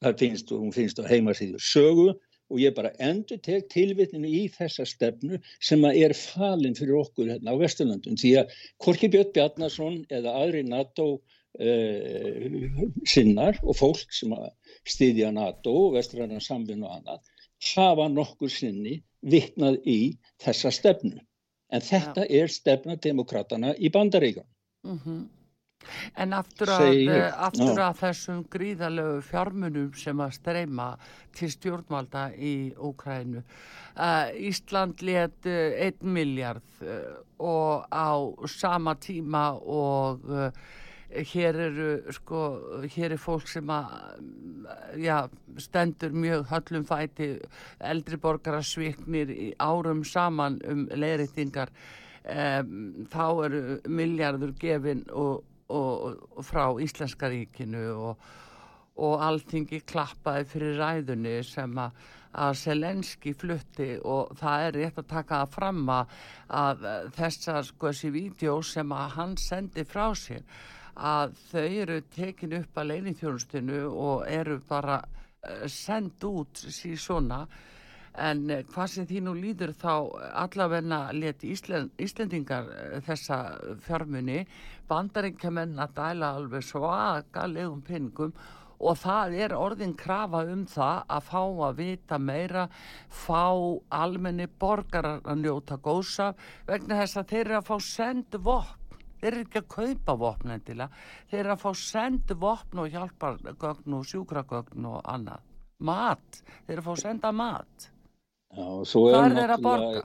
það 0.05 0.23
finnst, 0.23 0.51
hún 0.53 0.73
finnst 0.75 1.01
á 1.01 1.05
heimasíðu 1.09 1.61
sögu 1.63 2.09
og 2.47 2.61
ég 2.63 2.75
bara 2.77 2.93
endur 3.03 3.41
tek 3.43 3.69
tilvittinu 3.73 4.29
í 4.31 4.45
þessa 4.55 4.87
stefnu 4.87 5.41
sem 5.59 5.83
er 5.91 6.15
falin 6.15 6.77
fyrir 6.79 7.01
okkur 7.01 7.33
hérna 7.33 7.57
á 7.57 7.61
Vesturlandum. 7.61 8.19
Því 8.19 8.35
að 8.43 8.59
Korki 8.83 9.11
Björn 9.11 9.33
Bjarnason 9.35 9.97
eða 10.15 10.37
aðri 10.43 10.63
NATO 10.67 11.09
uh, 11.17 12.83
sinnar 13.09 13.59
og 13.65 13.79
fólk 13.81 14.15
sem 14.15 14.35
stýðja 14.87 15.33
NATO 15.35 15.75
og 15.89 15.97
Vesturlandan 15.99 16.45
samfinn 16.45 16.87
og 16.87 17.01
annað 17.01 17.33
hafa 17.75 18.09
nokkur 18.13 18.53
sinni 18.53 19.01
vittnað 19.27 19.81
í 19.89 20.01
þessa 20.43 20.73
stefnu 20.75 21.19
en 21.75 21.83
þetta 21.83 22.27
Já. 22.27 22.43
er 22.43 22.53
stefna 22.53 22.97
demokratana 23.03 23.73
í 23.75 23.91
bandaríkan 23.91 24.47
mm 24.87 24.99
-hmm. 24.99 25.23
En 26.17 26.33
aftur 26.37 26.73
að, 26.75 27.01
eh, 27.13 27.29
aftur 27.49 27.83
að 27.83 28.01
þessum 28.03 28.45
gríðalögu 28.53 29.23
fjármunum 29.29 29.93
sem 29.99 30.23
að 30.25 30.37
streyma 30.39 30.89
til 31.37 31.51
stjórnvalda 31.53 32.31
í 32.37 32.55
Ókrænu 32.77 33.43
uh, 33.43 34.33
Ísland 34.33 35.03
let 35.05 35.47
1 35.47 36.01
uh, 36.01 36.09
miljard 36.09 36.83
uh, 36.83 37.21
og 37.39 37.87
á 37.93 38.17
sama 38.49 38.97
tíma 39.01 39.51
og 39.61 40.25
uh, 40.31 40.51
hér 41.11 41.57
eru 41.69 42.13
sko, 42.13 42.41
hér 42.91 43.15
er 43.15 43.21
fólk 43.21 43.47
sem 43.49 43.69
að 43.71 43.93
já, 45.01 45.29
stendur 45.63 46.13
mjög 46.13 46.47
höllum 46.51 46.87
fæti 46.87 47.29
eldri 47.81 48.19
borgara 48.21 48.63
sviknir 48.63 49.31
árum 49.63 50.05
saman 50.05 50.59
um 50.69 50.87
leiritingar 50.91 51.71
um, 52.25 53.07
þá 53.13 53.27
eru 53.47 53.63
miljardur 53.87 54.55
gefin 54.61 55.05
og, 55.13 55.45
og, 55.69 56.21
og 56.37 56.45
frá 56.47 56.69
Íslenska 56.83 57.31
ríkinu 57.33 57.87
og, 58.11 58.29
og 58.97 59.25
alltingi 59.27 59.83
klappaði 59.87 60.47
fyrir 60.53 60.79
ræðunni 60.81 61.41
sem 61.47 61.75
að 61.79 62.05
að 62.37 62.57
Selenski 62.61 63.33
flutti 63.33 63.95
og 64.05 64.35
það 64.37 64.65
er 64.67 64.75
rétt 64.77 64.99
að 65.01 65.07
taka 65.09 65.39
það 65.43 65.53
fram 65.55 65.93
að 65.93 66.83
þessar 67.17 67.63
sko 67.65 67.93
þessi 67.93 68.11
vídeo 68.13 68.57
sem 68.61 68.93
að 68.93 69.15
hann 69.17 69.37
sendi 69.41 69.85
frá 69.89 70.11
sér 70.19 70.43
að 70.97 71.37
þau 71.51 71.65
eru 71.65 72.01
tekin 72.13 72.57
upp 72.61 72.79
að 72.81 72.91
leinithjónustinu 72.91 73.81
og 73.89 74.27
eru 74.33 74.59
bara 74.69 75.01
uh, 75.05 75.65
send 75.69 76.25
út 76.25 76.57
síðan 76.57 77.03
svona 77.03 77.41
en 78.19 78.45
uh, 78.51 78.63
hvað 78.73 78.93
sem 78.93 79.09
því 79.09 79.23
nú 79.27 79.35
líður 79.37 79.73
þá 79.77 79.93
allavegna 80.45 81.01
leti 81.17 81.53
Íslend, 81.55 81.93
Íslendingar 82.01 82.69
uh, 82.71 83.01
þessa 83.07 83.41
fjármunni 83.87 84.45
bandaríkjaman 84.89 85.77
að 85.83 85.97
dæla 85.97 86.31
alveg 86.39 86.65
svakalegum 86.67 87.83
pinningum 87.87 88.33
og 88.77 88.99
það 89.01 89.37
er 89.41 89.55
orðin 89.57 89.95
krafa 89.97 90.43
um 90.53 90.65
það 90.69 90.99
að 91.17 91.29
fá 91.31 91.43
að 91.69 91.79
vita 91.81 92.19
meira 92.21 92.67
fá 93.09 93.47
almenni 93.97 94.49
borgarar 94.61 95.23
að 95.25 95.45
njóta 95.45 95.81
góðsa 95.81 96.33
vegna 96.69 97.01
þess 97.01 97.21
að 97.23 97.33
þeir 97.33 97.45
eru 97.47 97.59
að 97.61 97.71
fá 97.71 97.77
sendu 97.89 98.43
vopn. 98.45 98.83
Þeir 99.17 99.33
eru 99.33 99.45
ekki 99.47 99.61
að 99.63 99.71
kaupa 99.73 100.15
vopn 100.21 100.53
endilega. 100.53 101.03
Þeir 101.31 101.41
eru 101.41 101.55
að 101.55 101.63
fá 101.65 101.71
sendu 101.81 102.37
vopn 102.45 102.83
og 102.83 102.93
hjálpargögn 102.93 103.97
og 103.97 104.09
sjúkragögn 104.11 104.89
og 104.93 105.01
annað. 105.09 105.53
Mat, 105.89 106.43
þeir 106.67 106.77
eru 106.77 106.85
að 106.85 106.89
fá 106.91 107.07
senda 107.07 107.33
mat 107.33 107.91
hvað 108.55 109.27
er 109.27 109.37
þeir 109.41 109.57
að 109.57 109.67
borga? 109.67 110.05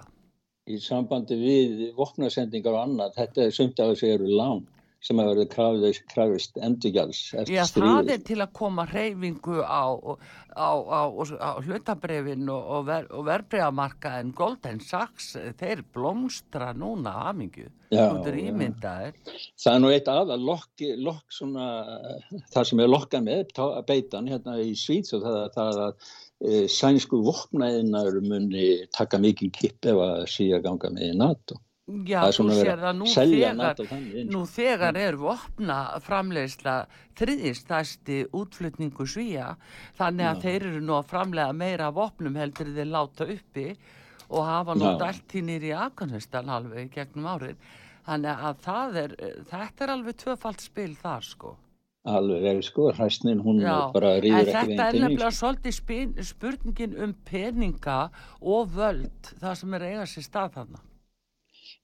í 0.70 0.78
sambandi 0.82 1.38
við 1.40 1.80
vopnasendingar 1.98 2.76
og 2.78 2.84
annað, 2.86 3.18
þetta 3.18 3.48
er 3.48 3.56
sumt 3.56 3.82
af 3.82 3.92
þessu 3.94 4.14
eru 4.14 4.30
lán 4.30 4.62
sem 5.02 5.18
hefur 5.18 5.40
verið 5.40 5.96
krafist, 6.12 6.58
endurgjáls 6.62 7.20
eftir 7.34 7.56
Já, 7.56 7.64
það 7.64 7.70
stríðið. 7.72 8.12
er 8.14 8.26
til 8.28 8.38
að 8.44 8.52
koma 8.60 8.84
reyfingu 8.86 9.64
á, 9.66 9.82
á, 10.54 10.70
á, 10.78 11.02
á 11.42 11.52
hlutabrefin 11.66 12.52
og, 12.54 12.68
og, 12.76 12.84
ver, 12.86 13.08
og 13.10 13.26
verbreyðamarka 13.26 14.12
en 14.22 14.30
Golden 14.38 14.78
Sachs, 14.86 15.32
þeir 15.58 15.82
blómstra 15.96 16.70
núna 16.78 17.16
hamingju, 17.18 17.66
Já, 17.90 18.06
er 18.14 18.38
já. 18.38 18.44
ímyndaðir. 18.52 19.18
Það 19.58 19.74
er 19.74 19.82
nú 19.82 19.94
eitt 19.96 20.12
aðal 20.14 20.38
lokk, 20.52 20.86
lokk 21.02 21.34
svona, 21.34 21.66
það 22.54 22.70
sem 22.70 22.86
er 22.86 22.94
lokkað 22.94 23.26
með 23.32 23.56
beitan 23.90 24.30
hérna 24.30 24.60
í 24.62 24.76
Svíts 24.78 25.18
og 25.18 25.26
það, 25.26 25.42
það 25.58 25.82
að 25.88 26.12
sænsku 26.42 27.22
vopnaðinar 27.26 28.18
muni 28.26 28.88
taka 28.96 29.20
mikið 29.22 29.52
kipp 29.58 29.92
ef 29.92 30.00
að 30.02 30.24
síða 30.32 30.62
ganga 30.66 30.90
með 30.94 31.12
í 31.12 31.18
NATO. 31.20 31.60
Já, 32.08 32.22
þú 32.32 32.46
sér 32.56 32.80
það 32.80 32.88
að 32.88 33.00
nú 33.00 33.08
þegar, 33.12 33.80
nú 34.32 34.42
þegar 34.48 34.98
er 35.02 35.18
vopna 35.20 35.78
framleiðsla 36.06 36.76
þriðistæsti 37.20 38.20
útflutningu 38.38 39.08
svíja, 39.10 39.56
þannig 39.98 40.30
að 40.30 40.38
Já. 40.38 40.42
þeir 40.46 40.68
eru 40.70 40.84
nú 40.86 40.96
að 40.96 41.10
framlega 41.12 41.58
meira 41.58 41.90
vopnum 41.96 42.38
heldur 42.40 42.72
þeir 42.78 42.92
láta 42.94 43.28
uppi 43.28 43.66
og 44.30 44.48
hafa 44.48 44.78
nú 44.78 44.94
dælt 45.02 45.36
í 45.36 45.44
nýri 45.44 45.74
Afganistan 45.76 46.54
alveg 46.54 46.94
gegnum 46.96 47.28
árið. 47.34 47.58
Þannig 48.08 48.46
að 48.48 49.02
er, 49.02 49.18
þetta 49.52 49.86
er 49.86 49.94
alveg 49.98 50.22
tvöfalt 50.22 50.64
spil 50.64 50.94
þar 51.02 51.28
sko. 51.28 51.58
Alveg 52.10 52.46
er 52.50 52.62
sko, 52.66 52.88
hræstnin 52.98 53.44
hún 53.46 53.60
Já, 53.62 53.92
bara 53.94 54.16
rýður 54.24 54.40
ekki 54.42 54.54
þetta 54.54 54.62
er 54.62 54.70
veginn 54.70 54.80
til 54.80 55.02
nefnilega 55.04 55.28
mig. 55.30 55.36
svolítið 55.38 55.76
spin, 55.76 56.16
spurningin 56.26 56.96
um 57.06 57.12
peninga 57.30 57.98
og 58.42 58.72
völd, 58.74 59.36
það 59.42 59.60
sem 59.60 59.76
er 59.78 59.86
að 59.86 59.94
eiga 59.94 60.08
sér 60.10 60.26
stað 60.26 60.56
þarna. 60.56 60.82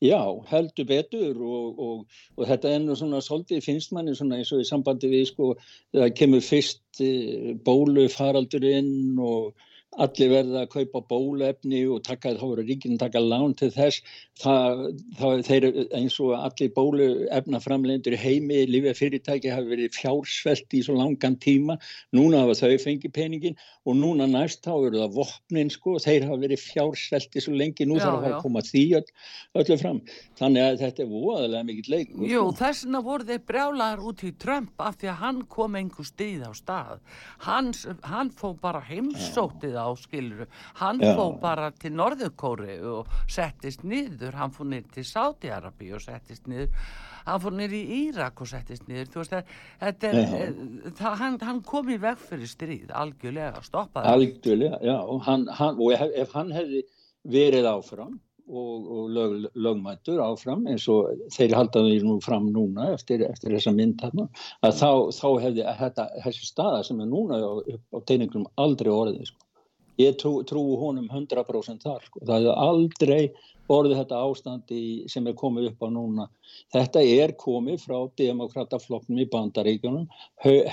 Já, 0.02 0.22
heldur 0.50 0.86
betur 0.90 1.38
og, 1.42 1.80
og, 1.82 2.18
og 2.38 2.50
þetta 2.50 2.74
er 2.74 2.82
nú 2.84 2.98
svona 2.98 3.22
svolítið 3.22 3.64
finnst 3.66 3.94
manni 3.94 4.14
svona 4.18 4.38
eins 4.38 4.52
og 4.54 4.62
í 4.62 4.68
sambandi 4.70 5.10
við 5.10 5.24
sko 5.32 5.54
það 5.94 6.12
kemur 6.18 6.44
fyrst 6.46 7.02
e, 7.02 7.56
bólu 7.66 8.06
faraldurinn 8.14 9.18
og 9.22 9.54
allir 10.04 10.32
verða 10.32 10.64
að 10.66 10.72
kaupa 10.76 11.02
bóluefni 11.10 11.84
og 11.90 12.04
taka, 12.06 12.36
þá 12.38 12.46
verður 12.46 12.68
ríkinn 12.70 12.98
að 12.98 13.04
taka 13.06 13.24
lán 13.24 13.56
til 13.58 13.72
þess 13.74 14.04
það, 14.42 14.84
það 15.18 15.44
þeir 15.48 15.68
eins 15.98 16.18
og 16.24 16.36
allir 16.38 16.74
bóluefna 16.76 17.62
framlendur 17.64 18.18
í 18.18 18.22
heimi, 18.22 18.64
lífið 18.70 19.00
fyrirtæki 19.00 19.54
hafi 19.54 19.72
verið 19.74 19.98
fjársvelt 19.98 20.78
í 20.78 20.84
svo 20.86 20.98
langan 21.00 21.40
tíma 21.42 21.80
núna 22.16 22.44
hafa 22.44 22.58
þau 22.62 22.78
fengið 22.84 23.16
peningin 23.16 23.58
og 23.88 23.98
núna 23.98 24.28
næst 24.30 24.66
þá 24.66 24.74
eru 24.76 25.02
það 25.02 25.16
vopnin 25.16 25.72
sko, 25.72 25.96
þeir 26.04 26.28
hafa 26.28 26.40
verið 26.44 26.64
fjársvelti 26.66 27.44
svo 27.44 27.56
lengi, 27.58 27.88
nú 27.88 27.98
Já, 27.98 28.04
þarf 28.06 28.18
að 28.18 28.24
fara 28.26 28.34
já. 28.34 28.38
að 28.38 28.46
koma 28.46 28.64
því 28.68 28.84
öll, 29.00 29.06
öllu 29.62 29.78
fram. 29.82 30.02
Þannig 30.38 30.66
að 30.66 30.82
þetta 30.84 31.04
er 31.04 31.12
voðalega 31.12 31.68
mikill 31.68 31.94
leikur. 31.94 32.26
Jú, 32.28 32.42
sko. 32.44 32.58
þess 32.60 32.86
vegna 32.86 33.02
voru 33.08 33.28
þeir 33.30 33.44
brjálaðar 33.52 34.04
út 34.12 34.24
í 34.28 34.34
Trump 34.44 34.84
af 34.84 35.00
því 35.00 35.12
að 35.14 35.22
hann 35.24 35.42
kom 35.56 35.80
einhver 35.80 36.10
stíð 36.10 36.44
á 36.44 36.52
stað. 36.58 37.00
Hann, 37.48 37.72
hann 38.12 38.34
fó 38.36 38.52
bara 38.60 38.84
heimsótið 38.90 39.80
á 39.80 39.87
skiluru. 39.96 40.48
Hann 40.82 41.00
Já. 41.02 41.14
fó 41.18 41.26
bara 41.42 41.72
til 41.72 41.94
Norðurkóri 41.96 42.80
og 42.84 43.08
settist 43.28 43.84
niður. 43.88 44.36
Hann 44.36 44.52
fór 44.56 44.70
niður 44.72 44.92
til 44.98 45.06
Sáti-Arabi 45.08 45.94
og 45.96 46.04
settist 46.04 46.48
niður. 46.48 46.74
Hann 47.28 47.42
fór 47.44 47.56
niður 47.56 47.78
í 47.78 47.84
Írak 48.02 48.44
og 48.44 48.52
settist 48.52 48.88
niður. 48.88 49.10
Þú 49.14 49.24
veist, 49.24 49.56
þetta 49.82 50.12
er, 50.12 50.20
eh, 50.20 50.62
það, 51.00 51.18
hann, 51.24 51.40
hann 51.50 51.64
kom 51.68 51.90
í 51.90 51.98
veg 52.04 52.22
fyrir 52.22 52.52
stríð, 52.52 52.94
algjörlega, 52.96 53.64
stoppaði. 53.64 54.14
Algjörlega, 54.14 54.80
já, 54.84 54.98
og, 55.00 55.20
hann, 55.28 55.48
hann, 55.60 55.82
og 55.82 55.92
ef, 55.96 56.08
ef 56.16 56.38
hann 56.38 56.56
hefði 56.56 56.86
verið 57.28 57.68
áfram 57.68 58.16
og, 58.48 58.92
og 58.92 59.10
lög, 59.12 59.34
lögmættur 59.56 60.22
áfram 60.24 60.68
eins 60.72 60.88
og 60.92 61.10
þeir 61.36 61.56
halda 61.58 61.84
því 61.84 61.98
nú 62.06 62.18
fram 62.24 62.48
núna 62.54 62.92
eftir, 62.94 63.24
eftir 63.28 63.56
þessa 63.56 63.74
mynd 63.76 64.00
þarna, 64.02 64.28
að 64.64 64.78
þá, 64.80 64.92
þá 65.18 65.28
hefði 65.44 65.66
þetta, 65.82 66.08
þessi 66.26 66.48
staða 66.48 66.86
sem 66.88 67.04
er 67.04 67.12
núna 67.12 67.42
á, 67.44 67.52
á 67.68 67.98
teiningunum 68.08 68.48
aldrei 68.56 68.92
orðið, 68.94 69.28
sko. 69.32 69.47
Ég 69.98 70.18
trú, 70.22 70.40
trú 70.48 70.64
honum 70.82 71.08
100% 71.10 71.86
þar, 71.86 72.04
sko. 72.06 72.22
Það 72.26 72.36
hefði 72.38 72.58
aldrei 72.68 73.22
orðið 73.72 74.00
þetta 74.02 74.20
ástand 74.24 74.72
í, 74.72 74.84
sem 75.12 75.28
er 75.28 75.36
komið 75.38 75.72
upp 75.72 75.84
á 75.84 75.88
núna. 75.92 76.28
Þetta 76.74 77.02
er 77.04 77.34
komið 77.40 77.82
frá 77.84 77.98
demokrataflokknum 78.20 79.20
í 79.24 79.28
bandaríkjunum, 79.32 80.06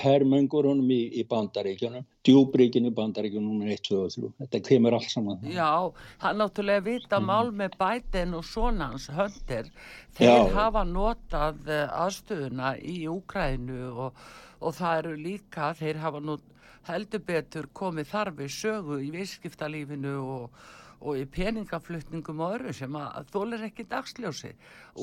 hermöngurunum 0.01 0.93
í, 0.95 1.01
í 1.19 1.25
bandaríkjunum, 1.27 2.05
djúbríkin 2.25 2.87
í 2.89 2.93
bandaríkjunum 2.95 3.65
1, 3.67 3.83
2 3.89 3.99
og 3.99 4.15
3. 4.15 4.31
Þetta 4.45 4.63
kemur 4.69 4.97
allt 4.97 5.11
saman. 5.11 5.43
Já, 5.51 5.91
hann 6.23 6.41
náttúrulega 6.41 6.85
vita 6.87 7.19
mál 7.19 7.51
með 7.51 7.77
Biden 7.81 8.35
og 8.39 8.47
sonans 8.47 9.09
höndir. 9.11 9.71
Þeir 10.15 10.31
Já. 10.31 10.55
hafa 10.55 10.85
notað 10.87 11.67
eh, 11.67 11.85
aðstöðuna 12.05 12.75
í 12.79 13.01
Úkrænu 13.11 13.91
og, 14.07 14.25
og 14.63 14.77
það 14.79 14.99
eru 15.01 15.15
líka, 15.27 15.73
þeir 15.75 15.99
hafa 16.05 16.23
nú 16.23 16.39
heldur 16.87 17.21
betur 17.27 17.67
komið 17.73 18.09
þarfi 18.11 18.47
sögu 18.53 18.99
í 19.03 19.11
viðskiptalífinu 19.13 20.15
og, 20.21 20.59
og 21.01 21.19
í 21.19 21.25
peningaflutningum 21.35 22.41
og 22.45 22.55
öru 22.59 22.73
sem 22.77 22.95
að 22.99 23.29
þólir 23.33 23.65
ekki 23.69 23.87
dagsljósi. 23.91 24.53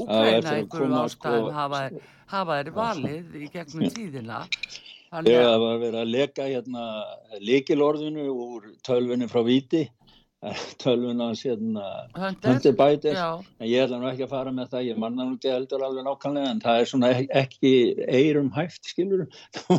Er 0.07 0.41
að 0.41 0.51
einhverjum 0.57 0.69
koma, 0.95 1.05
ástæðum 1.07 1.49
sko, 1.49 1.55
hafa, 1.59 1.83
hafa 2.33 2.59
þeir 2.61 2.73
valið 2.79 3.37
í 3.43 3.51
gegnum 3.53 3.89
tíðina. 3.97 4.45
Þannig 5.13 5.29
Þegar 5.35 5.43
að- 5.45 5.51
það 5.53 5.63
var 5.67 5.81
verið 5.83 6.01
að 6.01 6.13
leka 6.15 6.45
hérna 6.49 6.85
líkilorðinu 7.45 8.23
úr 8.33 8.69
tölvunni 8.87 9.27
frá 9.29 9.43
Víti, 9.45 9.83
tölvunna 10.83 11.29
hans 11.31 11.43
hérna 11.47 11.85
Hunter? 12.17 12.73
Biden, 12.79 13.15
en 13.61 13.69
ég 13.69 13.85
ætla 13.85 14.01
nú 14.01 14.09
ekki 14.11 14.27
að 14.27 14.33
fara 14.35 14.53
með 14.55 14.73
það, 14.73 14.87
ég 14.89 14.99
manna 14.99 15.27
nú 15.29 15.37
ekki 15.37 15.53
heldur 15.53 15.85
alveg 15.87 16.07
nákvæmlega, 16.09 16.51
en 16.55 16.63
það 16.65 16.81
er 16.81 16.91
svona 16.91 17.11
ek- 17.15 17.33
ekki 17.43 17.73
eirum 18.09 18.51
hæft, 18.57 18.83
skilur, 18.91 19.25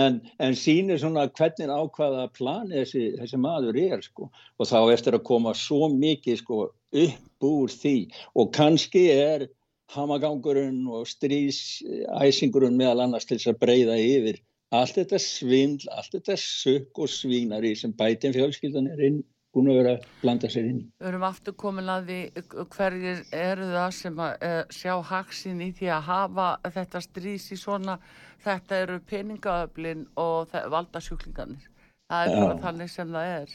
en, 0.00 0.20
en 0.38 0.56
sýnir 0.58 1.02
svona 1.02 1.26
hvernig 1.28 1.72
ákvaða 1.74 2.28
plani 2.36 2.78
þessi, 2.84 3.04
þessi 3.18 3.42
maður 3.42 3.80
er, 3.82 4.06
sko, 4.06 4.30
og 4.30 4.70
þá 4.70 4.78
eftir 4.94 5.18
að 5.18 5.26
koma 5.26 5.54
svo 5.58 5.90
mikið, 5.92 6.40
sko, 6.44 6.62
upp 7.06 7.46
úr 7.50 7.72
því, 7.74 7.96
og 8.38 8.52
kannski 8.54 9.08
er 9.12 9.48
hamagangurinn 9.94 10.84
og 10.90 11.06
stríðsæsingurinn 11.10 12.78
meðal 12.78 13.04
annars 13.04 13.26
til 13.26 13.38
þess 13.38 13.52
að 13.52 13.60
breyða 13.62 13.98
yfir 14.02 14.40
allt 14.74 14.96
þetta 14.98 15.18
svindl, 15.22 15.86
allt 15.94 16.14
þetta 16.16 16.34
sukk 16.42 16.98
og 17.04 17.10
svínari 17.10 17.74
sem 17.78 17.92
bætin 17.94 18.34
fjölskyldan 18.34 18.88
er 18.90 19.02
inn, 19.10 19.20
búin 19.56 19.70
að 19.72 19.78
vera 19.80 19.92
að 19.96 20.06
blanda 20.22 20.48
sér 20.52 20.68
inn. 20.70 20.80
Við 21.00 21.08
erum 21.10 21.24
aftur 21.26 21.56
komin 21.64 21.88
að 21.92 22.10
því 22.10 22.18
hverjir 22.76 23.22
eru 23.40 23.68
það 23.72 23.90
sem 23.98 24.20
að 24.26 24.46
uh, 24.50 24.58
sjá 24.78 24.94
haksin 25.10 25.62
í 25.66 25.70
því 25.78 25.90
að 25.96 26.06
hafa 26.10 26.48
þetta 26.76 27.02
strís 27.08 27.48
í 27.52 27.58
svona, 27.60 27.98
þetta 28.44 28.80
eru 28.84 28.98
peningaöflin 29.12 30.06
og 30.20 30.50
þe- 30.52 30.66
valdasjúklingarnir. 30.76 31.70
Það 32.12 32.28
er 32.28 32.36
bara 32.44 32.58
þannig 32.62 32.90
sem 32.92 33.08
það 33.16 33.32
er. 33.40 33.54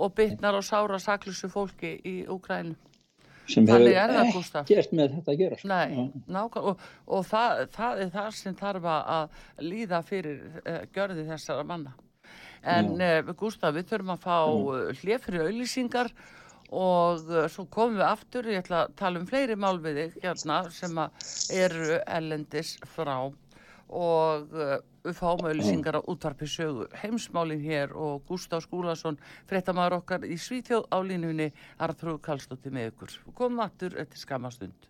Og 0.00 0.14
bytnar 0.16 0.56
og 0.56 0.64
sára 0.64 0.96
saklusu 1.02 1.50
fólki 1.52 1.96
í 2.08 2.14
Úkrænum. 2.32 2.76
sem 3.50 3.66
hefur 3.66 3.82
er 3.90 4.12
ekkert 4.14 4.92
með 4.94 5.14
þetta 5.16 5.32
að 5.32 5.38
gera. 5.40 5.56
sko. 5.58 5.68
Nei, 5.68 5.90
Já. 5.90 6.04
nákvæm, 6.36 6.66
og, 6.70 6.84
og 7.10 7.24
það, 7.26 7.62
það 7.74 8.02
er 8.04 8.10
það 8.14 8.28
sem 8.38 8.54
þarf 8.54 8.84
að 8.92 9.40
líða 9.66 9.98
fyrir 10.06 10.38
uh, 10.62 10.84
gjörði 10.94 11.24
þessara 11.32 11.64
manna. 11.66 11.92
En 12.62 12.92
uh, 13.00 13.32
Gústaf, 13.38 13.74
við 13.76 13.88
þurfum 13.88 14.14
að 14.14 14.24
fá 14.24 14.36
uh, 14.44 14.90
hlið 15.00 15.24
fyrir 15.24 15.46
auðlýsingar 15.46 16.10
og 16.70 17.30
uh, 17.30 17.46
svo 17.50 17.64
komum 17.72 17.98
við 17.98 18.06
aftur, 18.06 18.50
ég 18.52 18.60
ætla 18.64 18.84
að 18.84 18.96
tala 19.00 19.22
um 19.22 19.28
fleiri 19.28 19.56
mál 19.56 19.78
við 19.80 20.02
þig 20.02 20.18
hérna 20.26 20.60
sem 20.74 21.00
eru 21.56 22.00
ellendis 22.04 22.76
frá 22.92 23.16
og 23.90 24.52
uh, 24.54 24.76
við 25.02 25.16
fáum 25.16 25.46
auðlýsingar 25.48 25.98
á 25.98 26.08
útvarpi 26.12 26.46
sögu 26.50 26.86
heimsmálin 27.00 27.64
hér 27.64 27.96
og 27.96 28.22
Gústaf 28.28 28.66
Skúlason 28.66 29.18
fréttamaður 29.50 30.00
okkar 30.02 30.28
í 30.28 30.36
Svíþjóð 30.38 30.86
á 30.92 30.98
línunni 31.00 31.50
Arþrú 31.80 32.18
Kallstóttir 32.22 32.76
með 32.76 32.92
ykkur. 32.92 33.18
Komum 33.34 33.64
aftur 33.64 33.96
eftir 33.98 34.20
skamastund. 34.20 34.89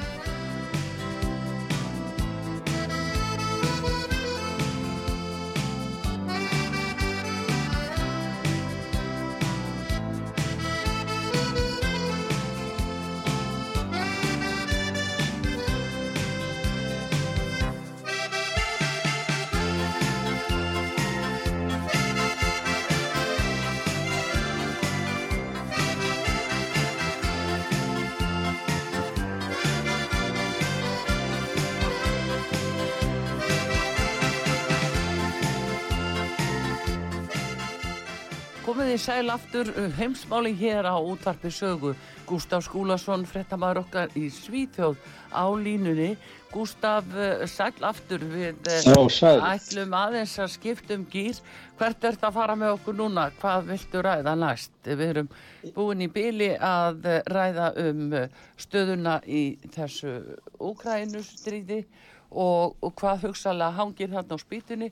Sæl 39.21 39.29
aftur 39.29 39.67
uh, 39.77 39.91
heimsmáli 39.97 40.55
hér 40.57 40.87
á 40.89 40.97
útvarpi 40.97 41.51
sögu. 41.53 41.93
Gustaf 42.25 42.63
Skúlason, 42.65 43.21
frettamæður 43.29 43.83
okkar 43.83 44.13
í 44.17 44.31
Svíþjóð 44.33 44.95
á 45.29 45.45
línunni. 45.61 46.15
Gustaf, 46.49 47.05
uh, 47.13 47.43
sæl 47.45 47.85
aftur 47.85 48.23
við 48.25 48.57
uh, 48.65 48.79
Já, 48.81 48.97
sæl. 49.13 49.37
ætlum 49.45 49.93
aðeins 49.93 50.33
að 50.41 50.49
skipta 50.55 50.97
um 50.97 51.03
gýr. 51.05 51.37
Hvert 51.77 52.07
ert 52.09 52.25
að 52.25 52.33
fara 52.39 52.55
með 52.57 52.73
okkur 52.79 52.97
núna? 52.97 53.27
Hvað 53.37 53.67
viltu 53.69 54.01
ræða 54.01 54.33
næst? 54.41 54.73
Við 54.89 55.03
erum 55.05 55.29
búin 55.75 56.01
í 56.01 56.07
byli 56.09 56.55
að 56.57 57.05
ræða 57.29 57.67
um 57.83 58.15
stöðuna 58.57 59.19
í 59.27 59.43
þessu 59.75 60.15
Úkrænustríði 60.57 61.83
og, 62.31 62.73
og 62.81 62.95
hvað 62.97 63.27
hugsalega 63.27 63.77
hangir 63.77 64.09
þarna 64.15 64.33
á 64.33 64.37
spýtunni 64.41 64.89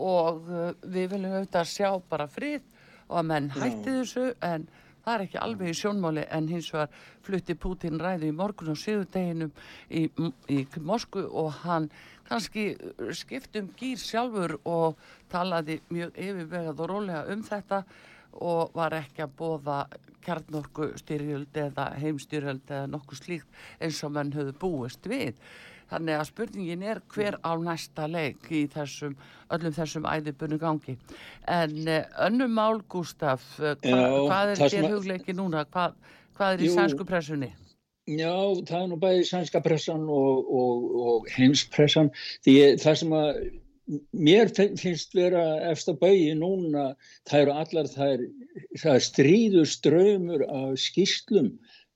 og 0.00 0.48
við 0.80 1.12
viljum 1.12 1.36
auðvitað 1.36 1.70
sjá 1.74 1.90
bara 2.08 2.28
frið 2.30 2.64
og 3.08 3.20
að 3.20 3.28
menn 3.30 3.52
hætti 3.54 3.94
þessu 4.00 4.26
en 4.44 4.66
það 5.04 5.14
er 5.14 5.24
ekki 5.26 5.42
alveg 5.42 5.70
í 5.70 5.78
sjónmáli 5.78 6.24
en 6.34 6.48
hins 6.50 6.72
vegar 6.74 7.04
flutti 7.26 7.54
Putin 7.54 8.00
ræðu 8.02 8.30
í 8.30 8.34
morgun 8.34 8.72
og 8.72 8.80
síðudeginum 8.82 9.52
í, 9.90 10.08
í 10.50 10.64
Moskvu 10.82 11.28
og 11.30 11.52
hann 11.62 11.86
kannski 12.26 12.72
skipti 13.14 13.62
um 13.62 13.70
gýr 13.78 14.02
sjálfur 14.02 14.56
og 14.66 14.98
talaði 15.30 15.78
mjög 15.94 16.18
yfirvegað 16.18 16.82
og 16.82 16.90
rólega 16.90 17.22
um 17.30 17.46
þetta 17.46 17.82
og 18.42 18.74
var 18.76 18.96
ekki 18.98 19.24
að 19.24 19.36
bóða 19.38 19.78
kjarnorku 20.26 20.90
styrjöld 21.00 21.56
eða 21.56 21.86
heimstyrjöld 22.00 22.66
eða 22.66 22.90
nokkuð 22.90 23.22
slíkt 23.22 23.62
eins 23.80 24.02
og 24.04 24.14
menn 24.16 24.34
höfðu 24.34 24.56
búist 24.60 25.06
við. 25.06 25.38
Þannig 25.90 26.18
að 26.18 26.28
spurningin 26.30 26.82
er 26.82 27.00
hver 27.14 27.36
á 27.46 27.52
næsta 27.62 28.08
leik 28.10 28.48
í 28.50 28.64
þessum, 28.72 29.14
öllum 29.54 29.74
þessum 29.76 30.08
æðibunni 30.10 30.58
gangi. 30.62 30.96
En 31.46 31.76
uh, 31.86 32.00
önnum 32.26 32.56
mál, 32.58 32.80
Gustaf, 32.90 33.44
uh, 33.60 33.76
hva, 33.84 34.00
Já, 34.02 34.16
hvað 34.26 34.54
er 34.56 34.64
þér 34.74 34.90
hugleiki 34.94 35.36
núna? 35.36 35.62
Hvað, 35.70 35.94
hvað 36.38 36.56
er 36.56 36.66
í 36.66 36.70
Jú. 36.70 36.74
sænsku 36.80 37.06
pressunni? 37.06 37.52
Já, 38.06 38.34
það 38.68 38.80
er 38.80 38.90
nú 38.92 38.96
bæði 39.02 39.22
sænska 39.26 39.60
pressan 39.64 40.04
og, 40.06 40.50
og, 40.54 40.82
og 41.06 41.30
heimspressan 41.34 42.12
því 42.46 42.52
það 42.78 42.98
sem 43.00 43.14
að 43.18 43.40
mér 44.14 44.52
fin- 44.54 44.76
finnst 44.78 45.14
vera 45.14 45.42
eftir 45.72 45.98
bæði 45.98 46.36
núna, 46.38 46.92
það 47.26 47.42
eru 47.42 47.56
allar 47.62 47.90
það 47.90 48.12
er, 48.14 48.22
það 48.78 48.92
er 48.92 49.04
stríður 49.08 49.66
ströymur 49.70 50.46
af 50.46 50.78
skýslum 50.84 51.50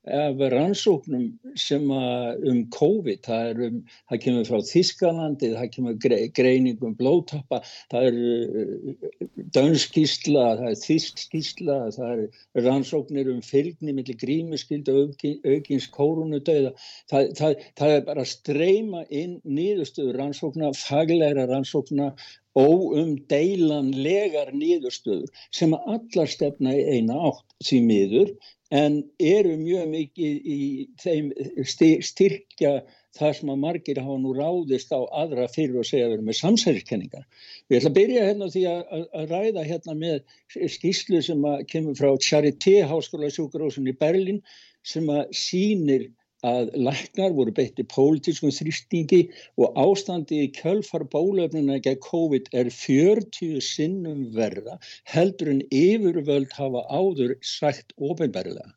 af 0.09 0.39
rannsóknum 0.51 1.27
sem 1.55 1.83
um 1.91 2.61
COVID, 2.73 3.19
það 3.21 3.49
er 3.51 3.59
um, 3.67 3.75
það 4.09 4.21
kemur 4.23 4.47
frá 4.49 4.63
Þískalandi, 4.65 5.51
það 5.53 5.69
kemur 5.75 5.97
gre, 6.01 6.17
greining 6.33 6.81
um 6.81 6.95
blóðtappa, 6.97 7.59
það 7.93 8.07
er 8.09 8.17
uh, 8.17 9.27
dönskísla, 9.53 10.47
það 10.57 10.69
er 10.71 10.79
þískísla, 10.81 11.77
það 11.93 12.23
er 12.25 12.65
rannsóknir 12.65 13.29
um 13.29 13.43
fylgni 13.45 13.93
millir 13.93 14.17
grímuskyldu 14.17 14.97
og 15.03 15.25
aukins 15.45 15.87
kórunudauða. 15.93 16.73
Það, 17.11 17.31
það, 17.37 17.65
það 17.77 17.95
er 17.99 18.05
bara 18.09 18.25
að 18.25 18.33
streyma 18.33 19.05
inn 19.13 19.37
nýðustöður 19.45 20.17
rannsókna, 20.23 20.73
faglegra 20.81 21.45
rannsókna 21.51 22.15
og 22.59 22.95
um 22.99 23.13
deilanlegar 23.31 24.51
nýðustöður 24.55 25.29
sem 25.55 25.75
að 25.75 25.93
allar 25.95 26.31
stefna 26.31 26.73
í 26.75 26.81
eina 26.97 27.19
átt 27.31 27.45
því 27.63 27.83
miður 27.87 28.33
en 28.71 28.97
eru 29.19 29.57
mjög 29.59 29.87
mikið 29.91 30.49
í 30.55 30.59
þeim 31.03 31.31
styrkja 31.67 32.73
það 33.17 33.33
sem 33.37 33.51
að 33.51 33.61
margir 33.65 33.99
hafa 33.99 34.17
nú 34.23 34.31
ráðist 34.35 34.93
á 34.95 34.99
aðra 35.03 35.47
fyrir 35.51 35.81
að 35.81 35.89
segja 35.89 36.07
vera 36.13 36.23
með 36.23 36.37
samsæriskenningar. 36.39 37.25
Við 37.67 37.81
ætlum 37.81 37.91
að 37.91 37.97
byrja 37.97 38.27
hérna 38.29 38.47
því 38.53 38.63
að, 38.71 38.81
að, 38.95 39.33
ræða 39.33 39.65
hérna 39.67 39.95
með 39.99 40.69
skýslu 40.77 41.21
sem 41.25 41.43
að 41.51 41.65
kemur 41.73 41.99
frá 41.99 42.11
Charité 42.23 42.77
háskóla 42.87 43.31
sjúkurósun 43.35 43.91
í 43.91 43.95
Berlin 43.99 44.39
sem 44.87 45.11
að 45.11 45.35
sýnir 45.35 46.07
að 46.47 46.71
læknar 46.87 47.33
voru 47.37 47.53
beitti 47.57 47.85
pólitískum 47.93 48.51
þrýstingi 48.55 49.21
og 49.61 49.77
ástandi 49.83 50.41
í 50.45 50.51
kjölfar 50.57 51.05
bólöfnuna 51.13 51.79
gegn 51.85 52.01
COVID 52.05 52.49
er 52.57 52.71
40 52.73 53.61
sinnum 53.65 54.27
verða 54.35 54.79
heldur 55.13 55.53
en 55.53 55.63
yfirvöld 55.69 56.53
hafa 56.57 56.85
áður 56.89 57.35
sagt 57.45 57.93
ofinberlega. 57.97 58.73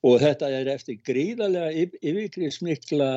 Og 0.00 0.22
þetta 0.22 0.48
er 0.56 0.68
eftir 0.72 0.96
gríðarlega 1.04 1.88
yfirgriðsmikla 2.00 3.08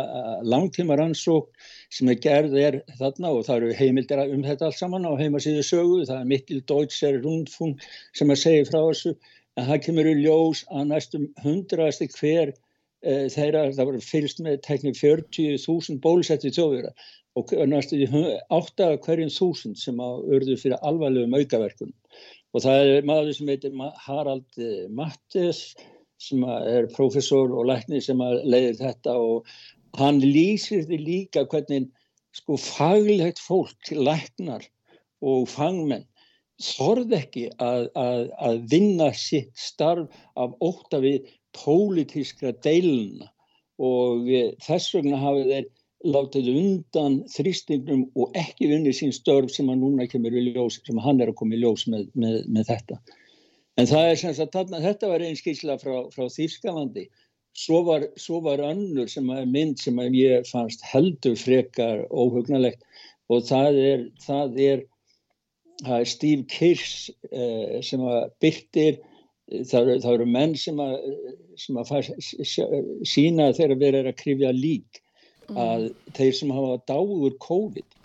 langtíma 0.44 0.98
rannsók 1.00 1.54
sem 1.94 2.10
er 2.12 2.18
gerð 2.26 2.58
er 2.60 2.80
þarna 3.00 3.32
og 3.38 3.46
það 3.48 3.62
eru 3.62 3.78
heimildir 3.78 4.24
um 4.26 4.44
þetta 4.44 4.68
allt 4.68 4.82
saman 4.82 5.08
á 5.08 5.16
heimasíðu 5.16 5.64
sögu. 5.64 6.02
Það 6.10 6.20
er 6.20 6.28
Mikkel 6.34 6.60
Deutscher 6.68 7.22
Rundfung 7.24 7.78
sem 8.12 8.34
að 8.36 8.42
segja 8.44 8.68
frá 8.68 8.82
þessu 8.82 9.16
en 9.56 9.70
það 9.70 9.82
kemur 9.86 10.12
í 10.12 10.18
ljós 10.20 10.66
að 10.74 10.92
næstum 10.92 11.30
hundrasti 11.46 12.10
hver 12.18 12.52
þeirra, 13.04 13.66
það 13.76 13.90
var 13.90 14.00
fylgst 14.06 14.40
með 14.44 14.62
tekni 14.66 14.94
40.000 14.96 16.00
bólusetti 16.04 16.52
þjóðvera 16.56 16.94
og 17.40 17.52
næstu 17.68 17.98
því 17.98 18.24
8 18.54 18.88
af 18.88 19.00
hverjum 19.08 19.32
þúsund 19.34 19.80
sem 19.82 20.00
að 20.04 20.28
urðu 20.38 20.58
fyrir 20.62 20.84
alvarlegum 20.86 21.34
aukaverkunum. 21.34 21.96
Og 22.54 22.62
það 22.62 22.92
er 22.92 23.08
maður 23.10 23.34
sem 23.34 23.50
heitir 23.50 23.80
Harald 24.06 24.62
eh, 24.62 24.86
Mattes 24.94 25.64
sem 26.22 26.44
er 26.46 26.88
professor 26.94 27.52
og 27.52 27.66
læknir 27.68 28.04
sem 28.06 28.22
leiðir 28.22 28.78
þetta 28.80 29.18
og 29.20 29.50
hann 29.98 30.22
lýsir 30.22 30.86
því 30.88 31.00
líka 31.02 31.44
hvernig 31.50 31.90
sko 32.34 32.58
faglegt 32.58 33.42
fólk, 33.42 33.92
læknar 33.92 34.64
og 35.24 35.50
fangmenn 35.50 36.06
þorð 36.64 37.16
ekki 37.18 37.48
að, 37.62 37.88
að, 37.98 38.28
að 38.38 38.60
vinna 38.72 39.10
sitt 39.18 39.52
starf 39.58 40.14
af 40.40 40.54
ótta 40.64 41.02
við 41.04 41.26
pólitískra 41.58 42.54
deiluna 42.66 43.30
og 43.84 44.28
þess 44.64 44.94
vegna 44.96 45.20
hafi 45.22 45.48
þeir 45.50 45.72
látið 46.04 46.50
undan 46.52 47.20
þrýstingnum 47.32 48.04
og 48.20 48.36
ekki 48.38 48.68
vinni 48.72 48.92
sín 48.96 49.14
störf 49.16 49.54
sem 49.54 49.70
að 49.72 49.84
núna 49.84 50.08
kemur 50.12 50.36
í 50.36 50.50
ljós, 50.50 50.82
sem 50.84 51.00
hann 51.00 51.22
er 51.24 51.32
að 51.32 51.38
koma 51.40 51.56
í 51.56 51.62
ljós 51.62 51.86
með, 51.88 52.10
með, 52.20 52.40
með 52.52 52.72
þetta. 52.72 53.00
En 53.80 53.90
það 53.90 54.10
er 54.10 54.20
sem 54.22 54.34
sagt, 54.38 54.58
þetta 54.84 55.10
var 55.10 55.24
einn 55.24 55.38
skýrsla 55.40 55.78
frá, 55.82 55.96
frá 56.14 56.28
Þýskalandi. 56.30 57.08
Svo 57.58 57.84
var, 57.88 58.06
svo 58.18 58.42
var 58.44 58.62
önnur 58.66 59.10
sem 59.10 59.30
er 59.30 59.46
mynd 59.50 59.80
sem 59.82 60.00
ég 60.18 60.48
fannst 60.50 60.84
heldur 60.90 61.38
frekar 61.38 62.04
óhugnalegt 62.10 62.82
og 63.32 63.46
það 63.48 63.80
er, 63.80 64.06
það 64.26 64.60
er, 64.68 64.84
það 65.84 65.98
er 66.00 66.10
Steve 66.10 66.48
Kirsch 66.50 67.14
eh, 67.32 67.80
sem 67.86 68.02
byrtir, 68.44 69.00
það 69.52 69.80
eru, 69.82 69.98
það 70.04 70.14
eru 70.14 70.28
menn 70.34 70.56
sem 70.60 70.80
að, 70.82 70.94
sem 71.60 71.80
að 71.80 71.90
fær, 71.92 72.12
sína 73.08 73.50
þegar 73.56 73.76
við 73.80 73.90
erum 73.90 74.12
að 74.14 74.22
krifja 74.22 74.54
lík 74.56 75.02
að 75.60 75.90
þeir 76.16 76.34
sem 76.38 76.54
hafa 76.56 76.80
dáður 76.88 77.36
COVID 77.44 78.00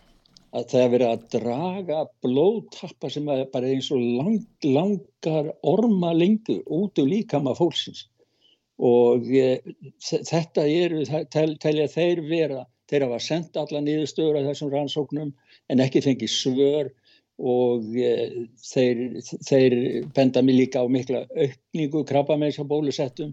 að 0.56 0.68
það 0.70 0.82
er 0.82 0.92
verið 0.94 1.10
að 1.12 1.24
draga 1.34 2.04
blóðtappa 2.24 3.10
sem 3.12 3.28
er 3.32 3.44
bara 3.52 3.68
eins 3.68 3.90
og 3.94 4.00
lang, 4.00 4.38
langar 4.64 5.50
orma 5.62 6.14
lengur 6.16 6.62
út 6.64 6.98
úr 6.98 7.10
líkama 7.10 7.54
fólksins. 7.58 8.06
Og 8.78 9.26
e, 9.34 9.58
þetta 10.00 10.64
eru, 10.64 11.02
tel, 11.34 11.56
telja 11.60 11.88
þeir 11.92 12.22
vera, 12.30 12.64
þeir 12.88 13.08
hafa 13.08 13.20
sendt 13.22 13.58
alla 13.60 13.82
niðurstöður 13.84 14.40
af 14.40 14.48
þessum 14.52 14.72
rannsóknum 14.72 15.34
en 15.68 15.84
ekki 15.84 16.02
fengið 16.04 16.32
svör 16.32 16.92
og 17.38 17.84
þeir, 18.66 18.96
þeir 19.46 19.76
benda 20.14 20.42
mig 20.42 20.58
líka 20.58 20.82
á 20.82 20.86
mikla 20.90 21.20
aukningu 21.34 22.04
krabba 22.08 22.38
með 22.38 22.52
þessar 22.52 22.72
bólusettum. 22.72 23.32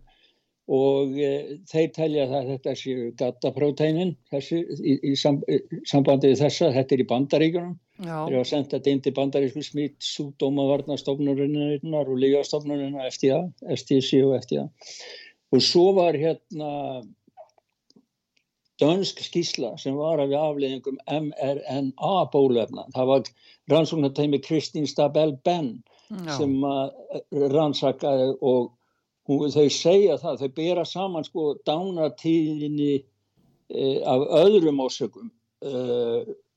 Og 0.65 1.13
e, 1.21 1.61
þeir 1.69 1.89
telja 1.93 2.23
það 2.29 2.47
þetta 2.51 2.71
séu 2.79 3.09
gattapróteinin 3.19 4.15
þessi 4.33 4.57
í, 4.65 4.93
í, 5.11 5.13
sam, 5.17 5.35
sambandi 5.85 6.31
við 6.31 6.41
þessa, 6.41 6.71
þetta 6.73 6.95
er 6.95 7.03
í 7.03 7.11
bandaríkunum 7.11 7.75
þeir 7.99 8.31
eru 8.31 8.39
að 8.39 8.49
senda 8.49 8.75
þetta 8.75 8.91
inn 8.91 9.03
til 9.05 9.13
bandarísku 9.15 9.61
smitt 9.63 9.97
súdómavarnastofnurinnar 10.03 12.09
og 12.09 12.17
lígastofnurinnar 12.19 13.11
FTA, 13.13 13.39
STC 13.77 14.09
og 14.25 14.33
FTA 14.41 14.63
og 15.55 15.61
svo 15.63 15.93
var 15.95 16.13
hérna 16.19 16.71
dönsk 18.81 19.21
skísla 19.23 19.77
sem 19.79 19.95
var 19.95 20.19
af 20.19 20.33
afleðingum 20.41 20.97
mRNA 21.07 22.15
bólefna 22.33 22.83
það 22.95 23.11
var 23.11 23.21
rannsóknartæmi 23.71 24.41
Kristín 24.45 24.87
Stabell 24.89 25.35
Benn 25.45 25.79
sem 26.37 26.57
rannsakaði 27.31 28.33
og 28.45 28.73
hún, 29.29 29.51
þau 29.53 29.67
segja 29.73 30.17
það, 30.21 30.41
þau 30.41 30.51
bera 30.59 30.85
saman 30.87 31.25
sko 31.27 31.45
dánatíðinni 31.67 32.91
e, 32.95 33.85
af 34.05 34.25
öðrum 34.43 34.83
ásökum 34.85 35.31
e, 35.65 35.71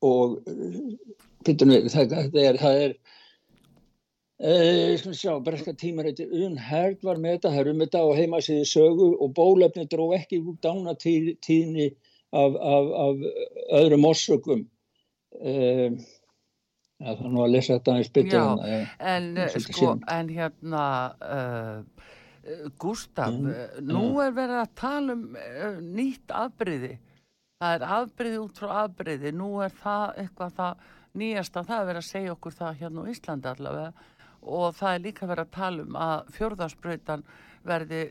og 0.05 0.41
við, 1.47 1.89
það, 1.93 2.13
það 2.13 2.43
er, 2.43 2.61
það 2.61 2.83
er 2.83 2.99
e, 4.39 5.15
sjá, 5.17 5.33
breska 5.45 5.75
tímarætti 5.79 6.29
unherd 6.29 7.01
var 7.07 7.21
með 7.23 7.39
þetta, 7.39 7.55
það 7.55 7.63
er 7.63 7.73
um 7.73 7.83
þetta 7.87 8.05
á 8.05 8.09
heimasíði 8.21 8.69
sögu 8.69 9.11
og 9.17 9.33
bólefni 9.39 9.89
dró 9.89 10.11
ekki 10.19 10.43
úr 10.43 10.61
dánatíðinni 10.65 11.91
af, 12.37 12.53
af, 12.53 12.93
af 13.07 13.27
öðrum 13.81 14.09
ásökum 14.11 14.67
og 15.39 15.97
Já, 16.99 17.13
það 17.13 17.25
er 17.25 17.35
nú 17.35 17.43
að 17.45 17.53
lesa 17.55 17.77
þetta 17.77 17.93
aðeins 17.95 18.13
betur 18.17 18.63
en, 18.67 19.27
en, 19.39 19.61
sko, 19.63 19.91
en 20.11 20.31
hérna 20.35 20.85
uh, 21.23 22.09
Gustaf, 22.81 23.35
mm. 23.35 23.51
Eh, 23.53 23.81
nú 23.87 24.05
er 24.25 24.33
verið 24.35 24.63
að 24.63 24.75
tala 24.81 25.15
um 25.15 25.25
uh, 25.37 25.79
nýtt 25.85 26.33
afbreyði. 26.35 26.95
Það 27.63 27.75
er 27.77 27.85
afbreyði 27.99 28.41
út 28.43 28.61
frá 28.63 28.71
afbreyði. 28.85 29.33
Nú 29.37 29.51
er 29.63 29.75
það 29.79 30.23
eitthvað 30.25 30.55
það 30.57 30.87
nýjasta, 31.19 31.65
það 31.67 31.81
er 31.83 31.89
verið 31.91 32.03
að 32.03 32.09
segja 32.09 32.35
okkur 32.35 32.57
það 32.59 32.81
hérna 32.83 33.05
á 33.05 33.11
Íslandi 33.13 33.51
allavega 33.53 33.93
og 34.49 34.77
það 34.79 34.95
er 34.95 35.05
líka 35.05 35.27
verið 35.27 35.45
að 35.45 35.55
tala 35.57 35.85
um 35.85 35.97
að 35.99 36.29
fjörðarspröytan 36.37 37.25
verði 37.69 38.03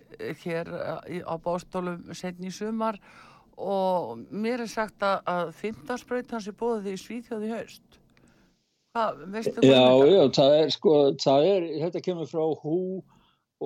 hér 0.43 0.71
eh, 0.75 1.21
á 1.23 1.35
bástólum 1.39 2.11
setni 2.17 2.51
í 2.51 2.55
sumar 2.55 2.99
og 3.57 4.25
mér 4.29 4.65
er 4.65 4.71
sagt 4.71 5.03
að, 5.07 5.21
að 5.25 5.53
fymtarspröytan 5.61 6.43
sé 6.43 6.53
bóðið 6.53 6.91
í 6.93 6.99
Svíþjóði 7.01 7.53
haust. 7.55 8.01
Hvað, 8.97 9.21
veistu 9.33 9.61
hvað 9.61 9.69
já? 9.69 9.83
Já, 10.09 10.23
það 10.39 10.55
er 10.57 10.73
sko, 10.73 10.95
það 11.21 11.47
er, 11.51 11.65
þetta 11.83 12.03
kemur 12.07 12.29
frá 12.31 12.45
hú 12.63 12.79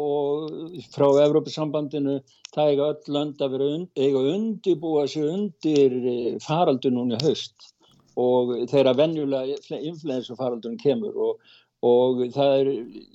og 0.02 0.76
frá 0.92 1.08
Evrópusambandinu 1.26 2.18
það 2.56 2.72
eiga 2.72 2.90
öll 2.94 3.16
lönd 3.16 3.44
að 3.44 3.56
vera 3.56 3.70
und, 3.78 3.90
eiga 4.00 4.24
undibúa 4.34 5.06
sig 5.08 5.28
undir 5.28 5.96
eh, 6.00 6.36
faraldur 6.44 6.94
núni 6.96 7.20
haust 7.24 7.72
og 8.20 8.54
þeirra 8.72 8.96
venjulega 9.00 9.80
influensu 9.80 10.36
faraldurinn 10.40 10.80
kemur 10.80 11.16
og, 11.16 11.50
og 11.88 12.24
það 12.36 12.56
er, 12.60 12.72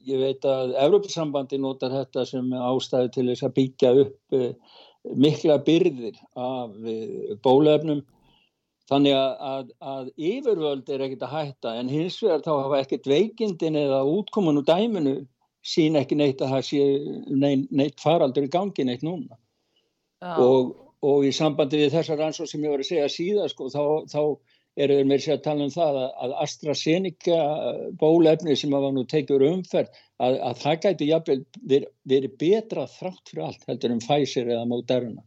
ég 0.08 0.20
veit 0.24 0.48
að 0.48 0.74
Evrópusambandi 0.86 1.60
notar 1.60 1.92
þetta 1.96 2.26
sem 2.28 2.52
ástæði 2.56 3.12
til 3.14 3.28
þess 3.30 3.48
að 3.48 3.56
byggja 3.60 3.94
upp 4.04 4.40
eh, 4.40 4.52
mikla 5.16 5.60
byrðir 5.68 6.16
af 6.36 6.76
eh, 6.84 7.36
bólefnum 7.44 8.04
þannig 8.90 9.16
að, 9.18 9.30
að, 9.50 9.70
að 9.92 10.10
yfirvöld 10.30 10.90
er 10.94 11.04
ekkert 11.06 11.24
að 11.26 11.34
hætta 11.34 11.74
en 11.80 11.90
hins 11.90 12.18
vegar 12.22 12.44
þá 12.44 12.52
hafa 12.54 12.80
ekkert 12.82 13.08
veikindin 13.10 13.78
eða 13.80 14.02
útkomun 14.06 14.60
úr 14.60 14.66
dæminu 14.68 15.16
sín 15.66 15.98
ekki 15.98 16.18
neitt 16.18 16.42
að 16.44 16.52
það 16.54 16.66
sé 16.68 16.82
neitt, 17.34 17.70
neitt 17.70 18.02
faraldur 18.02 18.46
í 18.46 18.52
gangi 18.52 18.86
neitt 18.86 19.02
núna. 19.06 19.38
Og, 20.38 20.74
og 21.04 21.26
í 21.26 21.32
sambandi 21.34 21.80
við 21.82 21.96
þessar 21.96 22.22
ansóð 22.28 22.52
sem 22.52 22.62
ég 22.64 22.72
var 22.72 22.84
að 22.84 22.90
segja 22.90 23.08
síðan 23.12 23.50
sko, 23.52 23.70
þá, 23.74 23.82
þá 24.12 24.22
eru 24.76 24.98
við 25.00 25.08
með 25.10 25.22
sér 25.24 25.38
að 25.38 25.44
tala 25.46 25.66
um 25.66 25.72
það 25.72 25.98
að, 26.02 26.08
að 26.24 26.34
AstraZeneca 26.44 27.38
bólefni 28.00 28.56
sem 28.60 28.74
hafa 28.76 28.90
nú 28.92 29.06
tekið 29.08 29.46
umferð 29.48 30.02
að, 30.22 30.38
að 30.48 30.60
það 30.62 30.82
gæti 30.84 31.08
jafnvel 31.10 31.38
verið 31.72 31.88
veri 32.12 32.32
betra 32.42 32.84
þrátt 32.92 33.32
fyrir 33.32 33.46
allt 33.48 33.64
heldur 33.70 33.96
um 33.96 34.02
Pfizer 34.04 34.52
eða 34.52 34.68
Moderna 34.68 35.24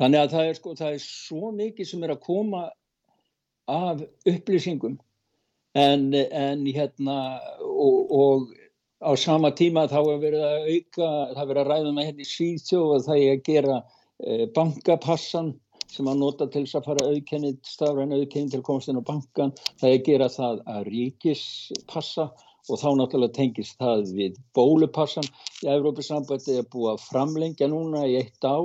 þannig 0.00 0.20
að 0.20 0.34
það 0.34 0.50
er, 0.50 0.58
sko, 0.58 0.74
það 0.78 0.96
er 0.96 1.02
svo 1.04 1.50
mikið 1.54 1.90
sem 1.90 2.04
er 2.06 2.14
að 2.14 2.22
koma 2.26 2.62
af 3.70 4.04
upplýsingum. 4.28 4.98
En, 5.74 6.12
en 6.14 6.62
hérna 6.70 7.18
og, 7.66 8.12
og 8.14 8.52
á 9.02 9.10
sama 9.18 9.50
tíma 9.50 9.88
þá 9.90 9.98
er 10.00 10.22
verið 10.22 10.46
að 10.46 10.70
auka, 10.70 11.10
það 11.34 11.50
verið 11.50 11.62
að 11.62 11.70
ræða 11.72 11.92
með 11.96 12.08
henni 12.10 12.28
síðtjóð 12.30 12.94
og 12.94 13.04
það 13.08 13.22
er 13.24 13.32
að 13.32 13.44
gera 13.48 13.78
e, 13.82 14.46
bankapassan 14.54 15.52
sem 15.90 16.08
að 16.10 16.20
nota 16.22 16.46
til 16.50 16.64
þess 16.64 16.78
að 16.78 16.86
fara 16.88 17.08
auðkennið, 17.10 17.58
stafræn 17.68 18.14
auðkennið 18.14 18.54
til 18.54 18.62
komstinn 18.66 18.98
á 18.98 19.04
bankan, 19.06 19.52
það 19.80 19.88
er 19.90 19.98
að 19.98 20.06
gera 20.08 20.30
það 20.32 20.62
að 20.74 20.88
ríkispassa 20.90 22.28
og 22.64 22.80
þá 22.80 22.88
náttúrulega 22.96 23.36
tengist 23.36 23.76
það 23.82 24.06
við 24.16 24.38
bólupassan 24.56 25.26
í 25.62 25.68
Evrópusambandi 25.74 26.58
er 26.60 26.70
búið 26.72 26.94
að 26.94 27.04
framlengja 27.10 27.68
núna 27.68 28.06
í 28.08 28.16
eitt 28.22 28.48
ár 28.48 28.64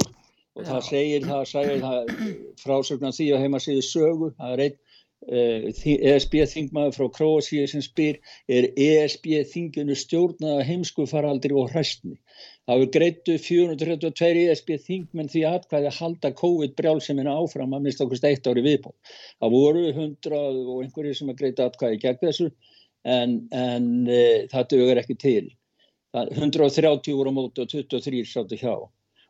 og 0.59 0.67
það 0.67 0.85
segir 0.89 1.25
það, 1.25 1.43
segir 1.53 1.81
það 1.83 2.13
frásögnan 2.61 3.15
því 3.15 3.31
að 3.33 3.43
heima 3.45 3.63
síðu 3.63 3.85
sögu, 3.87 4.31
það 4.37 4.55
er 4.55 4.65
einn 4.67 4.79
ESB 5.27 6.33
eh, 6.39 6.43
e 6.45 6.47
þingmaður 6.47 6.95
frá 6.95 7.07
Kroasíu 7.17 7.65
sem 7.67 7.81
spyr 7.83 8.19
er 8.47 8.69
ESB 8.71 9.25
þinginu 9.51 9.97
stjórnaða 9.99 10.63
heimsku 10.63 11.05
faraldri 11.11 11.51
og 11.59 11.73
hræstni. 11.73 12.15
Það 12.65 12.79
hefur 12.79 12.91
greittu 12.93 13.35
432 13.43 14.45
ESB 14.45 14.71
þingmenn 14.85 15.31
því 15.33 15.43
aðkvæði 15.49 15.89
að 15.91 15.99
halda 15.99 16.31
COVID 16.39 16.75
brjálsemina 16.79 17.35
áfram 17.35 17.75
að 17.75 17.85
mista 17.87 18.05
okkur 18.05 18.21
steitt 18.21 18.47
ári 18.47 18.63
viðból. 18.63 18.95
Það 19.41 19.55
voru 19.57 19.85
100 19.91 20.39
og 20.39 20.83
einhverju 20.85 21.15
sem 21.17 21.33
að 21.33 21.39
greita 21.41 21.67
aðkvæði 21.67 22.01
gegn 22.05 22.21
þessu 22.23 22.51
en, 23.03 23.35
en 23.51 23.89
e, 24.07 24.21
það 24.53 24.69
dögur 24.75 25.03
ekki 25.03 25.17
til. 25.19 25.49
Það, 26.15 26.31
130 26.37 27.19
voru 27.19 27.35
á 27.35 27.37
móti 27.41 27.65
og 27.65 27.73
23 27.75 28.23
sáttu 28.29 28.57
hjá. 28.61 28.75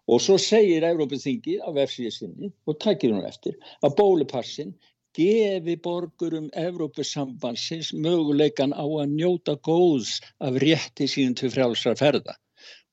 Og 0.09 0.21
svo 0.25 0.37
segir 0.41 0.85
Európið 0.87 1.25
þingið 1.25 1.65
á 1.65 1.69
vefsíðu 1.75 2.13
sinni 2.15 2.51
og 2.65 2.79
tækir 2.83 3.13
hún 3.13 3.27
eftir 3.29 3.59
að 3.85 3.97
bólupassin 3.99 4.73
gefi 5.17 5.75
borgurum 5.83 6.49
Evrópusambansins 6.57 7.91
möguleikan 7.93 8.73
á 8.73 8.85
að 8.85 9.13
njóta 9.13 9.57
góðs 9.69 10.17
af 10.39 10.57
rétti 10.63 11.09
síðan 11.09 11.37
til 11.37 11.51
frjálsar 11.53 11.97
ferða. 11.99 12.37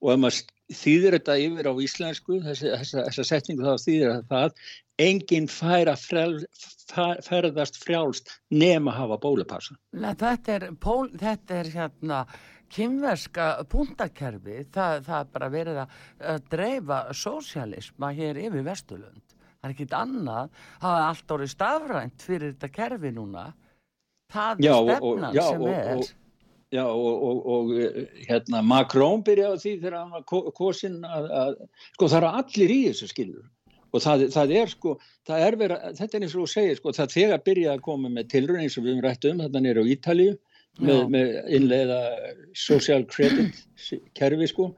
Og 0.04 0.12
ef 0.12 0.20
maður 0.22 0.44
þýðir 0.74 1.16
þetta 1.18 1.36
yfir 1.44 1.68
á 1.70 1.72
íslensku 1.86 2.40
þessa 2.42 3.24
setningu 3.24 3.62
þá 3.62 3.84
þýðir 3.84 4.24
það 4.30 4.56
enginn 5.06 5.46
fær 5.52 5.90
að 5.92 6.02
ferðast 7.26 7.78
frjálst 7.82 8.32
nema 8.50 8.92
að 8.92 8.98
hafa 9.00 9.18
bólupassa 9.22 9.76
þetta 9.92 10.56
er, 10.56 10.66
pól, 10.80 11.08
þetta 11.10 11.60
er 11.60 11.70
hérna 11.74 12.20
kynverska 12.72 13.46
puntakerfi 13.70 14.64
það, 14.74 15.00
það 15.06 15.18
er 15.20 15.32
bara 15.36 15.52
verið 15.52 15.80
að 15.84 16.44
dreifa 16.50 17.00
sósialisma 17.14 18.12
hér 18.16 18.42
yfir 18.48 18.66
Vesturlund 18.66 19.36
það 19.66 19.70
er 19.70 19.74
ekkit 19.74 19.96
annað. 19.96 20.52
Það 20.82 20.98
er 20.98 21.06
allt 21.06 21.34
orðið 21.36 21.52
stafrænt 21.52 22.28
fyrir 22.28 22.54
þetta 22.54 22.70
kerfi 22.76 23.12
núna. 23.16 23.48
Það 24.32 24.62
já, 24.66 24.72
er 24.76 24.86
stefnan 24.86 25.28
og, 25.28 25.36
já, 25.36 25.44
sem 25.48 25.66
og, 25.66 25.74
er. 25.74 25.90
og, 25.96 26.14
Já 26.74 26.82
og, 26.82 27.44
og 27.46 27.68
hérna 28.26 28.60
Macron 28.66 29.20
byrjaði 29.24 29.60
því 29.62 29.74
þegar 29.84 29.94
hann 30.00 30.14
var 30.16 30.24
kosin 30.58 30.96
að, 31.06 31.28
að 31.30 31.52
sko 31.94 32.08
það 32.10 32.16
eru 32.18 32.30
allir 32.40 32.72
í 32.74 32.78
þessu 32.88 33.06
skilur 33.12 33.44
og 33.94 34.02
það, 34.02 34.24
það 34.34 34.54
er 34.58 34.72
sko 34.72 34.94
það 35.30 35.44
er 35.46 35.56
vera, 35.60 35.76
þetta 36.00 36.18
er 36.18 36.26
eins 36.26 36.34
og 36.34 36.42
þú 36.42 36.48
segir 36.50 36.80
sko 36.80 36.94
það 36.98 37.14
þegar 37.14 37.44
byrjaði 37.46 37.78
að 37.78 37.84
koma 37.86 38.10
með 38.16 38.28
tilröðin 38.34 38.66
eins 38.66 38.76
og 38.80 38.82
við 38.82 38.92
höfum 38.96 39.06
rætt 39.06 39.28
um 39.30 39.44
þetta 39.44 39.62
nýra 39.62 39.86
á 39.86 39.92
Ítalíu 39.94 40.34
með, 40.80 41.06
með 41.12 41.32
innleiða 41.58 42.00
social 42.56 43.06
credit 43.10 43.62
kerfi 44.18 44.50
sko. 44.50 44.72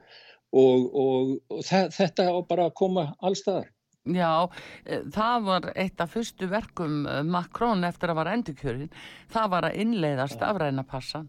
Og 0.49 1.35
það, 1.61 1.91
þetta 1.93 2.31
á 2.33 2.37
bara 2.49 2.69
að 2.69 2.77
koma 2.79 3.11
allstaðar 3.21 3.67
Já, 4.07 4.49
e, 4.85 5.01
það 5.11 5.43
var 5.45 5.65
eitt 5.75 6.01
af 6.01 6.13
fyrstu 6.15 6.47
verkum 6.49 7.03
e, 7.05 7.19
Macron 7.27 7.83
eftir 7.85 8.13
að 8.13 8.21
var 8.21 8.31
endurkjörin, 8.31 8.93
það 9.29 9.51
var 9.53 9.67
að 9.67 9.81
innleiða 9.83 10.27
stafrænapassan. 10.31 11.27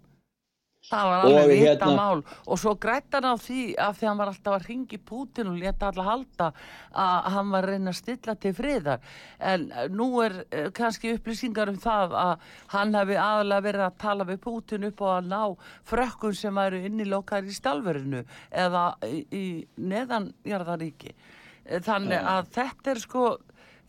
Það 0.90 1.06
var 1.06 1.24
alveg 1.24 1.50
vita 1.52 1.70
hérna... 1.70 1.90
mál 1.94 2.22
og 2.50 2.58
svo 2.58 2.72
grættan 2.82 3.26
á 3.30 3.34
því 3.38 3.60
að 3.78 3.98
því 3.98 4.08
hann 4.08 4.20
var 4.20 4.30
alltaf 4.32 4.56
að 4.56 4.66
ringi 4.66 4.98
Putin 5.10 5.50
og 5.52 5.60
leta 5.60 5.90
alla 5.90 6.06
halda 6.08 6.48
að 7.04 7.28
hann 7.36 7.52
var 7.52 7.66
að 7.68 7.74
reyna 7.74 7.92
að 7.92 7.98
stilla 8.00 8.34
til 8.42 8.52
friðar. 8.58 9.04
En 9.38 9.68
nú 9.94 10.08
er 10.24 10.36
e, 10.50 10.64
kannski 10.74 11.14
upplýsingar 11.14 11.70
um 11.70 11.78
það 11.80 12.16
að 12.24 12.46
hann 12.74 12.98
hefði 12.98 13.20
aðalega 13.22 13.66
verið 13.68 13.86
að 13.86 13.98
tala 14.02 14.26
við 14.32 14.40
Putin 14.48 14.88
upp 14.90 15.04
og 15.06 15.12
að 15.14 15.30
ná 15.30 15.42
frökkun 15.92 16.38
sem 16.42 16.62
væri 16.62 16.84
innilokar 16.90 17.46
í 17.46 17.54
stalverinu 17.54 18.24
eða 18.50 18.86
í, 19.06 19.20
í 19.30 19.44
neðanjarðaríki. 19.78 21.14
Þannig 21.86 22.32
að 22.34 22.48
þetta 22.56 22.90
er 22.90 23.04
sko 23.04 23.26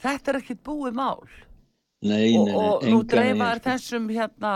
þetta 0.02 0.32
er 0.36 0.42
ekkit 0.44 0.62
búið 0.66 0.98
mál 1.02 1.26
Nei, 2.02 2.32
nei, 2.34 2.46
nei, 2.48 2.54
og 2.58 2.86
nú 2.90 3.04
sko. 3.06 3.20
þessum 3.62 4.08
hérna 4.10 4.52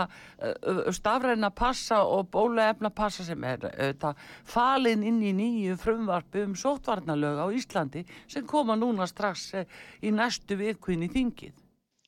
stafræna 0.90 1.52
passa 1.54 2.00
og 2.02 2.26
bólaefna 2.34 2.90
passa 2.90 3.22
sem 3.22 3.44
er 3.46 3.68
uh, 3.70 4.08
falin 4.42 5.04
inn 5.06 5.20
í 5.22 5.30
nýju 5.30 5.76
frumvarpi 5.78 6.42
um 6.42 6.56
sótvarnalög 6.58 7.38
á 7.38 7.46
Íslandi 7.54 8.02
sem 8.26 8.46
koma 8.50 8.74
núna 8.74 9.06
strax 9.06 9.52
uh, 9.54 9.62
í 10.02 10.10
næstu 10.10 10.58
vikun 10.58 11.06
í 11.06 11.10
þingið. 11.12 11.54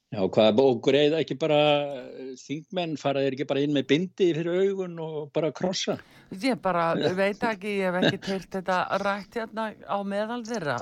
Já, 0.09 0.23
hvað, 0.33 0.61
og 0.63 0.79
greiða 0.87 1.19
ekki 1.21 1.35
bara 1.37 1.59
eh, 1.85 2.31
þingmenn, 2.41 2.95
fara 2.97 3.21
þeir 3.27 3.35
ekki 3.37 3.47
bara 3.51 3.61
inn 3.61 3.75
með 3.77 3.91
bindi 3.91 4.31
fyrir 4.39 4.63
augun 4.65 4.95
og 5.05 5.19
bara 5.37 5.51
krossa? 5.53 5.99
Ég 6.33 6.57
bara 6.65 6.95
veit 7.19 7.45
ekki, 7.45 7.75
ég 7.83 7.93
hef 7.93 7.99
ekki 8.01 8.21
teilt 8.25 8.49
þetta 8.57 8.79
rætt 9.03 9.37
hérna 9.37 9.67
á 9.85 9.99
meðal 10.09 10.41
þeirra. 10.49 10.79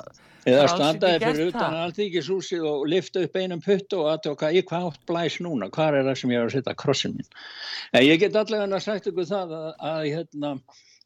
Eða 0.47 0.63
er 0.63 0.71
standaði 0.71 1.23
fyrir 1.25 1.49
utan 1.51 1.59
það. 1.59 1.81
allþýkishúsið 1.83 2.67
og 2.71 2.85
lifta 2.87 3.25
upp 3.27 3.39
einum 3.41 3.63
putt 3.65 3.97
og 3.99 4.11
aðtöka 4.13 4.53
í 4.55 4.63
hvað 4.69 4.93
átt 4.93 5.03
blæs 5.11 5.41
núna, 5.43 5.73
hvað 5.75 5.99
er 5.99 6.07
það 6.07 6.21
sem 6.21 6.35
ég 6.37 6.45
var 6.45 6.53
að 6.53 6.55
setja 6.61 6.79
krossin 6.85 7.17
minn. 7.19 7.31
En 7.91 8.07
ég 8.07 8.23
get 8.23 8.39
allavega 8.39 8.83
sagt 8.85 9.11
ykkur 9.11 9.27
það 9.27 9.57
að, 9.59 9.73
að 9.91 10.07
hérna, 10.13 10.53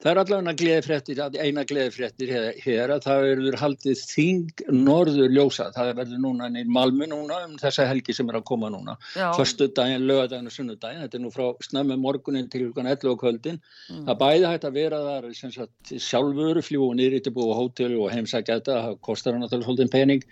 það 0.00 0.10
er 0.10 0.20
allavega 0.22 0.54
gleðifréttir, 0.60 1.18
eina 1.44 1.64
gleðifréttir 1.68 2.30
hér, 2.32 2.46
hér 2.64 2.92
að 2.94 3.02
það 3.04 3.24
verður 3.26 3.56
haldið 3.60 4.04
þing 4.08 4.62
norður 4.72 5.34
ljósa, 5.34 5.66
það 5.74 5.92
verður 5.98 6.22
núna 6.24 6.48
í 6.56 6.64
Malmö 6.72 7.08
núna 7.10 7.42
um 7.44 7.58
þessa 7.60 7.88
helgi 7.90 8.16
sem 8.16 8.30
er 8.32 8.38
að 8.40 8.46
koma 8.48 8.70
núna, 8.72 8.96
förstu 9.36 9.68
daginn, 9.76 10.06
lögadaginn 10.08 10.48
og 10.48 10.56
sunnudaginn, 10.56 11.04
þetta 11.04 11.20
er 11.20 11.24
nú 11.24 11.32
frá 11.34 11.44
snömmu 11.66 11.98
morgunin 12.00 12.48
til 12.52 12.66
klukkan 12.68 12.88
11 12.88 13.12
á 13.12 13.20
kvöldin, 13.20 13.60
Mm. 13.90 14.04
það 14.06 14.18
bæði 14.20 14.46
hægt 14.46 14.64
að 14.64 14.76
vera 14.78 14.98
þar 15.04 15.24
sagt, 15.34 15.92
sjálfur 15.98 16.60
fljúu 16.62 16.90
nýri 16.94 17.20
til 17.22 17.32
búið 17.34 17.52
á 17.52 17.58
hótel 17.58 17.94
og 17.98 18.10
heimsækja 18.12 18.60
þetta, 18.60 18.76
það 18.86 18.98
kostar 19.02 19.34
náttúrulega 19.34 19.66
svolítið 19.66 19.90
pening. 19.90 20.24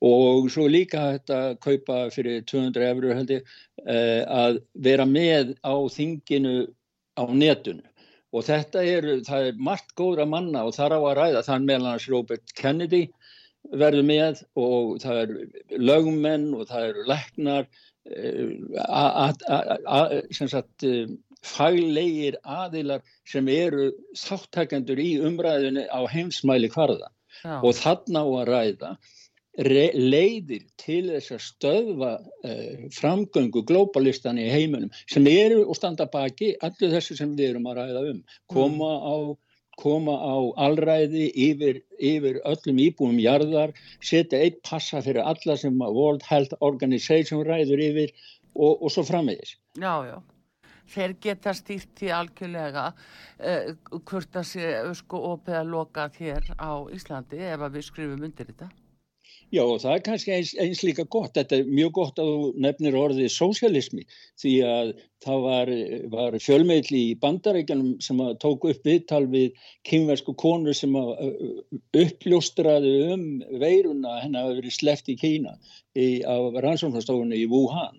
Og 0.00 0.48
svo 0.48 0.64
líka 0.70 1.00
hægt 1.10 1.30
að 1.34 1.58
kaupa 1.60 1.96
fyrir 2.14 2.44
200 2.48 2.86
eurur 2.88 3.18
eh, 3.20 4.24
að 4.24 4.62
vera 4.74 5.04
með 5.04 5.56
á 5.60 5.76
þinginu 5.92 6.70
á 7.20 7.24
netinu 7.28 7.89
og 8.30 8.46
þetta 8.46 8.82
eru, 8.86 9.16
það 9.26 9.48
er 9.48 9.62
margt 9.70 9.94
góðra 9.98 10.26
manna 10.28 10.64
og 10.66 10.74
þar 10.76 10.96
á 10.96 11.00
að 11.00 11.16
ræða, 11.18 11.46
þann 11.48 11.66
meðal 11.68 11.92
hans 11.92 12.08
Robert 12.10 12.54
Kennedy 12.58 13.02
verður 13.80 14.06
með 14.08 14.42
og 14.58 15.00
það 15.02 15.22
eru 15.24 15.38
lögmenn 15.78 16.46
og 16.56 16.68
það 16.70 16.86
eru 16.90 17.06
læknar 17.10 17.64
eh, 18.16 18.50
sem 20.34 20.48
sagt 20.50 20.86
eh, 20.86 21.10
faglegir 21.46 22.36
aðilar 22.44 23.04
sem 23.28 23.48
eru 23.52 23.90
þáttakendur 24.18 25.00
í 25.00 25.10
umræðinu 25.24 25.86
á 25.88 26.00
heimsmæli 26.10 26.68
hvarða 26.72 27.08
og 27.60 27.72
þarna 27.76 28.24
á 28.24 28.28
að 28.28 28.48
ræða 28.50 28.90
leiðir 29.66 30.64
til 30.80 31.02
þess 31.10 31.34
að 31.34 31.44
stöðva 31.44 32.10
uh, 32.20 32.88
framgöngu 32.96 33.62
glóbalistan 33.68 34.40
í 34.40 34.48
heiminum 34.48 34.90
sem 35.04 35.26
eru 35.28 35.66
og 35.66 35.76
standa 35.76 36.06
baki 36.08 36.54
allir 36.64 36.94
þessu 36.96 37.18
sem 37.18 37.36
við 37.36 37.54
erum 37.54 37.68
að 37.70 37.82
ræða 37.82 38.04
um 38.14 38.24
koma 38.48 38.90
á 39.04 39.16
koma 39.80 40.16
á 40.20 40.36
allræði 40.60 41.30
yfir, 41.32 41.80
yfir 41.96 42.40
öllum 42.48 42.80
íbúum 42.82 43.20
jarðar, 43.22 43.72
setja 44.04 44.40
eitt 44.44 44.60
passa 44.66 45.00
fyrir 45.04 45.24
alla 45.24 45.56
sem 45.56 45.78
World 45.80 46.26
Health 46.28 46.56
Organization 46.60 47.46
ræður 47.46 47.80
yfir 47.86 48.12
og, 48.54 48.82
og 48.82 48.90
svo 48.92 49.06
framvegis. 49.08 49.56
já, 49.80 49.94
já. 50.10 50.20
Þeir 50.90 51.12
geta 51.22 51.52
stýrt 51.54 51.90
því 52.00 52.08
algjörlega 52.16 52.88
uh, 52.90 53.68
hvort 53.94 54.32
það 54.34 54.46
sé 54.48 54.70
sko 54.98 55.20
opið 55.36 55.58
að 55.60 55.70
loka 55.70 56.08
hér 56.16 56.48
á 56.58 56.82
Íslandi 56.90 57.38
ef 57.46 57.62
að 57.62 57.76
við 57.78 57.86
skrifum 57.86 58.24
undir 58.26 58.50
þetta. 58.50 58.70
Já 59.50 59.64
og 59.64 59.80
það 59.82 59.94
er 59.96 60.02
kannski 60.06 60.32
eins, 60.34 60.50
eins 60.62 60.80
líka 60.86 61.02
gott, 61.10 61.32
þetta 61.34 61.56
er 61.58 61.70
mjög 61.70 61.92
gott 61.96 62.20
að 62.22 62.28
þú 62.30 62.50
nefnir 62.62 62.96
orðið 62.98 63.32
sósialismi 63.34 64.04
því 64.38 64.52
að 64.66 64.92
það 65.24 65.42
var, 65.46 65.72
var 66.12 66.36
fjölmeil 66.44 66.84
í 66.94 67.02
bandarækjanum 67.22 67.96
sem 68.04 68.22
að 68.22 68.36
tók 68.44 68.68
upp 68.70 68.86
viðtal 68.86 69.24
við 69.32 69.58
kynversku 69.90 70.36
konur 70.38 70.78
sem 70.78 70.94
að 71.00 71.10
uppljóstraði 72.04 72.94
um 73.16 73.26
veiruna 73.58 74.14
að 74.14 74.22
henni 74.26 74.44
hafi 74.44 74.60
verið 74.60 74.76
sleppt 74.78 75.10
í 75.10 75.18
Kína 75.18 75.56
í, 75.98 76.22
á 76.22 76.38
rannsóknarstofunni 76.62 77.42
í 77.42 77.50
Wuhan. 77.50 77.98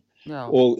Og, 0.56 0.80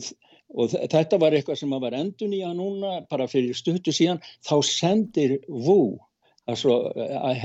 og 0.56 0.72
þetta 0.72 1.20
var 1.20 1.36
eitthvað 1.36 1.60
sem 1.66 1.76
að 1.76 1.86
var 1.90 2.00
endun 2.00 2.40
í 2.40 2.44
að 2.48 2.58
núna 2.64 3.02
bara 3.12 3.28
fyrir 3.28 3.60
stuttu 3.60 3.92
síðan. 3.92 4.24
Þá 4.48 4.56
sendir 4.72 5.40
VU 5.52 5.98
altså 6.50 6.80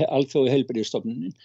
alþjóði 0.07 0.55
heilbyrðistofnunin 0.55 1.35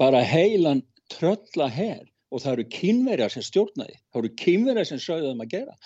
bara 0.00 0.22
heilan 0.24 0.80
trölla 1.12 1.68
her 1.72 2.02
og 2.34 2.42
það 2.42 2.56
eru 2.56 2.66
kynverjar 2.78 3.34
sem 3.34 3.44
stjórnaði 3.46 3.96
það 4.00 4.20
eru 4.22 4.32
kynverjar 4.42 4.90
sem 4.90 5.02
sögðu 5.02 5.30
þeim 5.32 5.44
að 5.44 5.54
gera 5.54 5.78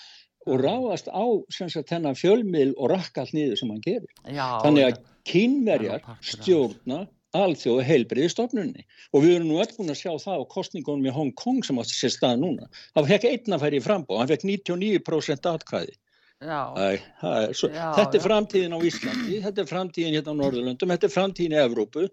og 0.49 0.63
ráðast 0.63 1.11
á 1.13 1.25
sem 1.53 1.71
sagt 1.73 1.93
þennan 1.93 2.17
fjölmil 2.19 2.71
og 2.77 2.93
rakka 2.95 3.25
allt 3.25 3.35
niður 3.37 3.61
sem 3.61 3.71
hann 3.73 3.85
gerir 3.85 4.09
já. 4.25 4.47
þannig 4.65 4.85
já. 4.85 4.89
að 4.89 4.99
partur 5.29 5.95
af 5.99 6.29
stjórna 6.33 7.01
alþjóðu 7.37 7.85
heilbriði 7.85 8.33
stofnunni 8.33 8.85
og 9.13 9.25
við 9.25 9.35
erum 9.37 9.51
nú 9.51 9.59
öll 9.61 9.73
búin 9.77 9.93
að 9.93 10.01
sjá 10.01 10.13
það 10.23 10.41
á 10.41 10.53
kostningunum 10.55 11.09
í 11.11 11.13
Hong 11.13 11.35
Kong 11.37 11.61
sem 11.67 11.81
átti 11.81 11.97
sér 11.97 12.15
stað 12.15 12.39
núna 12.41 12.69
það 12.97 13.11
fekk 13.13 13.27
einn 13.29 13.57
að 13.57 13.65
færi 13.67 13.81
í 13.81 13.85
frambóð, 13.85 14.21
hann 14.23 14.31
fekk 14.31 14.47
99% 14.49 15.51
atkvæði 15.53 15.93
Já, 15.93 16.08
Æ, 16.39 17.01
er 17.27 17.51
svo, 17.51 17.67
Já, 17.75 17.89
þetta 17.97 18.15
er 18.15 18.23
framtíðin 18.23 18.75
á 18.75 18.79
Íslandi, 18.87 19.39
þetta 19.43 19.63
er 19.65 19.67
framtíðin 19.67 20.13
hérna 20.15 20.31
á 20.31 20.39
Norðurlöndum, 20.39 20.93
þetta 20.95 21.09
er 21.09 21.11
framtíðin 21.11 21.55
í 21.57 21.59
Evrópu 21.59 22.05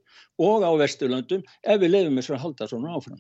og 0.42 0.66
á 0.66 0.72
Vesturlöndum 0.82 1.44
ef 1.62 1.78
við 1.84 1.92
lefum 1.94 2.18
þess 2.18 2.34
að 2.34 2.42
halda 2.42 2.68
svona 2.72 2.96
áfram. 2.98 3.20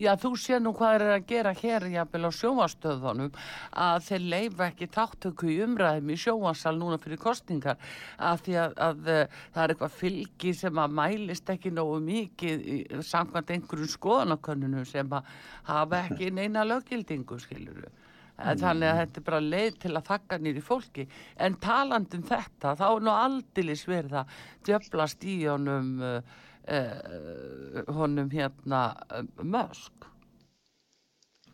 Já, 0.00 0.14
þú 0.22 0.30
sé 0.40 0.60
nú 0.64 0.72
hvað 0.78 0.94
er 0.96 1.04
að 1.10 1.26
gera 1.28 1.52
hér 1.58 1.86
jafnvel 1.92 2.22
á 2.24 2.32
sjónvastöðunum 2.38 3.36
að 3.84 4.08
þeir 4.08 4.24
leifa 4.32 4.70
ekki 4.70 4.88
þáttöku 4.96 5.52
í 5.52 5.58
umræðum 5.66 6.14
í 6.16 6.18
sjónvarsal 6.24 6.74
núna 6.80 7.00
fyrir 7.04 7.20
kostningar 7.20 7.76
af 8.16 8.46
því 8.48 8.56
að, 8.64 8.80
að 8.88 9.12
uh, 9.12 9.38
það 9.52 9.62
er 9.66 9.76
eitthvað 9.76 10.00
fylgi 10.00 10.56
sem 10.56 10.82
að 10.86 10.98
mælist 11.02 11.52
ekki 11.52 11.74
nógu 11.76 12.00
mikið 12.08 12.66
samkvæmt 13.04 13.52
einhverjum 13.58 13.92
skoðanakönnunum 13.98 14.88
sem 14.88 15.12
að 15.20 15.30
hafa 15.68 16.04
ekki 16.06 16.32
neina 16.32 16.64
löggildingu, 16.64 17.44
skilur 17.44 17.84
við. 17.84 18.05
Þannig 18.36 18.90
að 18.90 18.98
þetta 19.00 19.20
er 19.20 19.26
bara 19.26 19.44
leið 19.44 19.78
til 19.82 19.92
að 19.92 20.08
þakka 20.10 20.38
nýri 20.44 20.62
fólki. 20.64 21.06
En 21.40 21.56
talandum 21.62 22.24
þetta, 22.28 22.74
þá 22.76 22.84
er 22.88 23.06
nú 23.06 23.14
aldilis 23.14 23.86
verið 23.88 24.18
að 24.20 24.34
djöflast 24.68 25.24
í 25.24 25.36
honum, 25.46 25.94
uh, 26.04 26.42
uh, 26.68 27.80
honum 27.96 28.28
hérna 28.32 28.82
uh, 29.08 29.24
Musk. 29.40 30.10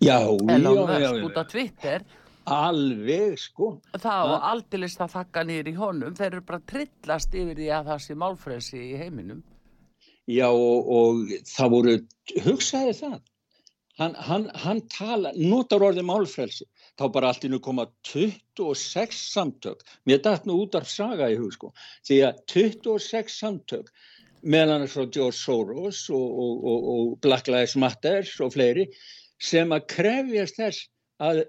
Já, 0.03 0.19
Elon 0.27 0.91
já, 0.91 0.99
já, 0.99 1.13
Musk 1.13 1.31
út 1.31 1.39
á 1.39 1.45
já, 1.45 1.51
Twitter. 1.55 2.09
Alveg 2.51 3.39
sko. 3.39 3.77
það 4.03 4.33
og 4.33 4.47
aldilist 4.49 5.03
að 5.05 5.13
þakka 5.15 5.45
nýr 5.47 5.69
í 5.71 5.77
honum. 5.79 6.17
Þeir 6.19 6.33
eru 6.33 6.47
bara 6.49 6.65
trillast 6.67 7.35
yfir 7.39 7.55
því 7.55 7.69
að 7.77 7.91
það 7.93 8.01
sé 8.03 8.17
málfrelsi 8.19 8.81
í 8.83 8.97
heiminum. 8.99 9.45
Já, 10.31 10.49
og, 10.51 10.91
og 10.91 11.31
það 11.51 11.71
voru, 11.71 11.95
hugsaði 12.45 12.93
það, 12.99 13.17
hann, 13.99 14.15
hann, 14.29 14.45
hann 14.65 14.83
tala, 14.93 15.33
notar 15.35 15.83
orðið 15.83 16.07
málfrelsi, 16.07 16.67
þá 17.01 17.05
bara 17.13 17.31
allt 17.33 17.45
innu 17.49 17.61
koma 17.63 17.87
26 18.09 19.21
samtök, 19.33 19.85
mér 20.09 20.21
dætt 20.25 20.49
nú 20.49 20.59
út 20.65 20.77
af 20.79 20.89
saga 20.91 21.31
í 21.33 21.39
hug 21.41 21.55
sko, 21.55 21.73
því 22.09 22.19
að 22.29 22.43
26 22.55 23.39
samtök, 23.39 23.89
meðal 24.43 24.77
annars 24.77 24.97
frá 24.97 25.07
George 25.07 25.39
Soros 25.39 26.05
og, 26.11 26.29
og, 26.45 26.67
og, 26.73 26.89
og 26.95 27.15
Black 27.25 27.49
Lives 27.49 27.77
Matter 27.79 28.27
og 28.45 28.53
fleiri, 28.57 28.89
sem 29.43 29.73
að 29.75 29.87
krefjast 29.95 30.59
þess 30.59 30.89
að 31.23 31.45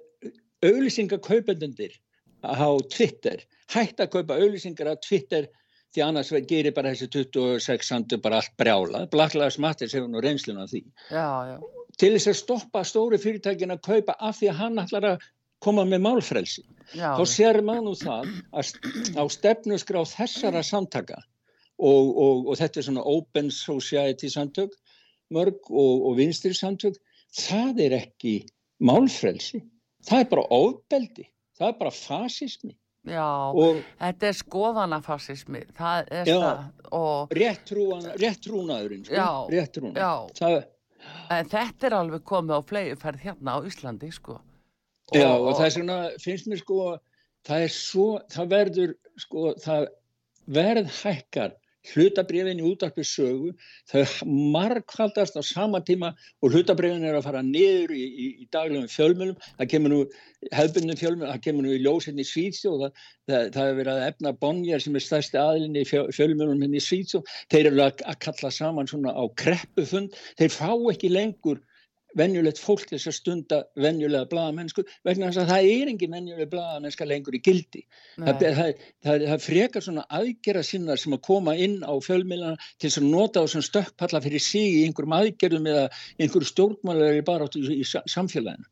auglýsingakaupendendir 0.64 1.98
á 2.44 2.70
Twitter, 2.92 3.44
hætt 3.74 4.00
að 4.04 4.14
kaupa 4.18 4.40
auglýsingar 4.40 4.94
á 4.94 4.96
Twitter 5.02 5.50
því 5.94 6.04
annars 6.08 6.32
gerir 6.50 6.74
bara 6.74 6.92
þessi 6.94 7.08
26 7.14 7.88
samtök 7.88 8.22
bara 8.24 8.40
allt 8.42 8.54
brjála. 8.58 9.06
Black 9.12 9.36
Lives 9.38 9.60
Matter 9.62 9.88
hefur 9.92 10.10
nú 10.10 10.22
reynsluna 10.24 10.66
því. 10.70 10.84
já, 11.12 11.28
já, 11.54 11.58
Til 11.98 12.14
þess 12.16 12.28
að 12.32 12.40
stoppa 12.40 12.82
stóri 12.84 13.20
fyrirtækin 13.22 13.72
að 13.76 13.84
kaupa 13.86 14.16
af 14.20 14.40
því 14.40 14.50
að 14.50 14.60
hann 14.62 14.80
ætlar 14.82 15.06
að 15.12 15.28
koma 15.62 15.84
með 15.86 16.02
málfrelsi. 16.08 16.64
já, 16.96 17.14
Þá 17.18 17.24
sér 17.30 17.62
maður 17.62 17.84
nú 17.86 17.94
það 17.96 18.32
að 18.52 18.72
á 19.22 19.24
stefnusgrá 19.30 20.02
þessara 20.10 20.64
samtaka 20.66 21.20
og, 21.78 22.18
og, 22.18 22.48
og 22.50 22.58
þetta 22.58 22.80
er 22.80 22.88
svona 22.90 23.06
open 23.06 23.52
society 23.52 24.30
samtök 24.30 24.74
mörg 25.34 25.70
og, 25.70 26.08
og 26.10 26.18
vinstri 26.18 26.54
samtök, 26.54 26.98
það 27.34 27.80
er 27.86 27.96
ekki 28.02 28.34
málfrelsi. 28.84 29.62
Það 30.06 30.20
er 30.20 30.30
bara 30.34 30.44
ofbeldi. 30.52 31.26
Það 31.58 31.68
er 31.70 31.78
bara 31.80 31.94
fasismi. 31.96 32.74
Já 33.10 33.26
Og 33.54 33.82
þetta 34.00 34.28
er 34.30 34.38
skoðanafasismi 34.38 35.64
það 35.78 36.12
er 36.20 36.30
Já. 36.30 36.38
það 36.40 36.92
og 36.94 37.34
réttrúnaðurinn, 37.40 39.04
sko. 39.06 39.16
Já, 39.18 39.30
Réttrúnaður. 39.52 39.98
já. 40.00 40.14
Það, 40.40 40.58
en 41.38 41.50
þetta 41.52 41.88
er 41.90 41.96
alveg 42.00 42.24
komið 42.30 42.56
á 42.56 42.62
fleiðuferð 42.70 43.24
hérna 43.26 43.56
á 43.56 43.60
Íslandi 43.68 44.12
sko 44.16 44.38
Já, 45.14 45.28
og 45.36 45.52
það 45.58 45.66
er 45.66 45.74
svona, 45.76 45.98
finnst 46.24 46.48
mér 46.48 46.62
sko, 46.64 46.78
það 47.46 47.66
er 47.66 47.74
svo, 47.76 48.06
það 48.32 48.48
verður, 48.54 48.94
sko, 49.20 49.42
það 49.62 49.88
verð 50.56 50.88
hækkar 51.04 51.52
hlutabrifin 51.92 52.62
í 52.62 52.66
útarpið 52.68 53.08
sögu, 53.08 53.50
þau 53.92 54.04
markvaldast 54.54 55.36
á 55.36 55.42
sama 55.44 55.82
tíma 55.84 56.14
og 56.42 56.54
hlutabrifin 56.54 57.04
er 57.04 57.18
að 57.18 57.28
fara 57.28 57.44
niður 57.46 57.94
í, 57.96 58.04
í, 58.04 58.28
í 58.44 58.48
daglegum 58.54 58.88
fjölmjölum, 58.92 59.42
það 59.60 59.72
kemur 59.74 59.94
nú 59.94 60.00
hefbundum 60.56 61.00
fjölmjölum, 61.00 61.34
það 61.34 61.44
kemur 61.48 61.68
nú 61.68 61.76
í 61.76 61.82
ljósinni 61.84 62.24
hérna 62.24 62.32
Svíðsjó, 62.32 62.74
það, 62.80 63.04
það, 63.30 63.52
það 63.58 63.68
er 63.68 63.78
verið 63.82 63.94
að 63.94 64.08
efna 64.08 64.34
Bonjar 64.46 64.84
sem 64.84 64.96
er 64.96 65.08
stærsti 65.08 65.42
aðlinni 65.42 65.84
í 65.84 65.90
fjölmjölum 65.92 66.64
henni 66.64 66.80
hérna 66.80 66.88
Svíðsjó, 66.88 67.24
þeir 67.52 67.72
eru 67.72 67.86
að, 67.86 68.08
að 68.08 68.20
kalla 68.28 68.54
saman 68.54 68.90
svona 68.90 69.16
á 69.16 69.24
kreppufund, 69.44 70.18
þeir 70.40 70.56
fá 70.56 70.72
ekki 70.94 71.12
lengur 71.12 71.62
venjulegt 72.20 72.60
fólk 72.62 72.86
þess 72.92 73.10
að 73.10 73.16
stunda 73.18 73.60
venjulega 73.80 74.28
blagamensku 74.30 74.84
vegna 75.08 75.30
þess 75.30 75.42
að 75.44 75.52
það 75.52 75.70
er 75.72 75.92
engin 75.92 76.16
venjulega 76.16 76.50
blagamennska 76.52 77.08
lengur 77.10 77.38
í 77.38 77.42
gildi. 77.44 77.84
Það, 78.18 78.44
það, 78.60 78.84
það, 79.06 79.26
það 79.32 79.46
frekar 79.48 79.86
svona 79.86 80.06
aðgerra 80.20 80.64
sinna 80.68 80.98
sem 81.00 81.16
að 81.18 81.24
koma 81.30 81.56
inn 81.56 81.80
á 81.86 81.94
fjölmilana 82.04 82.70
til 82.82 82.92
að 82.92 83.10
nota 83.10 83.44
á 83.44 83.46
svona 83.50 83.70
stökkpalla 83.70 84.24
fyrir 84.26 84.44
sig 84.44 84.80
í 84.80 84.84
einhverjum 84.88 85.18
aðgerðum 85.20 85.72
eða 85.74 85.88
einhverjum 86.20 86.52
stjórnmálari 86.52 87.26
bara 87.26 87.50
áttu 87.50 87.64
í 87.74 87.84
samfélaginu. 87.88 88.70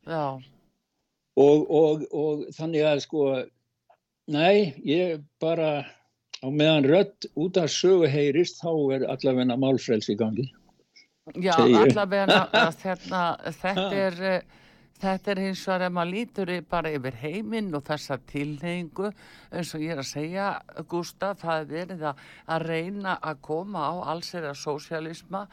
Og, 1.42 1.66
og, 1.72 2.06
og 2.12 2.46
þannig 2.58 2.86
að 2.86 3.04
sko 3.06 3.26
næ, 4.32 4.74
ég 4.86 5.22
bara 5.42 5.86
á 6.42 6.48
meðan 6.50 6.88
rött 6.90 7.30
út 7.38 7.58
af 7.62 7.72
sögu 7.74 8.10
heyrist 8.10 8.62
þá 8.62 8.72
er 8.98 9.06
allavegna 9.14 9.58
málfræls 9.60 10.10
í 10.12 10.18
gangi 10.20 10.50
Já, 11.38 11.54
allavega 11.54 12.48
þetta, 12.82 13.22
þetta 13.62 13.84
er 13.94 14.16
þetta 15.02 15.32
er 15.34 15.42
hins 15.42 15.62
vegar 15.68 15.86
ef 15.86 15.94
maður 15.94 16.14
lítur 16.16 16.52
bara 16.70 16.94
yfir 16.94 17.18
heiminn 17.22 17.70
og 17.78 17.84
þessa 17.86 18.18
tilhengu 18.30 19.12
eins 19.52 19.74
og 19.78 19.84
ég 19.86 19.94
er 19.96 20.02
að 20.02 20.10
segja 20.10 20.48
Gustaf, 20.90 21.44
það 21.44 21.62
er 21.62 21.70
verið 21.72 22.08
að, 22.10 22.24
að 22.56 22.66
reyna 22.72 23.16
að 23.22 23.42
koma 23.46 23.86
á 23.86 23.94
alls 24.14 24.34
að 24.38 24.50
sósialisma 24.58 25.46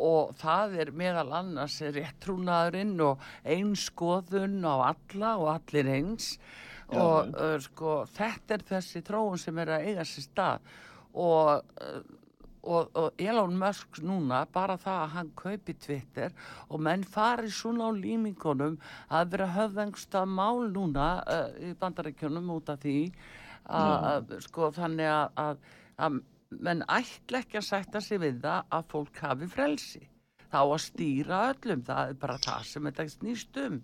og 0.00 0.34
það 0.40 0.78
er 0.84 0.92
meðal 0.96 1.28
annars 1.40 1.80
réttrúnaðurinn 1.82 2.96
og 3.04 3.24
einskoðun 3.44 4.60
á 4.64 4.74
alla 4.92 5.36
og 5.36 5.48
allir 5.56 5.90
eins. 5.98 6.36
Já. 6.90 6.98
og 6.98 7.36
uh, 7.38 7.58
sko 7.62 7.90
þetta 8.16 8.56
er 8.56 8.62
þessi 8.66 9.02
tróun 9.06 9.38
sem 9.38 9.58
er 9.62 9.76
að 9.76 9.84
eiga 9.90 10.06
sér 10.08 10.24
stað. 10.26 10.72
Og 11.14 11.60
uh, 11.60 12.00
og, 12.62 12.90
og 12.94 13.20
Elon 13.20 13.56
Musk 13.58 14.00
núna 14.04 14.42
bara 14.52 14.76
það 14.80 15.02
að 15.02 15.12
hann 15.14 15.32
kaupi 15.38 15.74
Twitter 15.80 16.34
og 16.68 16.82
menn 16.84 17.04
fari 17.04 17.50
svona 17.52 17.88
á 17.88 17.90
límingunum 17.96 18.78
að 19.08 19.34
vera 19.34 19.48
höfðengsta 19.56 20.24
mál 20.28 20.68
núna 20.74 21.10
uh, 21.24 21.48
í 21.60 21.72
bandaríkjunum 21.80 22.50
út 22.56 22.72
af 22.72 22.82
því 22.84 22.98
að 23.70 24.32
mm. 24.32 24.44
sko 24.48 24.70
þannig 24.74 25.10
að, 25.12 25.58
að, 26.00 26.20
menn 26.50 26.84
ætla 26.90 27.44
ekki 27.44 27.60
að 27.60 27.68
setja 27.68 28.02
sig 28.04 28.20
við 28.22 28.40
það 28.44 28.72
að 28.76 28.88
fólk 28.94 29.22
hafi 29.24 29.50
frelsi 29.50 30.02
þá 30.50 30.60
að 30.64 30.80
stýra 30.82 31.42
öllum 31.52 31.84
það 31.86 32.12
er 32.12 32.20
bara 32.24 32.40
það 32.42 32.64
sem 32.66 32.88
þetta 32.90 33.08
snýst 33.14 33.60
um 33.64 33.80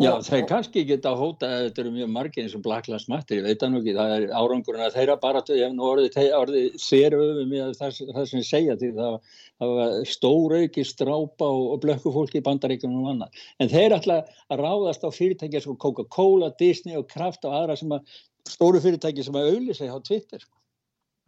Já, 0.00 0.12
þeir 0.24 0.44
kannski 0.48 0.82
geta 0.88 1.10
hóta 1.18 1.48
að 1.48 1.64
þetta 1.66 1.80
eru 1.82 1.90
mjög 1.92 2.10
margir 2.14 2.46
eins 2.46 2.54
og 2.56 2.62
Black 2.64 2.86
Lives 2.88 3.04
Matter, 3.12 3.38
ég 3.38 3.44
veit 3.44 3.60
það 3.60 3.72
nú 3.72 3.80
ekki, 3.82 3.94
það 3.98 4.14
er 4.14 4.24
árangurinn 4.38 4.84
að 4.86 4.94
þeirra 4.96 5.16
bara, 5.20 5.42
ég 5.52 5.66
hef 5.66 5.74
nú 5.76 5.84
orðið, 5.90 6.16
orðið 6.38 6.78
sér 6.80 7.16
öfum 7.18 7.52
í 7.52 7.60
það, 7.76 7.98
það 8.14 8.28
sem 8.30 8.40
ég 8.40 8.48
segja 8.48 8.76
til 8.80 8.90
það, 8.96 9.18
það 9.60 9.74
var 9.76 9.98
stórauki 10.14 10.86
strápa 10.88 11.50
og, 11.50 11.66
og 11.74 11.84
blökku 11.84 12.14
fólki 12.14 12.40
í 12.40 12.46
bandaríkunum 12.46 13.04
og 13.04 13.12
annað, 13.12 13.44
en 13.60 13.72
þeir 13.74 13.98
ætla 13.98 14.18
að 14.48 14.64
ráðast 14.64 15.04
á 15.04 15.10
fyrirtækja 15.12 15.64
svo 15.66 15.76
Coca-Cola, 15.84 16.54
Disney 16.62 16.96
og 16.96 17.06
Kraft 17.12 17.44
og 17.44 17.58
aðra 17.60 17.76
sem 17.76 17.92
að, 17.92 18.18
stóru 18.48 18.80
fyrirtæki 18.82 19.28
sem 19.28 19.36
að 19.36 19.52
auðli 19.52 19.76
sig 19.76 19.92
á 19.92 20.00
Twitter, 20.00 20.40
sko. 20.40 20.61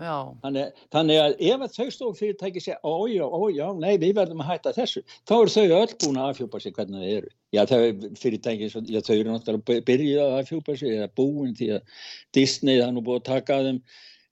Þannig, 0.03 0.81
þannig 0.91 1.19
að 1.23 1.33
ef 1.47 1.61
að 1.63 1.75
þau 1.77 1.91
stóð 1.95 2.17
fyrirtæki 2.19 2.61
segja 2.63 2.81
ójá, 2.83 3.29
ójá, 3.31 3.67
nei 3.79 3.95
við 4.03 4.17
verðum 4.19 4.41
að 4.43 4.49
hætta 4.49 4.73
þessu 4.75 5.03
þá 5.23 5.35
eru 5.37 5.53
þau 5.55 5.77
öll 5.77 5.93
búin 6.03 6.17
að 6.19 6.31
afhjúpa 6.33 6.61
sig 6.61 6.75
hvernig 6.75 6.99
það 6.99 7.13
eru. 7.19 7.31
Já 7.55 7.61
þau 7.71 8.09
fyrirtæki, 8.19 8.71
já, 8.91 8.99
þau 9.07 9.15
eru 9.15 9.29
náttúrulega 9.31 9.77
að 9.77 9.85
byrja 9.87 10.25
að 10.25 10.35
afhjúpa 10.41 10.75
sig 10.81 10.97
eða 10.97 11.13
búin 11.21 11.53
því 11.55 11.69
að 11.77 12.01
Disney 12.35 12.81
það 12.81 12.91
nú 12.97 13.05
búið 13.07 13.21
að 13.21 13.29
taka 13.29 13.59
að 13.61 13.69
þeim 13.69 13.79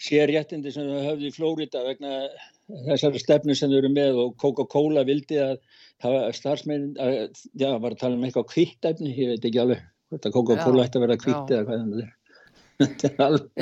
sérjættindi 0.02 0.72
sem 0.74 0.90
þau 0.90 1.06
höfðu 1.06 1.28
í 1.28 1.36
Flórida 1.36 1.84
vegna 1.86 2.16
þessari 2.88 3.22
stefnu 3.22 3.54
sem 3.54 3.70
þau 3.70 3.78
eru 3.78 3.92
með 3.92 4.18
og 4.24 4.34
Coca-Cola 4.42 5.04
vildi 5.06 5.38
að 5.44 5.60
það 6.02 6.16
var 6.16 6.36
starfsmein 6.40 6.88
já, 6.98 7.68
var 7.78 7.94
að 7.94 8.00
tala 8.02 8.18
um 8.18 8.26
eitthvað 8.26 8.50
kvittæfni, 8.50 9.14
ég 9.14 9.36
veit 9.36 9.46
ekki 9.46 9.62
alveg 9.62 9.86
Coca-Cola 10.26 10.88
ætti 10.88 10.98
að 10.98 11.06
vera 11.06 11.20
kvitt 11.20 11.54
eða 11.54 11.68
hvað 11.70 12.02
er 12.02 12.10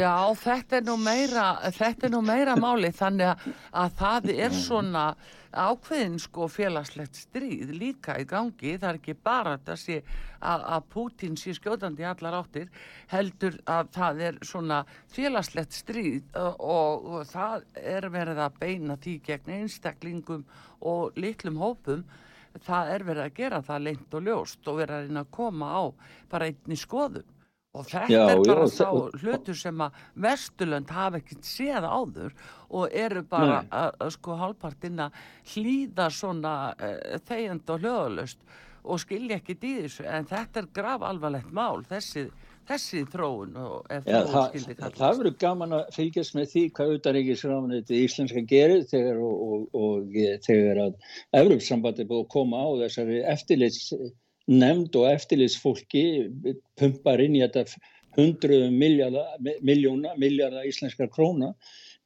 Já, 0.04 0.14
þetta 0.44 0.80
er 0.80 0.86
nú 0.86 0.96
meira 1.00 1.50
þetta 1.76 2.08
er 2.08 2.14
nú 2.14 2.22
meira 2.24 2.56
máli 2.60 2.92
þannig 2.94 3.32
að, 3.32 3.52
að 3.82 4.00
það 4.00 4.32
er 4.36 4.56
svona 4.56 5.04
ákveðin 5.50 6.18
sko 6.22 6.46
félagslegt 6.50 7.18
stríð 7.18 7.72
líka 7.74 8.14
í 8.20 8.26
gangi, 8.28 8.76
það 8.78 8.88
er 8.88 8.98
ekki 9.00 9.16
bara 9.18 9.56
að, 9.58 9.72
sé, 9.82 9.96
að, 10.38 10.64
að 10.76 10.86
Putin 10.94 11.36
sé 11.38 11.54
skjóðandi 11.56 12.04
í 12.04 12.06
allar 12.06 12.38
áttir, 12.38 12.68
heldur 13.10 13.58
að 13.66 13.90
það 13.96 14.22
er 14.28 14.38
svona 14.46 14.80
félagslegt 15.10 15.74
stríð 15.74 16.38
og, 16.38 17.10
og 17.10 17.26
það 17.32 17.66
er 17.82 18.08
verið 18.14 18.42
að 18.46 18.60
beina 18.62 18.98
því 19.02 19.16
gegn 19.26 19.54
einstaklingum 19.58 20.46
og 20.86 21.18
litlum 21.18 21.58
hópum. 21.60 22.06
Það 22.66 22.88
er 22.94 23.02
verið 23.06 23.24
að 23.24 23.36
gera 23.36 23.60
það 23.62 23.84
lengt 23.86 24.14
og 24.14 24.24
ljóst 24.26 24.70
og 24.70 24.80
verið 24.80 24.94
að 24.96 25.04
reyna 25.04 25.20
að 25.22 25.34
koma 25.34 25.66
á 25.70 25.82
bara 26.30 26.48
einni 26.50 26.78
skoðum 26.78 27.36
og 27.70 27.86
þetta 27.86 28.10
já, 28.10 28.22
er 28.32 28.40
bara 28.42 28.64
já, 28.66 28.72
sá 28.74 29.20
hlutur 29.22 29.58
sem 29.58 29.82
að 29.84 29.98
Vesturlönd 30.24 30.90
hafa 30.90 31.20
ekkert 31.20 31.46
séð 31.46 31.86
áður 31.86 32.32
og 32.68 32.96
eru 33.04 33.22
bara 33.30 33.60
að, 33.68 33.92
að 34.02 34.14
sko 34.16 34.38
hálfpartina 34.40 35.10
hlýða 35.52 36.08
svona 36.14 36.54
uh, 36.74 37.20
þegjand 37.28 37.70
og 37.70 37.84
hljóðalust 37.84 38.42
og 38.80 39.00
skilja 39.02 39.36
ekkert 39.38 39.66
í 39.68 39.74
þessu. 39.82 40.06
En 40.08 40.26
þetta 40.28 40.62
er 40.62 40.70
grav 40.74 41.04
alvarlegt 41.04 41.50
mál 41.54 41.82
þessi, 41.86 42.24
þessi 42.68 43.02
þróun 43.12 43.58
ja, 43.58 44.22
það, 44.30 44.56
það 44.96 45.20
verður 45.20 45.36
gaman 45.44 45.76
að 45.76 45.92
fylgjast 45.98 46.36
með 46.38 46.48
því 46.54 46.64
hvað 46.78 46.94
auðaríkisráðan 46.96 47.76
þetta 47.76 48.00
íslenska 48.00 48.44
gerir 48.50 48.88
þegar 48.90 49.20
og, 49.26 49.44
og, 49.46 49.68
og 49.84 50.18
þegar 50.46 50.82
að 50.88 51.14
Európsambandi 51.42 52.08
búið 52.08 52.24
að 52.24 52.32
koma 52.34 52.64
á 52.66 52.68
þessari 52.82 53.22
eftirlits 53.34 53.92
nefnd 54.51 54.96
og 54.98 55.09
eftirlitsfólki 55.12 56.05
pumpar 56.80 57.22
inn 57.22 57.38
í 57.38 57.42
þetta 57.44 57.64
hundruðum 58.18 58.74
miljóna, 58.76 60.14
miljardar 60.18 60.66
íslenskar 60.66 61.11
króna 61.12 61.53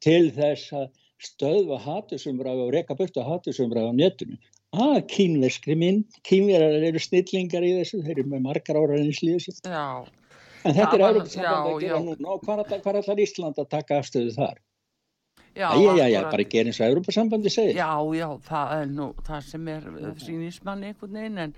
til 0.03 0.29
þess 0.35 0.73
að 0.75 0.91
stöðva 1.25 1.79
hatusumræðu 1.81 2.67
og 2.67 2.75
reyka 2.75 2.97
börtu 2.97 3.23
hatusumræðu 3.25 3.95
á 3.95 3.95
netinu. 3.97 4.37
að 4.75 5.05
kínverskri 5.13 5.75
mynd, 5.79 6.17
kínverðar 6.27 6.83
eru 6.89 6.99
snillingar 6.99 7.63
í 7.63 7.71
þessu, 7.79 8.01
þeir 8.03 8.19
eru 8.19 8.29
með 8.33 8.41
margar 8.43 8.79
ára 8.81 8.99
en 8.99 9.07
í 9.07 9.15
slíðu 9.15 9.45
sér. 9.45 10.09
En 10.65 10.75
þetta 10.75 10.97
er 10.97 11.03
árið 11.05 11.29
sem 11.31 11.45
það 11.45 11.69
gera 11.83 11.99
núna 12.03 12.33
og 12.33 12.43
hvað 12.43 12.73
er 12.75 12.99
allar 12.99 13.21
Ísland 13.21 13.61
að 13.61 13.69
taka 13.71 14.01
afstöðu 14.01 14.33
þar? 14.35 14.59
Já, 15.55 15.71
já, 15.75 16.07
já, 16.09 16.21
bara 16.31 16.43
gera 16.43 16.67
eins 16.67 16.79
og 16.81 16.89
Európa-sambandi 16.89 17.49
segir. 17.49 17.77
Já, 17.77 17.87
já, 18.15 18.27
það 18.43 18.71
er 18.75 18.89
nú 18.91 19.05
það 19.23 19.45
sem 19.47 19.69
er 19.71 19.85
sínismann 20.19 20.83
einhvern 20.83 21.15
veginn 21.15 21.41
en, 21.45 21.53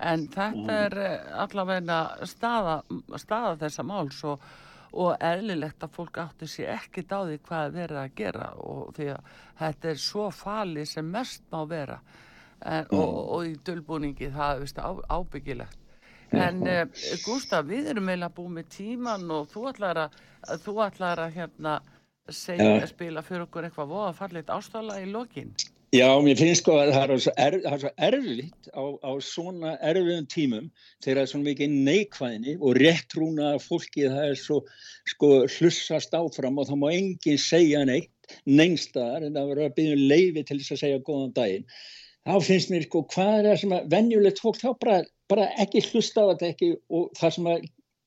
en 0.00 0.24
þetta 0.32 0.76
er 0.86 0.96
eh, 1.02 1.26
allavega 1.44 1.98
staða, 2.30 2.78
staða 3.20 3.58
þessa 3.60 3.84
máls 3.84 4.22
og, 4.24 4.48
og 4.96 5.12
eðlilegt 5.20 5.84
að 5.84 5.94
fólk 5.98 6.22
átti 6.24 6.48
sér 6.48 6.72
ekki 6.78 7.04
dáði 7.10 7.42
hvað 7.44 7.76
verið 7.76 8.00
að 8.06 8.16
gera 8.22 8.48
og 8.56 8.96
því 8.96 9.12
að 9.18 9.30
þetta 9.60 9.92
er 9.92 10.02
svo 10.08 10.30
fali 10.32 10.88
sem 10.88 11.12
mest 11.12 11.44
má 11.52 11.60
vera 11.68 12.00
en, 12.00 12.88
mm. 12.88 12.98
og, 12.98 13.16
og 13.36 13.46
í 13.52 13.54
dölbúningi 13.68 14.32
það 14.32 14.56
er 14.56 14.64
vist 14.64 14.80
á, 14.80 14.90
ábyggilegt. 15.12 15.78
En 16.32 16.64
uh, 16.64 16.86
Gustaf, 17.26 17.66
við 17.68 17.92
erum 17.92 18.08
meila 18.08 18.32
búið 18.32 18.54
með 18.62 18.68
tíman 18.72 19.28
og 19.36 19.50
þú 19.52 19.66
ætlar 19.68 20.06
að, 20.06 20.22
þú 20.64 20.80
ætlar 20.86 21.20
að 21.26 21.34
hérna 21.36 21.82
segja 22.30 22.72
að 22.78 22.88
spila 22.92 23.22
fyrir 23.26 23.46
okkur 23.46 23.66
eitthvað 23.66 23.92
voða 23.92 24.12
fallit 24.16 24.50
ástala 24.52 24.98
í 25.02 25.06
lokin? 25.10 25.54
Já, 25.92 26.08
mér 26.24 26.38
finnst 26.40 26.62
sko 26.62 26.78
að 26.80 26.90
það 26.94 27.10
er 27.12 27.20
svo, 27.20 27.32
er, 27.36 27.54
er 27.68 27.80
svo 27.82 27.90
erfitt 28.06 28.68
á, 28.72 28.84
á 29.04 29.12
svona 29.20 29.72
erfiðum 29.84 30.28
tímum 30.32 30.70
þegar 31.04 31.18
það 31.18 31.22
er 31.22 31.30
svona 31.32 31.48
mikið 31.50 31.74
neikvæðinni 31.88 32.54
og 32.64 32.78
réttrúna 32.80 33.50
fólki 33.60 34.06
það 34.06 34.30
er 34.30 34.38
svo 34.40 34.56
sko 35.12 35.28
hlussast 35.58 36.16
áfram 36.16 36.62
og 36.62 36.70
þá 36.70 36.72
má 36.80 36.86
enginn 36.94 37.42
segja 37.42 37.82
neitt 37.84 38.32
neinstaðar 38.48 39.26
en 39.26 39.36
það 39.36 39.50
verður 39.50 39.68
að 39.68 39.76
byggja 39.76 39.98
um 39.98 40.06
leiði 40.14 40.46
til 40.48 40.58
þess 40.62 40.76
að 40.78 40.82
segja 40.86 41.02
góðan 41.10 41.36
daginn. 41.36 41.68
Þá 42.22 42.34
finnst 42.46 42.72
mér 42.72 42.86
sko 42.86 43.04
hvað 43.12 43.34
er 43.34 43.50
það 43.50 43.60
sem 43.64 43.76
að 43.76 43.92
venjulegt 43.92 44.42
fólk 44.46 44.62
þá 44.62 44.68
bara, 44.86 44.98
bara 45.28 45.50
ekki 45.60 45.84
hlusta 45.90 46.24
á 46.24 46.30
þetta 46.32 46.50
ekki 46.54 46.70
og 46.88 47.12
það 47.20 47.36
sem 47.36 47.52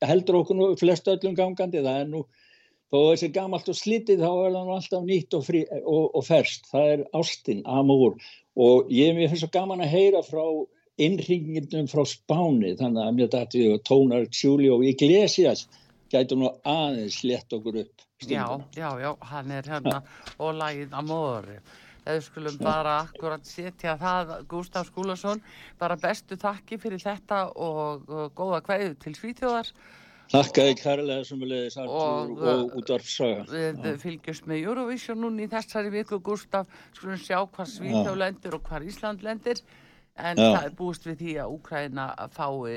heldur 0.09 0.41
okkur 0.41 0.57
nú 0.57 0.71
flest 0.79 1.13
öllum 1.13 1.37
gangandi 1.37 1.85
það 1.85 2.01
er 2.01 2.09
nú 2.09 2.25
þó 2.93 2.97
þessi 3.11 3.31
gamalt 3.35 3.69
og 3.71 3.79
slitið 3.79 4.23
þá 4.23 4.31
er 4.31 4.55
það 4.55 4.73
alltaf 4.77 5.05
nýtt 5.09 5.37
og, 5.37 5.45
frí, 5.47 5.65
og, 5.81 6.03
og 6.15 6.25
ferst 6.27 6.69
það 6.71 6.91
er 6.93 7.05
ástinn, 7.17 7.63
amúr 7.65 8.17
og 8.55 8.91
ég 8.93 9.17
finnst 9.17 9.43
svo 9.43 9.51
gaman 9.53 9.83
að 9.83 9.93
heyra 9.95 10.21
frá 10.25 10.45
innringindum 11.01 11.89
frá 11.91 12.05
Spáni 12.07 12.75
þannig 12.79 13.03
að 13.03 13.17
mér 13.17 13.31
dætti 13.33 13.65
tónar 13.87 14.29
Julio 14.31 14.79
Iglesias 14.85 15.65
gætu 16.11 16.37
nú 16.39 16.51
aðeins 16.63 17.23
létt 17.25 17.51
okkur 17.55 17.81
upp. 17.83 18.05
Stundum. 18.21 18.63
Já, 18.71 18.79
já, 18.79 19.01
já, 19.03 19.11
hann 19.31 19.51
er 19.51 19.67
hérna 19.67 19.97
og 20.37 20.55
lagið 20.55 20.95
Amore. 20.95 21.59
Þegar 22.05 22.21
skulum 22.21 22.57
bara 22.61 22.95
akkurat 23.01 23.47
setja 23.49 23.95
það, 23.97 24.35
Gustaf 24.47 24.91
Skúlason, 24.91 25.41
bara 25.81 25.97
bestu 25.97 26.37
takki 26.37 26.77
fyrir 26.77 27.01
þetta 27.01 27.47
og, 27.49 28.05
og 28.05 28.35
góða 28.37 28.61
kveðu 28.67 28.93
til 29.01 29.15
Svíþjóðar. 29.17 29.71
Þakkaði 30.31 30.75
kærlega 30.79 31.25
sem 31.27 31.41
við 31.41 31.51
leiðis 31.51 31.77
og, 31.83 32.35
og 32.41 32.75
útvarfsaga. 32.79 33.45
Við 33.51 33.97
fylgjumst 34.01 34.47
með 34.49 34.63
Eurovision 34.63 35.21
núni 35.21 35.45
í 35.45 35.51
þessari 35.51 35.91
viku, 35.93 36.19
Gustaf, 36.25 36.69
skulum 36.97 37.19
sjá 37.21 37.37
hvað 37.43 37.69
Svíþjóð 37.75 38.17
lendir 38.21 38.57
og 38.57 38.63
hvað 38.65 38.87
Ísland 38.89 39.25
lendir. 39.25 39.61
En 40.15 40.39
Já. 40.39 40.47
það 40.47 40.65
er 40.65 40.75
búist 40.79 41.05
við 41.05 41.21
því 41.21 41.37
að 41.43 41.53
Úkræna 41.57 42.07
fái, 42.31 42.75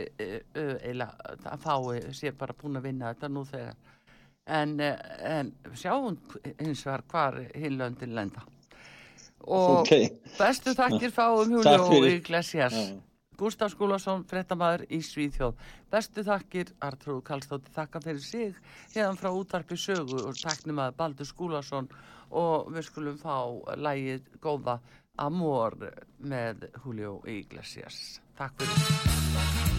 eila, 0.90 1.08
fái 1.62 2.00
sé 2.18 2.32
bara 2.34 2.56
búin 2.58 2.80
að 2.80 2.88
vinna 2.90 3.12
þetta 3.14 3.32
nú 3.32 3.44
þegar. 3.48 3.76
En, 4.58 4.78
en 4.80 5.52
sjáum 5.76 6.16
hins 6.58 6.84
vegar 6.86 7.04
hvar 7.12 7.42
hinlöndin 7.54 8.16
lenda. 8.16 8.42
Og 9.46 9.84
okay. 9.84 10.10
bestu 10.36 10.74
takkir 10.76 11.12
fáum 11.14 11.52
Júli 11.54 11.76
og 11.78 12.08
Iglesias 12.10 12.74
Gustaf 13.38 13.70
Skúlason, 13.70 14.24
frettamæður 14.26 14.82
í 14.90 14.98
Svíðhjóð 15.06 15.60
bestu 15.92 16.24
takkir, 16.26 16.72
Artrúð 16.82 17.22
Kallstótti 17.28 17.70
þakka 17.74 18.02
fyrir 18.02 18.24
sig, 18.24 18.58
hefðan 18.96 19.20
frá 19.20 19.30
útvarpi 19.30 19.78
sögu 19.78 20.24
og 20.26 20.34
takknum 20.40 20.82
að 20.82 20.96
Baldur 20.98 21.28
Skúlason 21.28 21.86
og 22.34 22.72
við 22.74 22.88
skulum 22.90 23.20
fá 23.22 23.38
lægið 23.78 24.26
góða 24.42 24.80
Amor 25.18 25.78
með 26.18 26.68
Julio 26.82 27.18
Iglesias. 27.30 28.18
Takk 28.38 28.62
fyrir. 28.62 29.77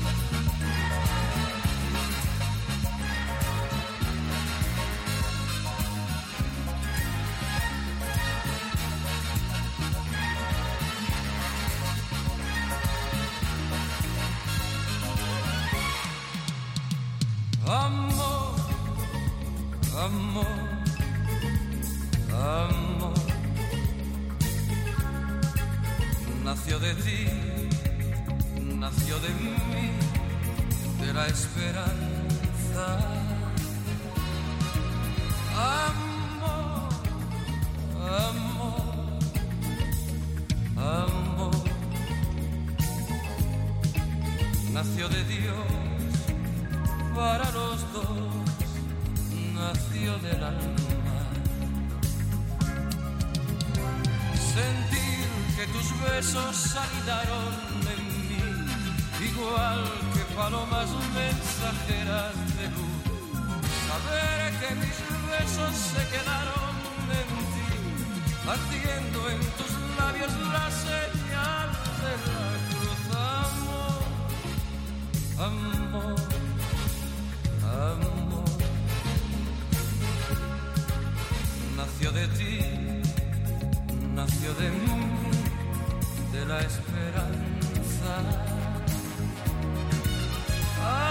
La 86.45 86.59
esperanza. 86.61 88.13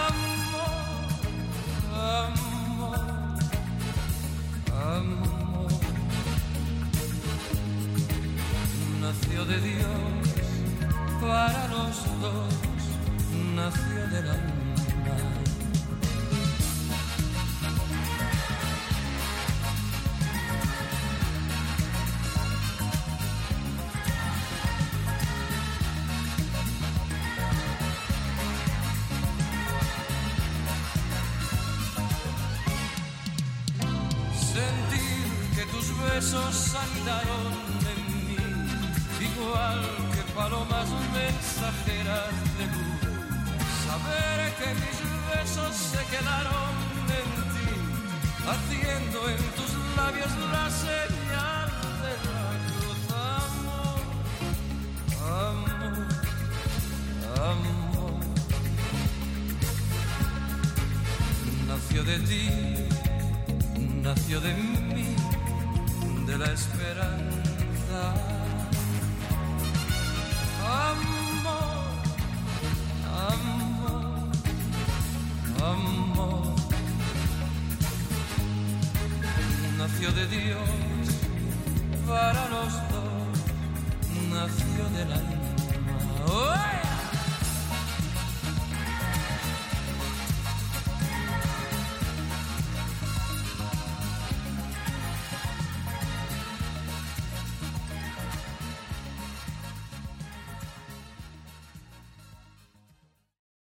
Amor, 0.07 0.69
amor, 1.95 2.99
amor. 4.73 5.71
Nació 9.01 9.45
de 9.45 9.61
Dios 9.61 9.87
para 11.21 11.69
los 11.69 12.21
dos, 12.21 12.55
nació 13.55 14.07
del 14.09 14.29
alma. 14.29 14.58